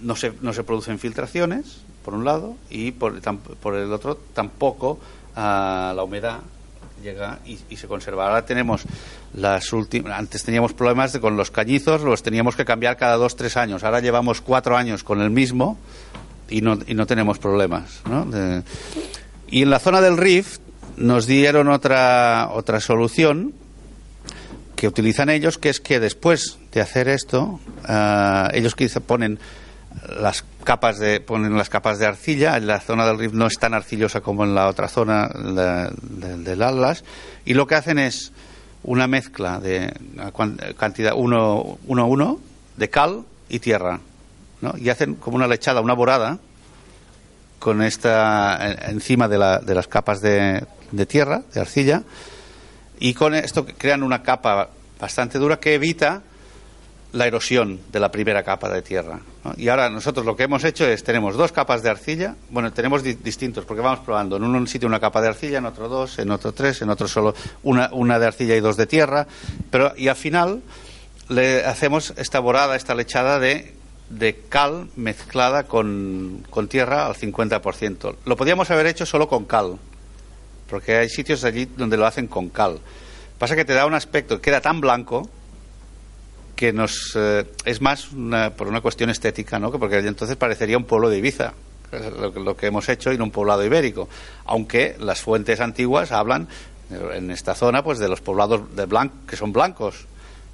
no, 0.00 0.16
se, 0.16 0.32
no 0.40 0.52
se 0.52 0.64
producen 0.64 0.98
filtraciones, 0.98 1.78
por 2.04 2.14
un 2.14 2.24
lado, 2.24 2.56
y 2.70 2.92
por, 2.92 3.20
por 3.60 3.74
el 3.74 3.92
otro 3.92 4.16
tampoco 4.32 4.98
ah, 5.34 5.92
la 5.94 6.02
humedad 6.04 6.38
llega 7.02 7.40
y, 7.44 7.76
se 7.76 7.86
conserva. 7.86 8.26
Ahora 8.26 8.46
tenemos 8.46 8.82
las 9.34 9.72
últimas. 9.72 10.18
Antes 10.18 10.42
teníamos 10.44 10.72
problemas 10.72 11.12
de- 11.12 11.20
con 11.20 11.36
los 11.36 11.50
cañizos, 11.50 12.00
los 12.02 12.22
teníamos 12.22 12.56
que 12.56 12.64
cambiar 12.64 12.96
cada 12.96 13.16
dos, 13.16 13.36
tres 13.36 13.56
años. 13.58 13.84
Ahora 13.84 14.00
llevamos 14.00 14.40
cuatro 14.40 14.76
años 14.76 15.04
con 15.04 15.20
el 15.20 15.30
mismo 15.30 15.76
y 16.48 16.62
no, 16.62 16.78
y 16.86 16.94
no 16.94 17.06
tenemos 17.06 17.38
problemas. 17.38 18.00
¿no? 18.08 18.26
Y 19.48 19.62
en 19.62 19.70
la 19.70 19.78
zona 19.78 20.00
del 20.00 20.16
Rift 20.16 20.60
nos 20.96 21.26
dieron 21.26 21.68
otra, 21.68 22.48
otra 22.52 22.80
solución 22.80 23.52
que 24.74 24.88
utilizan 24.88 25.30
ellos, 25.30 25.58
que 25.58 25.70
es 25.70 25.80
que 25.80 26.00
después 26.00 26.58
de 26.72 26.80
hacer 26.80 27.08
esto, 27.08 27.60
ah, 27.84 28.50
ellos 28.52 28.74
quizá 28.74 29.00
ponen 29.00 29.38
las 30.20 30.44
capas 30.64 30.98
de 30.98 31.20
ponen 31.20 31.56
las 31.56 31.70
capas 31.70 31.98
de 31.98 32.06
arcilla 32.06 32.56
en 32.56 32.66
la 32.66 32.80
zona 32.80 33.06
del 33.06 33.18
Rift 33.18 33.34
no 33.34 33.46
es 33.46 33.58
tan 33.58 33.74
arcillosa 33.74 34.20
como 34.20 34.44
en 34.44 34.54
la 34.54 34.68
otra 34.68 34.88
zona 34.88 35.28
del 35.28 36.62
Atlas 36.62 37.02
y 37.44 37.54
lo 37.54 37.66
que 37.66 37.76
hacen 37.76 37.98
es 37.98 38.32
una 38.82 39.06
mezcla 39.06 39.58
de 39.58 39.92
cantidad 40.76 41.14
1 41.16 41.78
uno, 41.86 42.02
a 42.02 42.04
uno 42.04 42.40
de 42.76 42.90
cal 42.90 43.24
y 43.48 43.58
tierra 43.58 44.00
¿no? 44.60 44.74
y 44.76 44.90
hacen 44.90 45.14
como 45.14 45.36
una 45.36 45.48
lechada 45.48 45.80
una 45.80 45.94
borada 45.94 46.38
con 47.58 47.82
esta 47.82 48.58
eh, 48.72 48.76
encima 48.90 49.28
de, 49.28 49.38
la- 49.38 49.58
de 49.58 49.74
las 49.74 49.88
capas 49.88 50.20
de, 50.20 50.64
de 50.92 51.06
tierra 51.06 51.42
de 51.54 51.60
arcilla 51.60 52.02
y 52.98 53.14
con 53.14 53.34
esto 53.34 53.66
crean 53.78 54.02
una 54.02 54.22
capa 54.22 54.70
bastante 55.00 55.38
dura 55.38 55.58
que 55.58 55.74
evita 55.74 56.22
la 57.12 57.26
erosión 57.26 57.80
de 57.92 58.00
la 58.00 58.10
primera 58.10 58.42
capa 58.42 58.68
de 58.68 58.82
tierra. 58.82 59.20
Y 59.56 59.68
ahora 59.68 59.88
nosotros 59.88 60.26
lo 60.26 60.36
que 60.36 60.42
hemos 60.42 60.64
hecho 60.64 60.86
es, 60.86 61.02
tenemos 61.02 61.34
dos 61.36 61.50
capas 61.50 61.82
de 61.82 61.88
arcilla, 61.88 62.34
bueno, 62.50 62.72
tenemos 62.72 63.02
di- 63.02 63.14
distintos, 63.14 63.64
porque 63.64 63.80
vamos 63.80 64.00
probando, 64.00 64.36
en 64.36 64.44
un 64.44 64.66
sitio 64.66 64.86
una 64.86 65.00
capa 65.00 65.22
de 65.22 65.28
arcilla, 65.28 65.58
en 65.58 65.64
otro 65.66 65.88
dos, 65.88 66.18
en 66.18 66.30
otro 66.30 66.52
tres, 66.52 66.82
en 66.82 66.90
otro 66.90 67.08
solo 67.08 67.34
una, 67.62 67.88
una 67.92 68.18
de 68.18 68.26
arcilla 68.26 68.54
y 68.56 68.60
dos 68.60 68.76
de 68.76 68.86
tierra, 68.86 69.26
pero 69.70 69.94
y 69.96 70.08
al 70.08 70.16
final 70.16 70.60
le 71.28 71.64
hacemos 71.64 72.12
esta 72.18 72.38
borada, 72.40 72.76
esta 72.76 72.94
lechada 72.94 73.38
de, 73.38 73.74
de 74.10 74.36
cal 74.48 74.88
mezclada 74.96 75.64
con, 75.64 76.44
con 76.50 76.68
tierra 76.68 77.06
al 77.06 77.14
50%. 77.14 78.16
Lo 78.24 78.36
podíamos 78.36 78.70
haber 78.70 78.86
hecho 78.86 79.04
solo 79.06 79.28
con 79.28 79.44
cal, 79.44 79.78
porque 80.68 80.96
hay 80.96 81.08
sitios 81.08 81.44
allí 81.44 81.64
donde 81.76 81.96
lo 81.96 82.06
hacen 82.06 82.26
con 82.28 82.48
cal. 82.48 82.78
Pasa 83.38 83.56
que 83.56 83.64
te 83.64 83.74
da 83.74 83.86
un 83.86 83.94
aspecto, 83.94 84.40
queda 84.40 84.60
tan 84.60 84.80
blanco 84.80 85.28
que 86.54 86.72
nos 86.72 87.12
eh, 87.16 87.44
es 87.64 87.80
más 87.82 88.12
una- 88.12 88.50
por 88.50 88.66
una 88.68 88.80
cuestión 88.80 89.10
estética, 89.10 89.58
¿no? 89.58 89.70
Que 89.70 89.78
Porque 89.78 89.98
entonces 89.98 90.36
parecería 90.36 90.78
un 90.78 90.84
pueblo 90.84 91.10
de 91.10 91.18
Ibiza, 91.18 91.52
lo, 92.34 92.56
que- 92.56 92.66
hemos 92.66 92.88
hecho, 92.88 93.12
no 93.12 93.24
un 93.24 93.30
poblado 93.30 93.64
ibérico. 93.64 94.08
Aunque 94.46 94.96
las 94.98 95.20
fuentes 95.20 95.60
antiguas 95.60 96.12
hablan 96.12 96.48
eh, 96.90 96.98
en 97.16 97.30
esta 97.30 97.54
zona, 97.54 97.82
pues 97.84 97.98
de 97.98 98.08
los 98.08 98.20
poblados 98.22 98.74
de 98.74 98.86
blan 98.86 99.10
que 99.28 99.36
son 99.36 99.52
blancos, 99.52 100.06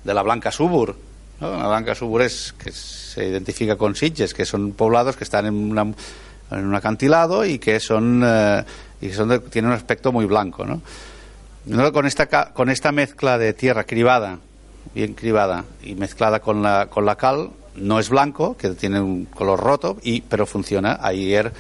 de 0.03 0.15
la 0.15 0.23
Blanca 0.23 0.51
Subur. 0.51 0.97
¿No? 1.43 1.59
La 1.59 1.69
Blanca 1.69 1.95
Subur 1.95 2.23
es 2.23 2.55
que 2.59 2.73
se 2.73 3.27
identifica 3.29 3.77
con 3.77 3.95
Sitges, 3.95 4.33
que 4.33 4.45
son 4.47 4.73
poblados 4.73 5.17
que 5.17 5.25
están 5.25 5.47
en, 5.47 5.55
una, 5.55 5.83
en 5.83 6.67
un 6.67 6.75
acantilado 6.75 7.45
y 7.45 7.59
que 7.59 7.81
son 7.81 8.23
eh, 8.25 8.65
y 9.01 9.11
son 9.11 9.29
de- 9.29 9.41
tienen 9.41 9.71
un 9.71 9.77
aspecto 9.77 10.13
muy 10.13 10.25
blanco, 10.25 10.65
¿no? 10.65 10.81
No, 11.67 11.93
con 11.93 12.07
esta 12.07 12.53
con 12.53 12.71
esta 12.71 12.91
mezcla 12.93 13.39
de 13.39 13.53
tierra 13.53 13.85
cribada, 13.85 14.39
bien 14.95 15.15
cribada 15.15 15.65
y 15.83 15.95
mezclada 15.95 16.41
con 16.41 16.63
la 16.63 16.87
con 16.91 17.05
la 17.05 17.17
cal, 17.17 17.51
no 17.77 17.99
es 18.01 18.09
blanco, 18.09 18.57
que 18.57 18.71
tiene 18.71 19.01
un 19.01 19.27
color 19.27 19.61
roto 19.61 19.99
y 20.03 20.23
pero 20.23 20.47
funciona. 20.47 20.99
Ayer 21.03 21.53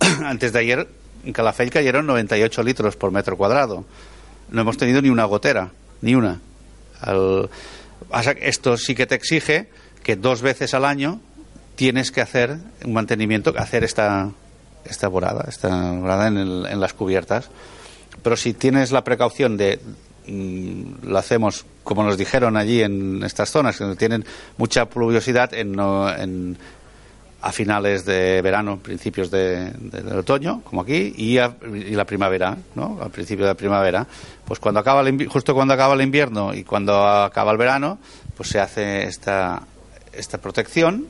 antes 0.24 0.52
de 0.52 0.58
ayer 0.58 0.88
en 1.24 1.32
Calafell 1.32 1.70
cayeron 1.70 2.06
98 2.06 2.62
litros 2.62 2.96
por 2.96 3.12
metro 3.12 3.36
cuadrado. 3.36 3.84
No 4.50 4.60
hemos 4.60 4.76
tenido 4.76 5.00
ni 5.02 5.08
una 5.08 5.24
gotera, 5.24 5.70
ni 6.02 6.14
una. 6.14 6.38
Al- 7.00 7.48
esto 8.40 8.76
sí 8.76 8.94
que 8.94 9.06
te 9.06 9.14
exige 9.14 9.68
que 10.02 10.16
dos 10.16 10.42
veces 10.42 10.74
al 10.74 10.84
año 10.84 11.20
tienes 11.74 12.10
que 12.12 12.20
hacer 12.20 12.56
un 12.84 12.92
mantenimiento, 12.92 13.52
hacer 13.56 13.84
esta 13.84 14.30
esta 14.84 15.08
borada, 15.08 15.44
esta 15.48 15.90
borada 15.92 16.28
en, 16.28 16.36
el- 16.36 16.66
en 16.66 16.78
las 16.80 16.92
cubiertas. 16.94 17.48
Pero 18.22 18.36
si 18.36 18.52
tienes 18.54 18.92
la 18.92 19.02
precaución 19.02 19.56
de 19.56 19.80
mm, 20.28 21.06
lo 21.08 21.18
hacemos 21.18 21.66
como 21.82 22.02
nos 22.04 22.16
dijeron 22.16 22.56
allí 22.56 22.82
en 22.82 23.22
estas 23.24 23.50
zonas 23.50 23.78
que 23.78 23.84
tienen 23.96 24.24
mucha 24.58 24.86
pluviosidad 24.86 25.52
en, 25.54 25.78
en- 26.18 26.56
a 27.46 27.52
finales 27.52 28.04
de 28.04 28.42
verano, 28.42 28.78
principios 28.78 29.30
de, 29.30 29.70
de- 29.70 30.02
del 30.02 30.18
otoño, 30.18 30.62
como 30.64 30.82
aquí, 30.82 31.14
y, 31.16 31.38
y 31.38 31.94
la 31.94 32.04
primavera, 32.04 32.56
¿no? 32.74 32.98
Al 33.00 33.10
principio 33.10 33.44
de 33.44 33.52
la 33.52 33.56
primavera. 33.56 34.04
Pues 34.44 34.58
cuando 34.58 34.80
acaba 34.80 35.02
el 35.02 35.28
justo 35.28 35.54
cuando 35.54 35.74
acaba 35.74 35.94
el 35.94 36.00
invierno 36.02 36.52
y 36.52 36.64
cuando 36.64 37.06
acaba 37.06 37.52
el 37.52 37.58
verano, 37.58 37.98
pues 38.36 38.48
se 38.48 38.58
hace 38.58 39.04
esta, 39.04 39.62
esta 40.12 40.38
protección 40.38 41.06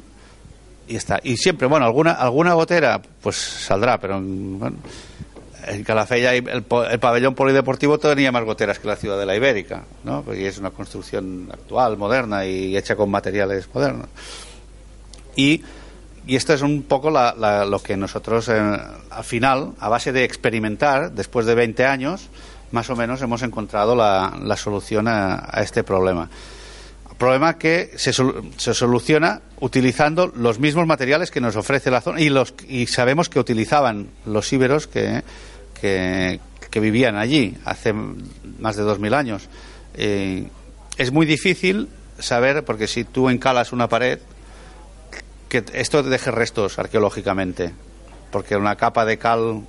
y 0.86 0.96
está. 0.96 1.20
Y 1.22 1.36
siempre, 1.38 1.66
bueno, 1.68 1.86
alguna, 1.86 2.12
alguna 2.12 2.52
gotera, 2.52 3.00
pues 3.22 3.36
saldrá, 3.36 3.98
pero 3.98 4.20
bueno, 4.20 4.76
en 5.66 5.82
Calafell 5.84 6.26
hay 6.26 6.38
el, 6.38 6.64
el 6.90 6.98
pabellón 7.00 7.34
polideportivo 7.34 7.98
tenía 7.98 8.30
más 8.30 8.44
goteras 8.44 8.78
que 8.78 8.86
la 8.88 8.96
ciudad 8.96 9.18
de 9.18 9.24
la 9.26 9.34
Ibérica, 9.36 9.84
¿no? 10.04 10.22
Porque 10.22 10.46
es 10.46 10.58
una 10.58 10.70
construcción 10.70 11.48
actual, 11.50 11.96
moderna 11.96 12.44
y 12.44 12.76
hecha 12.76 12.94
con 12.94 13.10
materiales 13.10 13.66
modernos. 13.72 14.08
Y, 15.34 15.62
y 16.26 16.36
esto 16.36 16.52
es 16.54 16.62
un 16.62 16.82
poco 16.82 17.10
la- 17.10 17.34
la- 17.38 17.64
lo 17.64 17.80
que 17.82 17.96
nosotros, 17.96 18.48
eh, 18.48 18.52
al 19.10 19.24
final, 19.24 19.72
a 19.78 19.88
base 19.88 20.12
de 20.12 20.24
experimentar, 20.24 21.12
después 21.12 21.46
de 21.46 21.54
20 21.54 21.84
años, 21.86 22.28
más 22.72 22.90
o 22.90 22.96
menos 22.96 23.22
hemos 23.22 23.42
encontrado 23.42 23.94
la, 23.94 24.36
la 24.42 24.56
solución 24.56 25.06
a, 25.08 25.36
a 25.50 25.62
este 25.62 25.84
problema. 25.84 26.28
Problema 27.18 27.56
que 27.56 27.92
se, 27.96 28.12
se 28.12 28.74
soluciona 28.74 29.40
utilizando 29.60 30.26
los 30.36 30.58
mismos 30.58 30.86
materiales 30.86 31.30
que 31.30 31.40
nos 31.40 31.56
ofrece 31.56 31.90
la 31.90 32.02
zona 32.02 32.20
y, 32.20 32.28
los, 32.28 32.52
y 32.68 32.86
sabemos 32.88 33.30
que 33.30 33.38
utilizaban 33.40 34.08
los 34.26 34.52
íberos 34.52 34.86
que, 34.86 35.22
que, 35.80 36.40
que 36.70 36.80
vivían 36.80 37.16
allí 37.16 37.56
hace 37.64 37.94
más 37.94 38.76
de 38.76 38.82
2.000 38.82 39.14
años. 39.14 39.48
Eh, 39.94 40.46
es 40.98 41.10
muy 41.10 41.24
difícil 41.24 41.88
saber, 42.18 42.64
porque 42.66 42.86
si 42.86 43.04
tú 43.04 43.30
encalas 43.30 43.72
una 43.72 43.88
pared, 43.88 44.18
que 45.48 45.64
esto 45.74 46.02
deje 46.02 46.30
restos 46.30 46.78
arqueológicamente, 46.78 47.72
porque 48.30 48.56
una 48.56 48.76
capa 48.76 49.04
de 49.04 49.18
cal 49.18 49.62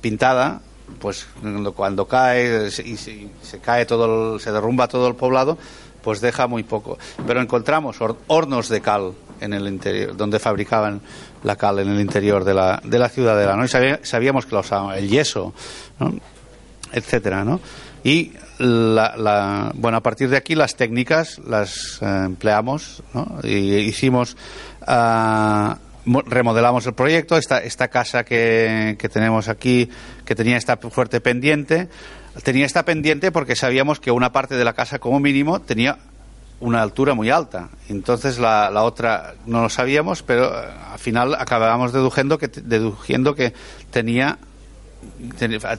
pintada, 0.00 0.60
pues 1.00 1.26
cuando- 1.74 2.06
cae 2.06 2.68
y 2.84 2.96
se, 2.96 3.28
se 3.42 3.58
cae 3.60 3.86
todo, 3.86 4.34
el- 4.34 4.40
se 4.40 4.52
derrumba 4.52 4.88
todo 4.88 5.08
el 5.08 5.14
poblado, 5.14 5.56
pues 6.02 6.20
deja 6.20 6.46
muy 6.46 6.62
poco. 6.62 6.98
Pero 7.26 7.40
encontramos 7.40 8.00
hor- 8.00 8.16
hornos 8.26 8.68
de 8.68 8.80
cal 8.82 9.12
en 9.40 9.52
el 9.54 9.66
interior, 9.66 10.16
donde 10.16 10.38
fabricaban 10.38 11.00
la 11.42 11.56
cal 11.56 11.78
en 11.78 11.88
el 11.88 12.00
interior 12.00 12.44
de 12.44 12.54
la, 12.54 12.80
de 12.84 12.98
la 12.98 13.08
ciudadela, 13.08 13.56
¿no? 13.56 13.64
Y 13.64 13.68
sabía- 13.68 14.00
sabíamos 14.02 14.44
que 14.46 14.54
lo 14.54 14.60
usaban, 14.60 14.96
el 14.98 15.08
yeso, 15.08 15.54
¿no? 15.98 16.12
etcétera, 16.92 17.44
¿no? 17.44 17.60
Y 18.04 18.32
la, 18.64 19.14
la- 19.16 19.72
bueno, 19.74 19.98
a 19.98 20.02
partir 20.02 20.28
de 20.30 20.36
aquí 20.36 20.54
las 20.54 20.76
técnicas 20.76 21.38
las 21.46 21.98
eh, 22.02 22.22
empleamos. 22.26 23.02
Y 23.42 23.74
hicimos, 23.76 24.36
mo- 26.04 26.22
remodelamos 26.26 26.86
el 26.86 26.94
proyecto, 26.94 27.36
esta, 27.36 27.58
esta 27.58 27.88
casa 27.88 28.24
que, 28.24 28.96
que 28.98 29.08
tenemos 29.08 29.48
aquí, 29.48 29.88
que 30.24 30.34
tenía 30.34 30.56
esta 30.56 30.76
fuerte 30.76 31.20
pendiente, 31.20 31.88
tenía 32.42 32.66
esta 32.66 32.84
pendiente 32.84 33.30
porque 33.32 33.56
sabíamos 33.56 34.00
que 34.00 34.10
una 34.10 34.32
parte 34.32 34.56
de 34.56 34.64
la 34.64 34.72
casa 34.72 34.98
como 34.98 35.20
mínimo 35.20 35.60
tenía 35.60 35.98
una 36.60 36.82
altura 36.82 37.14
muy 37.14 37.30
alta. 37.30 37.68
Entonces 37.88 38.38
la, 38.38 38.70
la 38.70 38.82
otra 38.84 39.34
no 39.46 39.62
lo 39.62 39.68
sabíamos, 39.68 40.22
pero 40.22 40.46
eh, 40.46 40.66
al 40.92 40.98
final 40.98 41.34
acabábamos 41.34 41.92
deduciendo 41.92 42.38
que, 42.38 42.48
deduciendo 42.48 43.34
que 43.34 43.52
tenía 43.90 44.38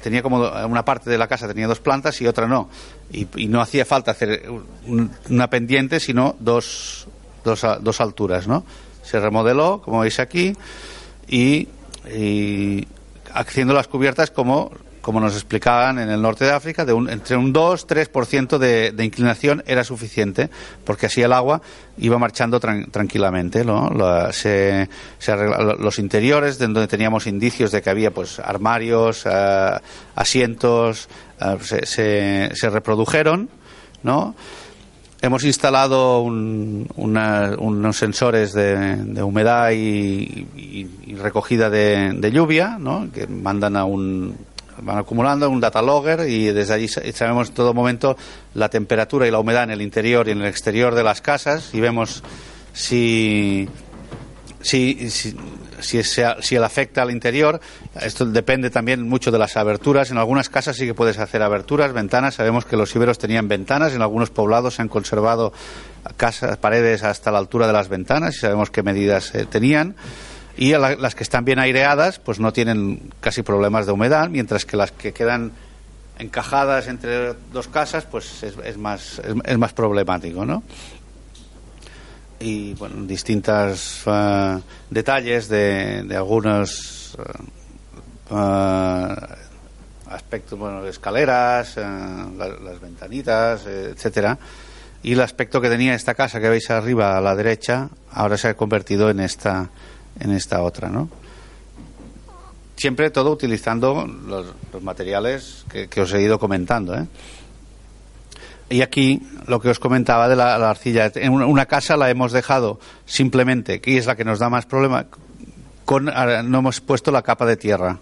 tenía 0.01 0.21
como 0.21 0.37
una 0.37 0.85
parte 0.85 1.09
de 1.09 1.17
la 1.17 1.27
casa 1.27 1.47
tenía 1.47 1.67
dos 1.67 1.79
plantas 1.79 2.19
y 2.21 2.27
otra 2.27 2.47
no. 2.47 2.69
Y, 3.11 3.47
no 3.47 3.61
hacía 3.61 3.85
falta 3.85 4.11
hacer 4.11 4.49
una 5.29 5.49
pendiente, 5.49 5.99
sino 5.99 6.35
dos, 6.39 7.07
dos, 7.43 7.65
dos 7.81 8.01
alturas, 8.01 8.47
¿no? 8.47 8.63
Se 9.03 9.19
remodeló, 9.19 9.81
como 9.81 9.99
veis 9.99 10.19
aquí, 10.19 10.55
y, 11.27 11.67
y 12.11 12.87
haciendo 13.33 13.73
las 13.73 13.87
cubiertas 13.87 14.31
como 14.31 14.71
como 15.05 15.19
nos 15.19 15.35
explicaban 15.35 15.99
en 15.99 16.09
el 16.09 16.19
norte 16.19 16.45
de 16.45 16.51
África, 16.51 16.83
de 16.83 16.91
entre 16.93 17.37
un 17.37 17.53
2-3% 17.53 18.57
de, 18.57 18.91
de 18.91 19.05
inclinación 19.05 19.63
era 19.67 19.83
suficiente, 19.83 20.49
porque 20.83 21.05
así 21.05 21.21
el 21.21 21.31
agua 21.31 21.61
iba 21.99 22.17
marchando 22.17 22.59
tranquilamente. 22.59 23.63
¿no? 23.63 23.91
se, 24.31 24.89
los 25.77 25.99
interiores, 25.99 26.57
de 26.57 26.65
donde 26.65 26.87
teníamos 26.87 27.27
indicios 27.27 27.71
de 27.71 27.83
que 27.83 27.91
había 27.91 28.09
pues 28.09 28.39
armarios, 28.39 29.27
eh, 29.27 29.77
asientos, 30.15 31.07
eh, 31.39 31.83
se, 31.85 32.55
se, 32.55 32.69
reprodujeron. 32.71 33.47
¿no? 34.01 34.33
Hemos 35.21 35.43
instalado 35.43 36.23
unos 36.23 37.95
sensores 37.95 38.53
de, 38.53 39.21
humedad 39.21 39.69
y, 39.69 40.87
recogida 41.15 41.69
de, 41.69 42.11
de 42.11 42.31
lluvia, 42.31 42.77
¿no? 42.79 43.07
que 43.13 43.27
mandan 43.27 43.77
a 43.77 43.85
un 43.85 44.35
van 44.81 44.97
acumulando 44.97 45.49
un 45.49 45.59
data 45.59 45.81
logger 45.81 46.27
y 46.29 46.47
desde 46.47 46.73
allí 46.73 46.87
sabemos 46.87 47.49
en 47.49 47.53
todo 47.53 47.73
momento 47.73 48.17
la 48.53 48.69
temperatura 48.69 49.27
y 49.27 49.31
la 49.31 49.39
humedad 49.39 49.63
en 49.63 49.71
el 49.71 49.81
interior 49.81 50.27
y 50.27 50.31
en 50.31 50.41
el 50.41 50.47
exterior 50.47 50.95
de 50.95 51.03
las 51.03 51.21
casas 51.21 51.73
y 51.73 51.79
vemos 51.79 52.23
si 52.73 53.69
si, 54.65 55.11
si, 55.11 56.03
si, 56.03 56.55
afecta 56.55 57.03
al 57.03 57.11
interior. 57.11 57.61
Esto 58.01 58.25
depende 58.25 58.71
también 58.71 59.07
mucho 59.07 59.29
de 59.29 59.37
las 59.37 59.57
aberturas. 59.57 60.09
En 60.09 60.17
algunas 60.17 60.49
casas 60.49 60.75
sí 60.75 60.87
que 60.87 60.95
puedes 60.95 61.19
hacer 61.19 61.43
aberturas, 61.43 61.93
ventanas. 61.93 62.33
Sabemos 62.33 62.65
que 62.65 62.75
los 62.75 62.95
iberos 62.95 63.19
tenían 63.19 63.47
ventanas. 63.47 63.93
En 63.93 64.01
algunos 64.01 64.31
poblados 64.31 64.73
se 64.73 64.81
han 64.81 64.87
conservado 64.87 65.53
casas, 66.17 66.57
paredes 66.57 67.03
hasta 67.03 67.31
la 67.31 67.37
altura 67.37 67.67
de 67.67 67.73
las 67.73 67.89
ventanas 67.89 68.37
y 68.37 68.39
sabemos 68.39 68.71
qué 68.71 68.81
medidas 68.81 69.35
eh, 69.35 69.45
tenían 69.45 69.95
y 70.57 70.71
las 70.71 71.15
que 71.15 71.23
están 71.23 71.45
bien 71.45 71.59
aireadas 71.59 72.19
pues 72.19 72.39
no 72.39 72.53
tienen 72.53 73.13
casi 73.19 73.41
problemas 73.41 73.85
de 73.85 73.91
humedad 73.91 74.29
mientras 74.29 74.65
que 74.65 74.77
las 74.77 74.91
que 74.91 75.13
quedan 75.13 75.51
encajadas 76.17 76.87
entre 76.87 77.33
dos 77.51 77.67
casas 77.67 78.05
pues 78.05 78.43
es, 78.43 78.77
más 78.77 79.21
es, 79.43 79.57
más 79.57 79.73
problemático 79.73 80.45
no 80.45 80.63
y 82.39 82.73
bueno 82.75 83.05
distintos 83.05 84.03
uh, 84.07 84.61
detalles 84.89 85.49
de, 85.49 86.03
de 86.03 86.15
algunos 86.15 87.17
uh, 88.29 89.13
aspectos 90.09 90.57
bueno 90.57 90.85
escaleras 90.85 91.75
las, 91.75 92.61
las 92.61 92.79
ventanitas 92.79 93.65
etcétera. 93.65 94.37
Y 95.03 95.13
el 95.13 95.21
aspecto 95.21 95.61
que 95.61 95.69
tenía 95.69 95.93
esta 95.93 96.15
casa 96.15 96.41
que 96.41 96.49
veis 96.49 96.71
arriba 96.71 97.15
a 97.15 97.21
la 97.21 97.35
derecha 97.35 97.89
ahora 98.11 98.37
se 98.37 98.47
ha 98.47 98.55
convertido 98.55 99.11
en 99.11 99.19
esta 99.19 99.69
en 100.19 100.31
esta 100.31 100.61
otra, 100.61 100.89
¿no? 100.89 101.09
Siempre 102.75 103.09
todo 103.09 103.31
utilizando 103.31 104.05
los, 104.05 104.47
materiales 104.81 105.65
que, 105.69 106.01
os 106.01 106.13
he 106.13 106.21
ido 106.21 106.39
comentando, 106.39 106.95
¿eh? 106.95 107.07
Y 108.69 108.81
aquí 108.81 109.21
lo 109.45 109.61
que 109.61 109.69
os 109.69 109.79
comentaba 109.79 110.27
de 110.27 110.35
la, 110.35 110.55
arcilla. 110.69 111.11
En 111.15 111.31
una, 111.31 111.67
casa 111.67 111.97
la 111.97 112.09
hemos 112.09 112.31
dejado 112.31 112.79
simplemente, 113.05 113.79
que 113.79 113.97
es 113.97 114.07
la 114.07 114.15
que 114.15 114.25
nos 114.25 114.39
da 114.39 114.49
más 114.49 114.65
problema, 114.65 115.05
con, 115.85 116.05
no 116.05 116.59
hemos 116.59 116.81
puesto 116.81 117.11
la 117.11 117.21
capa 117.21 117.45
de 117.45 117.57
tierra. 117.57 117.99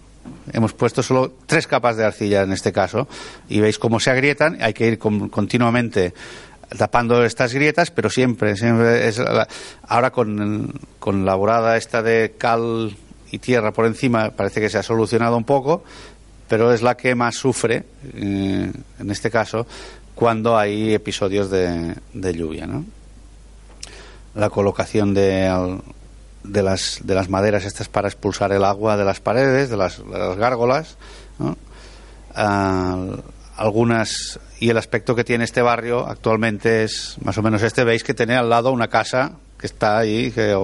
Hemos 0.52 0.72
puesto 0.72 1.02
solo 1.02 1.34
tres 1.46 1.66
capas 1.66 1.96
de 1.96 2.04
arcilla 2.04 2.42
en 2.42 2.52
este 2.52 2.72
caso. 2.72 3.06
Y 3.48 3.60
veis 3.60 3.78
cómo 3.78 4.00
se 4.00 4.10
agrietan. 4.10 4.56
Hay 4.62 4.72
que 4.72 4.86
ir 4.86 4.98
continuamente 4.98 6.14
tapando 6.76 7.24
estas 7.24 7.52
grietas, 7.52 7.90
pero 7.90 8.10
siempre, 8.10 8.56
siempre 8.56 9.08
es 9.08 9.20
ahora 9.86 10.10
con, 10.10 10.72
con 10.98 11.24
la 11.24 11.34
borada 11.34 11.76
esta 11.76 12.02
de 12.02 12.34
cal 12.36 12.96
y 13.30 13.38
tierra 13.38 13.72
por 13.72 13.86
encima 13.86 14.30
parece 14.30 14.60
que 14.60 14.70
se 14.70 14.78
ha 14.78 14.82
solucionado 14.82 15.36
un 15.36 15.44
poco, 15.44 15.84
pero 16.48 16.72
es 16.72 16.82
la 16.82 16.96
que 16.96 17.14
más 17.14 17.36
sufre, 17.36 17.84
eh, 18.14 18.72
en 18.98 19.10
este 19.10 19.30
caso, 19.30 19.66
cuando 20.14 20.56
hay 20.56 20.94
episodios 20.94 21.50
de, 21.50 21.94
de 22.12 22.34
lluvia. 22.34 22.68
La 24.34 24.50
colocación 24.50 25.14
de, 25.14 25.80
de, 26.44 26.62
las, 26.62 27.00
de 27.02 27.14
las 27.14 27.28
maderas 27.28 27.64
estas 27.64 27.88
para 27.88 28.08
expulsar 28.08 28.52
el 28.52 28.64
agua 28.64 28.96
de 28.96 29.04
las 29.04 29.20
paredes, 29.20 29.70
de 29.70 29.76
las, 29.76 29.98
de 29.98 30.18
las 30.18 30.36
gárgolas, 30.36 30.96
algunas 33.56 34.40
y 34.64 34.70
el 34.70 34.78
aspecto 34.78 35.14
que 35.14 35.24
tiene 35.24 35.44
este 35.44 35.60
barrio 35.60 36.08
actualmente 36.08 36.84
es 36.84 37.16
más 37.22 37.36
o 37.36 37.42
menos 37.42 37.62
este. 37.62 37.84
Veis 37.84 38.02
que 38.02 38.14
tiene 38.14 38.34
al 38.34 38.48
lado 38.48 38.72
una 38.72 38.88
casa 38.88 39.32
que 39.58 39.66
está 39.66 39.98
ahí 39.98 40.30
que 40.30 40.56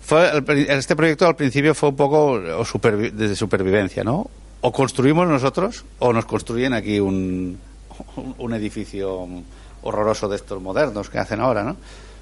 fue 0.00 0.30
este 0.68 0.94
proyecto 0.94 1.26
al 1.26 1.34
principio 1.34 1.74
fue 1.74 1.88
un 1.88 1.96
poco 1.96 2.38
de 2.38 3.34
supervivencia 3.34 4.04
no 4.04 4.30
o 4.60 4.70
construimos 4.70 5.26
nosotros 5.26 5.84
o 5.98 6.12
nos 6.12 6.24
construyen 6.24 6.72
aquí 6.72 7.00
un, 7.00 7.58
edificio 8.52 9.26
horroroso 9.82 10.28
de 10.28 10.36
estos 10.36 10.62
modernos 10.62 11.10
que 11.10 11.18
hacen 11.18 11.40
ahora 11.40 11.64
no 11.64 11.76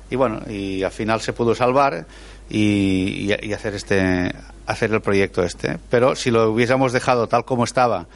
y 0.09 0.17
bueno 0.17 0.41
y 0.49 0.83
al 0.85 0.91
final 0.91 1.21
se 1.21 1.35
pudo 1.35 1.55
salvar 1.55 2.07
y, 2.49 3.31
y 3.43 3.53
hacer 3.53 3.75
este 3.75 4.33
hacer 4.65 4.93
el 4.93 5.01
proyecto 5.01 5.43
este. 5.43 5.79
Pero 5.91 6.15
si 6.15 6.31
lo 6.31 6.51
hubiésemos 6.51 6.93
dejado 6.93 7.27
tal 7.27 7.45
como 7.45 7.65
estaba 7.65 8.07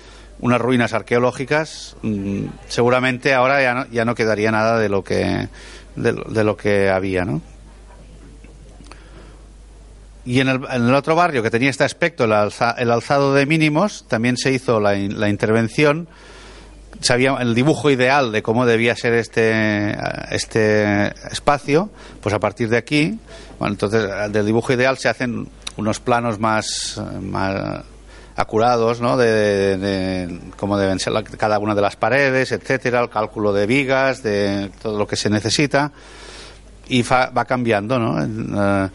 unas 0.42 0.60
ruinas 0.60 0.92
arqueológicas, 0.92 1.96
mm, 2.02 2.46
seguramente 2.68 3.32
ahora 3.32 3.62
ya 3.62 3.74
no, 3.74 3.86
ya 3.90 4.04
no 4.04 4.14
quedaría 4.14 4.50
nada 4.50 4.78
de 4.78 4.88
lo 4.88 5.02
que, 5.04 5.48
de, 5.94 6.44
lo 6.44 6.56
que 6.56 6.90
había, 6.90 7.24
¿no? 7.24 7.40
Y 10.24 10.40
en 10.40 10.48
el, 10.48 10.60
en 10.70 10.88
el, 10.88 10.94
otro 10.94 11.14
barrio 11.14 11.42
que 11.42 11.50
tenía 11.50 11.70
este 11.70 11.84
aspecto, 11.84 12.24
el, 12.24 12.32
el 12.32 12.90
alzado 12.90 13.34
de 13.34 13.46
mínimos, 13.46 14.04
también 14.08 14.36
se 14.36 14.52
hizo 14.52 14.80
la, 14.80 14.94
la 14.94 15.28
intervención, 15.28 16.08
sabía 17.00 17.36
el 17.40 17.54
dibujo 17.54 17.90
ideal 17.90 18.32
de 18.32 18.42
cómo 18.42 18.66
debía 18.66 18.96
ser 18.96 19.14
este, 19.14 19.96
este 20.30 21.12
espacio, 21.30 21.90
pues 22.20 22.34
a 22.34 22.40
partir 22.40 22.68
de 22.68 22.78
aquí, 22.78 23.18
bueno, 23.60 23.74
entonces 23.74 24.10
del 24.32 24.46
dibujo 24.46 24.72
ideal 24.72 24.98
se 24.98 25.08
hacen 25.08 25.48
unos 25.76 26.00
planos 26.00 26.40
más 26.40 27.00
acurados, 28.36 29.00
¿no? 29.00 29.16
De, 29.16 30.40
cómo 30.56 30.78
deben 30.78 30.98
ser 30.98 31.12
cada 31.38 31.58
una 31.58 31.74
de 31.74 31.82
las 31.82 31.96
paredes, 31.96 32.52
etcétera, 32.52 33.00
el 33.00 33.10
cálculo 33.10 33.52
de 33.52 33.66
vigas, 33.66 34.22
de 34.22 34.70
todo 34.82 34.98
lo 34.98 35.06
que 35.06 35.16
se 35.16 35.30
necesita 35.30 35.92
y 36.88 37.02
va 37.02 37.44
cambiando, 37.44 37.98
¿no? 37.98 38.22
En, 38.22 38.54
eh, 38.56 38.88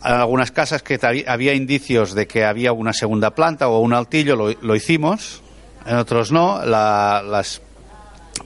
algunas 0.00 0.50
casas 0.50 0.82
que 0.82 0.98
había 1.26 1.54
indicios 1.54 2.14
de 2.14 2.26
que 2.26 2.44
había 2.44 2.72
una 2.72 2.92
segunda 2.92 3.34
planta 3.34 3.68
o 3.68 3.80
un 3.80 3.92
altillo 3.92 4.36
lo, 4.36 4.76
hicimos, 4.76 5.42
en 5.86 5.96
otros 5.96 6.30
no. 6.32 6.64
las 6.64 7.60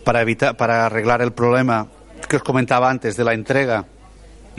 para 0.05 0.23
evitar 0.23 0.57
para 0.57 0.87
arreglar 0.87 1.21
el 1.23 1.33
problema 1.33 1.87
que 2.29 2.37
os 2.37 2.43
comentaba 2.43 2.89
antes 2.89 3.17
de 3.17 3.25
la 3.25 3.35
entrega 3.35 3.85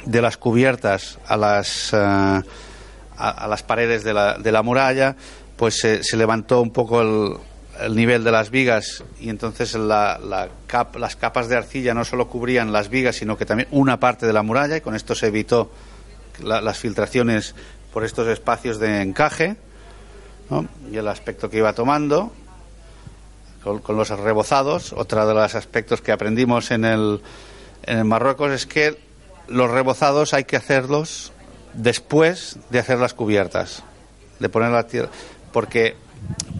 de 0.05 0.21
las 0.21 0.37
cubiertas 0.37 1.17
a 1.27 1.35
las 1.35 1.91
eh, 1.93 2.41
a, 3.17 3.47
las 3.47 3.63
paredes 3.63 4.03
de 4.03 4.13
la, 4.13 4.37
de 4.37 4.51
la 4.51 4.61
muralla, 4.61 5.15
pues 5.57 5.79
se, 5.79 6.17
levantó 6.17 6.61
un 6.61 6.71
poco 6.71 7.01
el, 7.01 7.33
el, 7.81 7.95
nivel 7.95 8.23
de 8.23 8.31
las 8.31 8.49
vigas 8.49 9.03
y 9.19 9.29
entonces 9.29 9.75
la, 9.75 10.19
la 10.19 10.49
las 10.97 11.15
capas 11.15 11.47
de 11.49 11.55
arcilla 11.55 11.93
no 11.93 12.03
solo 12.03 12.27
cubrían 12.27 12.71
las 12.71 12.89
vigas, 12.89 13.15
sino 13.17 13.37
que 13.37 13.45
también 13.45 13.67
una 13.71 13.99
parte 13.99 14.25
de 14.25 14.33
la 14.33 14.41
muralla 14.41 14.77
y 14.77 14.81
con 14.81 14.95
esto 14.95 15.13
se 15.13 15.27
evitó 15.27 15.71
las 16.41 16.79
filtraciones 16.79 17.53
por 17.93 18.03
estos 18.03 18.27
espacios 18.27 18.79
de 18.79 19.01
encaje 19.01 19.55
y 20.91 20.97
el 20.97 21.07
aspecto 21.07 21.49
que 21.49 21.57
iba 21.57 21.73
tomando 21.73 22.31
con, 23.63 23.95
los 23.95 24.09
rebozados. 24.09 24.93
Otro 24.93 25.25
de 25.25 25.33
los 25.33 25.55
aspectos 25.55 26.01
que 26.01 26.11
aprendimos 26.11 26.71
en 26.71 26.85
el, 26.85 27.21
en 27.83 27.99
el 27.99 28.05
Marruecos 28.05 28.51
es 28.51 28.65
que 28.65 28.97
los 29.47 29.69
rebozados 29.69 30.33
hay 30.33 30.43
que 30.43 30.55
hacerlos 30.55 31.32
después 31.73 32.57
de 32.69 32.79
hacer 32.79 32.99
las 32.99 33.13
cubiertas, 33.13 33.83
de 34.39 34.49
poner 34.49 34.71
la 34.71 34.87
tierra, 34.87 35.09
porque 35.51 35.95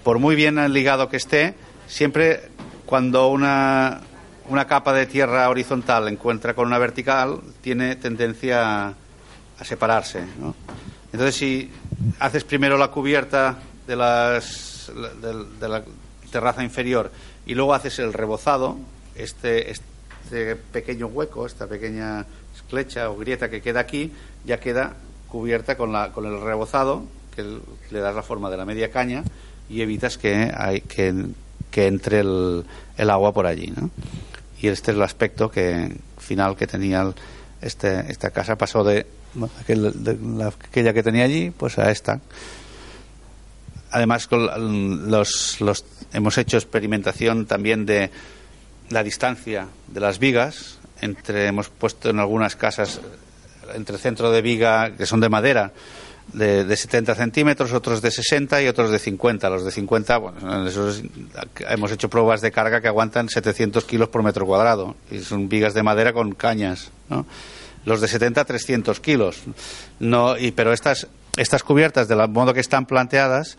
por 0.03 0.20
muy 0.20 0.36
bien 0.36 0.55
ligado 0.74 1.09
que 1.09 1.18
esté, 1.18 1.55
siempre 1.88 2.49
cuando 2.86 3.28
una, 3.30 4.01
una 4.49 4.68
capa 4.68 4.93
de 4.93 5.05
tierra 5.05 5.49
horizontal 5.49 6.07
encuentra 6.07 6.53
con 6.53 6.68
una 6.68 6.78
vertical, 6.78 7.39
tiene 7.61 7.95
tendencia 7.95 8.88
a, 8.88 8.93
separarse. 9.64 10.26
¿no? 10.39 10.55
Entonces, 11.14 11.36
si 11.36 11.72
haces 12.20 12.43
primero 12.43 12.78
la 12.78 12.89
cubierta 12.89 13.57
de, 13.88 13.95
las, 13.95 14.91
de, 15.22 15.68
la 15.70 15.84
terraza 16.32 16.64
inferior 16.64 17.11
y 17.45 17.55
luego 17.55 17.74
haces 17.74 17.99
el 17.99 18.11
rebozado, 18.11 18.78
este, 19.16 19.72
este 19.72 20.55
pequeño 20.55 21.07
hueco, 21.07 21.45
esta 21.45 21.68
pequeña 21.68 22.26
esclecha 22.66 23.09
o 23.09 23.18
grieta 23.18 23.49
que 23.49 23.61
queda 23.61 23.80
aquí, 23.80 24.11
ya 24.45 24.59
queda 24.59 24.93
cubierta 25.28 25.78
con, 25.78 25.91
la, 25.91 26.11
con 26.11 26.26
el 26.26 26.41
rebozado, 26.41 27.03
que 27.36 27.43
le 27.91 27.99
da 27.99 28.11
la 28.11 28.22
forma 28.22 28.49
de 28.49 28.57
la 28.57 28.66
media 28.66 28.91
caña, 28.91 29.24
y 29.70 29.82
evitas 29.82 30.18
que, 30.18 30.51
hay, 30.55 30.82
que, 30.82 31.14
que 31.72 31.88
entre 31.88 32.20
el, 32.20 32.66
el, 32.97 33.09
agua 33.09 33.34
por 33.34 33.47
allí. 33.47 33.74
¿no? 33.76 33.89
Y 34.61 34.68
este 34.68 34.91
es 34.91 34.97
el 34.97 35.03
aspecto 35.03 35.49
que, 35.49 35.95
final 36.20 36.55
que 36.55 36.68
tenía 36.68 37.11
este, 37.61 38.11
esta 38.11 38.30
casa. 38.32 38.57
Pasó 38.57 38.84
de, 38.84 39.05
aquel, 39.61 40.03
de 40.03 40.18
la, 40.38 40.47
aquella 40.47 40.93
que 40.93 41.03
tenía 41.03 41.24
allí 41.24 41.51
pues 41.51 41.80
a 41.80 41.91
esta. 41.91 42.20
Además, 43.91 44.28
con 44.28 45.09
los, 45.09 45.61
los, 45.61 45.86
hemos 46.14 46.38
hecho 46.38 46.57
experimentación 46.57 47.45
también 47.45 47.86
de 47.86 48.09
la 48.89 49.03
distancia 49.03 49.68
de 49.88 49.99
las 49.99 50.20
vigas. 50.20 50.80
Entre, 51.04 51.47
hemos 51.47 51.70
puesto 51.70 52.10
en 52.10 52.20
algunas 52.20 52.56
casas 52.56 53.01
entre 53.76 53.97
centro 53.97 54.32
de 54.32 54.41
viga 54.41 54.91
que 54.95 55.06
son 55.06 55.20
de 55.20 55.30
madera 55.30 55.72
de, 56.32 56.64
de 56.64 56.78
70 56.78 57.16
centímetros, 57.16 57.74
otros 57.74 58.01
de 58.01 58.12
60 58.12 58.62
y 58.62 58.68
otros 58.68 58.91
de 58.91 58.99
50. 58.99 59.49
Los 59.49 59.66
de 59.66 59.72
50, 59.72 60.18
bueno, 60.18 60.68
esos, 60.68 61.04
hemos 61.70 61.91
hecho 61.91 62.10
pruebas 62.10 62.41
de 62.41 62.51
carga 62.51 62.82
que 62.82 62.88
aguantan 62.88 63.30
700 63.30 63.84
kilos 63.86 64.10
por 64.10 64.24
metro 64.24 64.45
cuadrado 64.45 64.95
y 65.12 65.20
son 65.20 65.49
vigas 65.49 65.74
de 65.74 65.84
madera 65.84 66.14
con 66.14 66.34
cañas. 66.34 66.91
¿no? 67.10 67.26
Los 67.86 68.01
de 68.01 68.08
70, 68.08 68.45
300 68.45 68.99
kilos. 68.99 69.41
No, 69.99 70.38
y, 70.38 70.51
pero 70.51 70.72
estas, 70.72 71.08
estas 71.36 71.64
cubiertas, 71.64 72.08
del 72.08 72.28
modo 72.30 72.54
que 72.54 72.62
están 72.62 72.86
planteadas, 72.86 73.58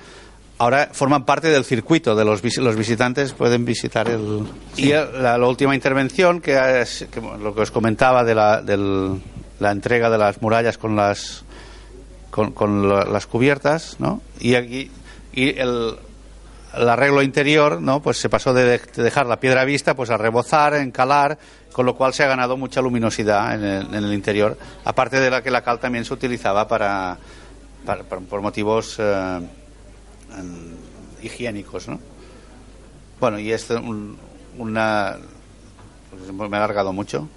ahora 0.58 0.90
forman 0.92 1.24
parte 1.24 1.48
del 1.48 1.64
circuito 1.64 2.14
de 2.14 2.24
los, 2.24 2.42
los 2.58 2.76
visitantes 2.76 3.32
pueden 3.32 3.64
visitar 3.64 4.08
el 4.08 4.46
y 4.76 4.90
la, 4.90 5.36
la 5.38 5.46
última 5.46 5.74
intervención 5.74 6.40
que, 6.40 6.80
es, 6.80 7.06
que, 7.10 7.20
lo 7.20 7.54
que 7.54 7.62
os 7.62 7.70
comentaba 7.70 8.24
de 8.24 8.34
la, 8.34 8.62
del, 8.62 9.20
la 9.60 9.72
entrega 9.72 10.10
de 10.10 10.18
las 10.18 10.40
murallas 10.42 10.78
con 10.78 10.96
las 10.96 11.44
con, 12.30 12.52
con 12.52 12.88
las 12.88 13.26
cubiertas, 13.26 13.96
¿no? 14.00 14.20
Y 14.40 14.56
aquí 14.56 14.90
y 15.32 15.50
el, 15.50 15.96
el, 16.76 16.88
arreglo 16.88 17.22
interior, 17.22 17.80
¿no? 17.80 18.02
Pues 18.02 18.16
se 18.16 18.28
pasó 18.28 18.52
de, 18.52 18.64
de, 18.64 18.80
dejar 18.96 19.26
la 19.26 19.38
piedra 19.38 19.64
vista, 19.64 19.94
pues 19.94 20.10
a 20.10 20.16
rebozar, 20.16 20.74
encalar, 20.74 21.38
con 21.72 21.86
lo 21.86 21.94
cual 21.94 22.12
se 22.12 22.24
ha 22.24 22.26
ganado 22.26 22.56
mucha 22.56 22.80
luminosidad 22.80 23.54
en 23.54 23.64
el, 23.64 23.86
en 23.86 24.04
el 24.04 24.12
interior, 24.12 24.58
aparte 24.84 25.20
de 25.20 25.30
la 25.30 25.42
que 25.42 25.52
la 25.52 25.62
cal 25.62 25.78
también 25.78 26.04
se 26.04 26.12
utilizaba 26.12 26.66
para, 26.66 27.18
para, 27.86 28.02
para 28.02 28.20
por 28.22 28.40
motivos 28.40 28.96
eh, 28.98 29.40
higiénicos, 31.22 31.88
¿no? 31.88 32.00
Bueno, 33.20 33.38
y 33.38 33.52
es 33.52 33.68
un, 33.70 34.18
una 34.58 35.16
me 36.30 36.56
ha 36.56 36.64
alargado 36.64 36.92
mucho 36.92 37.28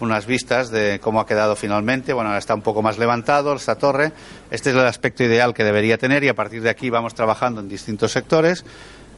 unas 0.00 0.26
vistas 0.26 0.70
de 0.70 1.00
cómo 1.00 1.20
ha 1.20 1.26
quedado 1.26 1.56
finalmente. 1.56 2.12
Bueno, 2.12 2.36
está 2.36 2.54
un 2.54 2.62
poco 2.62 2.82
más 2.82 2.98
levantado 2.98 3.54
esta 3.54 3.76
torre. 3.76 4.12
Este 4.50 4.70
es 4.70 4.76
el 4.76 4.86
aspecto 4.86 5.24
ideal 5.24 5.54
que 5.54 5.64
debería 5.64 5.98
tener 5.98 6.24
y 6.24 6.28
a 6.28 6.34
partir 6.34 6.62
de 6.62 6.70
aquí 6.70 6.90
vamos 6.90 7.14
trabajando 7.14 7.60
en 7.60 7.68
distintos 7.68 8.12
sectores 8.12 8.64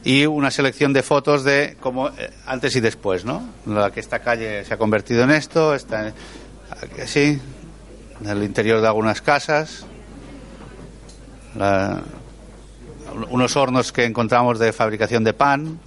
y 0.03 0.25
una 0.25 0.51
selección 0.51 0.93
de 0.93 1.01
fotos 1.01 1.43
de 1.43 1.77
cómo 1.79 2.11
antes 2.45 2.75
y 2.75 2.81
después, 2.81 3.25
¿no? 3.25 3.43
La 3.65 3.91
que 3.91 3.99
esta 3.99 4.19
calle 4.19 4.63
se 4.65 4.73
ha 4.73 4.77
convertido 4.77 5.23
en 5.23 5.31
esto, 5.31 5.73
está 5.73 6.13
así, 7.01 7.39
en 8.21 8.29
el 8.29 8.43
interior 8.43 8.81
de 8.81 8.87
algunas 8.87 9.21
casas, 9.21 9.85
unos 13.29 13.55
hornos 13.55 13.91
que 13.91 14.05
encontramos 14.05 14.59
de 14.59 14.73
fabricación 14.73 15.23
de 15.23 15.33
pan 15.33 15.79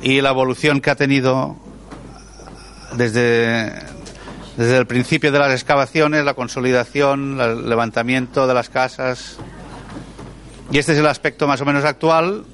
y 0.00 0.20
la 0.20 0.30
evolución 0.30 0.80
que 0.80 0.90
ha 0.90 0.96
tenido 0.96 1.56
desde, 2.96 3.72
desde 4.56 4.76
el 4.76 4.86
principio 4.86 5.32
de 5.32 5.38
las 5.38 5.52
excavaciones, 5.52 6.24
la 6.24 6.34
consolidación, 6.34 7.40
el 7.40 7.68
levantamiento 7.68 8.46
de 8.46 8.54
las 8.54 8.68
casas. 8.68 9.38
Y 10.70 10.78
este 10.78 10.92
es 10.92 10.98
el 10.98 11.06
aspecto 11.06 11.46
más 11.46 11.60
o 11.60 11.64
menos 11.64 11.84
actual, 11.84 12.44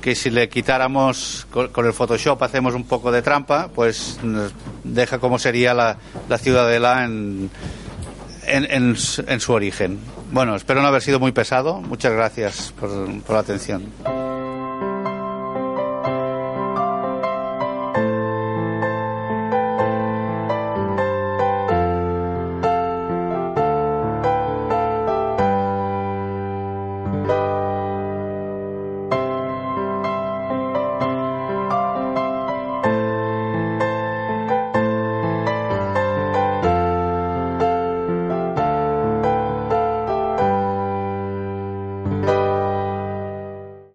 que 0.00 0.14
si 0.14 0.30
le 0.30 0.48
quitáramos 0.48 1.46
con, 1.50 1.86
el 1.86 1.92
Photoshop, 1.92 2.42
hacemos 2.42 2.74
un 2.74 2.84
poco 2.84 3.10
de 3.10 3.22
trampa, 3.22 3.68
pues 3.74 4.18
nos 4.22 4.52
deja 4.84 5.18
como 5.18 5.38
sería 5.38 5.74
la, 5.74 5.98
la 6.28 6.38
ciudadela 6.38 7.04
en, 7.04 7.50
en, 8.46 8.96
su 8.96 9.52
origen. 9.52 9.98
Bueno, 10.30 10.54
espero 10.56 10.82
no 10.82 10.88
haber 10.88 11.02
sido 11.02 11.18
muy 11.18 11.32
pesado. 11.32 11.80
Muchas 11.80 12.12
gracias 12.12 12.72
por, 12.78 12.90
por 13.22 13.34
la 13.34 13.40
atención. 13.40 13.90